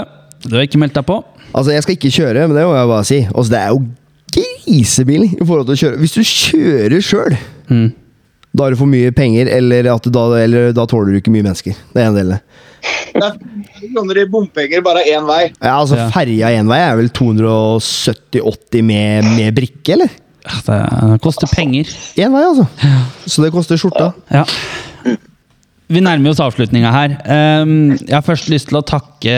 [0.47, 1.19] Du har ikke meldt deg på?
[1.49, 3.19] Altså, jeg skal ikke kjøre, men det må jeg bare si.
[3.33, 3.79] Altså, det er jo
[4.35, 5.99] grisebillig i forhold til å kjøre.
[6.03, 7.37] Hvis du kjører sjøl,
[7.69, 7.91] Mm.
[8.55, 11.45] da har du for mye penger, eller, at da, eller da tåler du ikke mye
[11.45, 11.75] mennesker.
[11.93, 12.31] Det er en del.
[13.13, 15.51] Det er 50 kroner i bompenger bare én vei.
[15.61, 16.09] Ja, altså, Ja.
[16.13, 20.09] Ferja én vei er vel 270-80 med, med brikke, eller?
[20.49, 21.85] Det koster penger.
[22.17, 22.65] Én vei, altså.
[23.27, 24.13] Så det koster skjorta.
[24.31, 24.45] Ja.
[25.89, 27.13] Vi nærmer oss avslutninga her.
[27.33, 29.37] Ehm, jeg har først lyst til å takke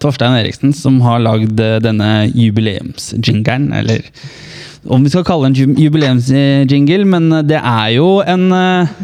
[0.00, 3.66] Torstein Eriksen, som har lagd eh, denne jubileumsjingeren.
[3.76, 4.06] Eller
[4.88, 8.96] om vi skal kalle det en jubileumsjingle, men det er jo en eh,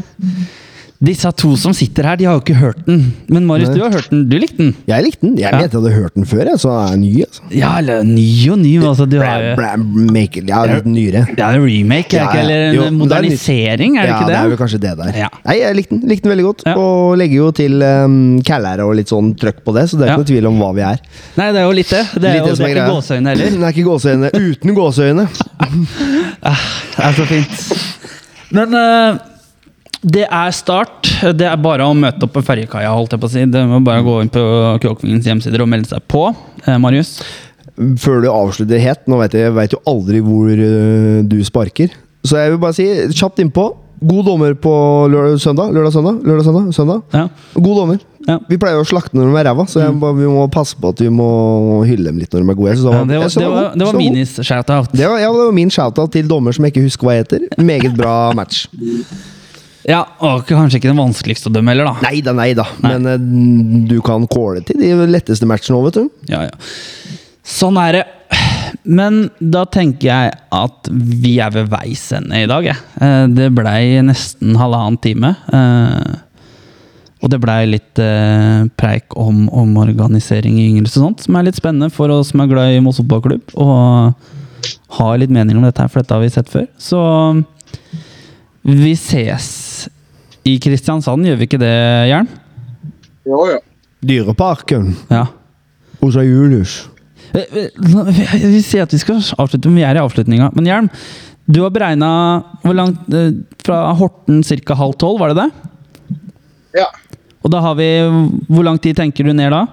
[1.01, 3.07] Disse to som sitter her, de har jo ikke hørt den.
[3.33, 3.77] Men Marius, Nei.
[3.79, 4.27] du har hørt den.
[4.29, 4.75] Du likte den?
[4.87, 5.37] Jeg likte den.
[5.41, 5.57] Jeg Ja.
[5.57, 7.13] mente jeg hadde hørt den før, jeg, så er ny.
[7.25, 7.41] altså.
[7.57, 8.73] Ja, eller ny og ny.
[8.85, 9.55] Altså, du har jo
[10.13, 11.23] make, ja, litt nyere.
[11.33, 12.37] Det er en remake, er Ja, ikke?
[12.37, 12.43] ja.
[12.45, 14.81] Eller Jo, en det er det modernisering, er det ja, det er jo vel kanskje
[14.85, 15.31] det der.
[15.47, 18.95] Nei, jeg likte den likte den veldig godt, og legger jo til um, Kælære og
[19.01, 21.01] litt sånn trøkk på det, så det er ikke noe tvil om hva vi er.
[21.41, 22.05] Nei, det er jo litt det.
[22.21, 23.57] Det er Litt jo som det er ikke gåseøyne heller.
[23.57, 25.29] Det er ikke gåseøyne uten gåseøyne.
[26.45, 27.61] Det er så fint.
[28.53, 29.19] Men eh,
[30.01, 31.11] det er start.
[31.37, 33.45] Det er bare å møte opp på ferjekaia, holdt jeg på å si.
[33.53, 34.45] Det må bare gå inn på
[34.81, 36.31] Kråkvingens hjemsider og melde seg på.
[36.65, 37.19] Eh, Marius?
[38.01, 41.93] Før du avslutter helt, nå vet jeg, jeg vet jo aldri hvor uh, du sparker.
[42.25, 43.71] Så jeg vil bare si kjapt innpå.
[44.01, 44.73] God dommer på
[45.13, 45.75] lørdag, søndag.
[45.77, 46.21] Lørdag, søndag.
[46.25, 47.03] Lørdag, søndag, søndag.
[47.13, 47.27] Ja.
[47.57, 47.99] God dommer.
[48.29, 48.39] Ja.
[48.49, 50.93] Vi pleier å slakte når de er ræva, så jeg, bare, vi må passe på
[50.93, 51.29] at vi må
[51.89, 52.77] hylle dem litt når de er gode.
[52.77, 54.97] Ja, det var, var, var minis shout-out.
[54.97, 57.47] Ja, det var min shout-out til dommer som jeg ikke husker hva jeg heter.
[57.61, 58.65] Meget bra match.
[59.89, 62.09] Ja, og kanskje ikke den vanskeligste å dømme heller, da.
[62.11, 62.67] Neida, neida.
[62.83, 62.99] nei da.
[62.99, 66.33] Men eh, du kan kåle til de letteste matchene òg, vet du.
[66.35, 67.17] Ja, ja.
[67.51, 68.07] Sånn er det.
[68.85, 72.77] Men da tenker jeg at vi er ved veis ende i dag, jeg.
[73.01, 75.33] Eh, Det blei nesten halvannen time.
[75.53, 76.19] eh,
[77.23, 78.01] Og det blei litt
[78.81, 82.49] preik om, omorganisering i yngre og sånt, som er litt spennende for oss som er
[82.49, 83.53] glad i Moss fotballklubb.
[83.61, 84.15] Og
[85.01, 86.65] har litt mening om dette her, for dette har vi sett før.
[86.81, 87.01] Så
[88.63, 89.89] vi ses
[90.45, 91.73] i Kristiansand, gjør vi ikke det,
[92.11, 92.29] Jern?
[93.29, 93.59] Jo, jo.
[94.07, 94.95] Dyreparken.
[95.11, 95.27] Ja.
[96.01, 96.89] Hos Julius.
[97.35, 97.69] Eh, eh,
[98.41, 100.51] Vi sier at vi skal avslutte, men vi er i avslutninga.
[100.57, 100.89] Men Hjelm,
[101.51, 102.09] du har beregna
[102.65, 103.35] hvor langt eh,
[103.65, 104.75] Fra Horten ca.
[104.79, 105.51] halv tolv, var det det?
[106.81, 106.89] Ja.
[107.45, 107.89] Og da har vi
[108.49, 109.65] Hvor lang tid tenker du ned da?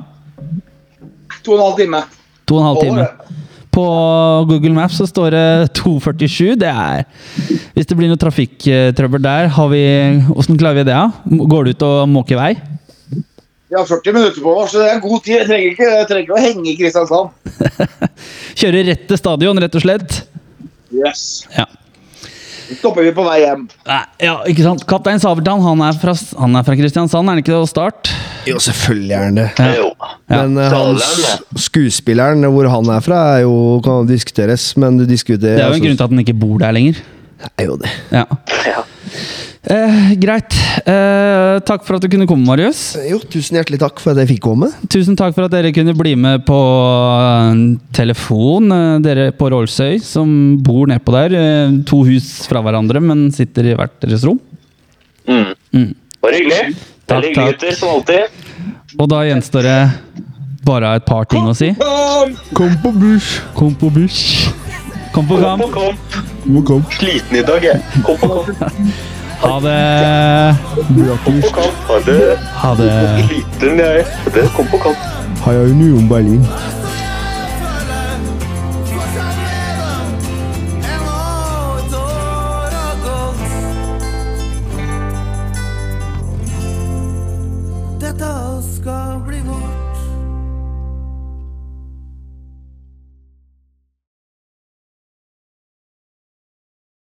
[1.44, 2.04] To og en halv time.
[2.48, 3.08] To og en halv time.
[3.68, 3.74] Det.
[3.74, 6.56] På Google Maps så står det 2.47.
[6.56, 7.06] Det er
[7.76, 9.84] Hvis det blir noe trafikktrøbbel der, har vi
[10.36, 11.48] Åssen klarer vi det?
[11.48, 12.56] Går du ut og måker vei?
[13.68, 15.34] Vi har 40 minutter på oss, så det er god tid.
[15.42, 17.30] Jeg trenger ikke, jeg trenger ikke å henge i Kristiansand.
[18.62, 20.22] Kjøre rett til stadion, rett og slett?
[20.96, 21.24] Yes.
[21.52, 21.66] Ja.
[22.68, 23.64] Stopper vi på vei hjem.
[23.88, 24.84] Nei, ja, ikke sant?
[24.90, 27.62] Kaptein Sabeltann han er fra, han er fra Kristiansand, er han ikke det?
[27.64, 28.12] å start?
[28.48, 29.48] Jo, selvfølgelig er han det.
[29.58, 29.88] Ja.
[30.28, 30.42] Ja.
[30.44, 31.00] Men uh, han,
[31.68, 34.70] skuespilleren, hvor han er fra, er jo, kan diskuteres.
[34.80, 37.04] Men du diskuterer Det er jo en grunn til at han ikke bor der lenger.
[37.38, 37.92] Det er jo det.
[38.12, 38.26] Ja.
[38.68, 38.84] Ja.
[39.68, 40.54] Eh, greit.
[40.88, 42.94] Eh, takk for at du kunne komme, Marius.
[43.04, 44.70] Jo, tusen hjertelig takk for at jeg fikk komme.
[44.88, 47.64] Tusen takk for at dere kunne bli med på eh,
[47.98, 50.30] telefon, eh, dere på Rålsøy, som
[50.64, 51.36] bor nedpå der.
[51.42, 54.40] eh, To hus fra hverandre, men sitter i hvert deres rom.
[55.28, 55.52] Mm.
[55.76, 55.90] Mm.
[56.24, 56.62] Bare hyggelig.
[57.08, 57.44] Takk, Veldig takk.
[57.44, 58.96] hyggelig gutter, som alltid.
[58.98, 59.82] Og da gjenstår det
[60.68, 61.74] bare et par ting å si.
[62.56, 63.42] Kom på bush.
[63.56, 64.48] Kom på bush.
[65.12, 65.62] Kom på Kom kamp.
[65.62, 66.18] på kamp.
[66.48, 66.88] Kom, kom.
[66.96, 67.84] Sliten i dag, jeg.
[68.08, 68.82] Kom på kamp.
[69.42, 70.56] Ha det.
[71.88, 72.38] Ha det.
[72.56, 73.26] Ha det.
[73.28, 74.06] Sliten, jeg.
[74.34, 74.50] Det.
[74.56, 74.98] Kom på kamp.
[75.46, 76.42] Heia Union Berlin.
[76.42, 76.87] om skal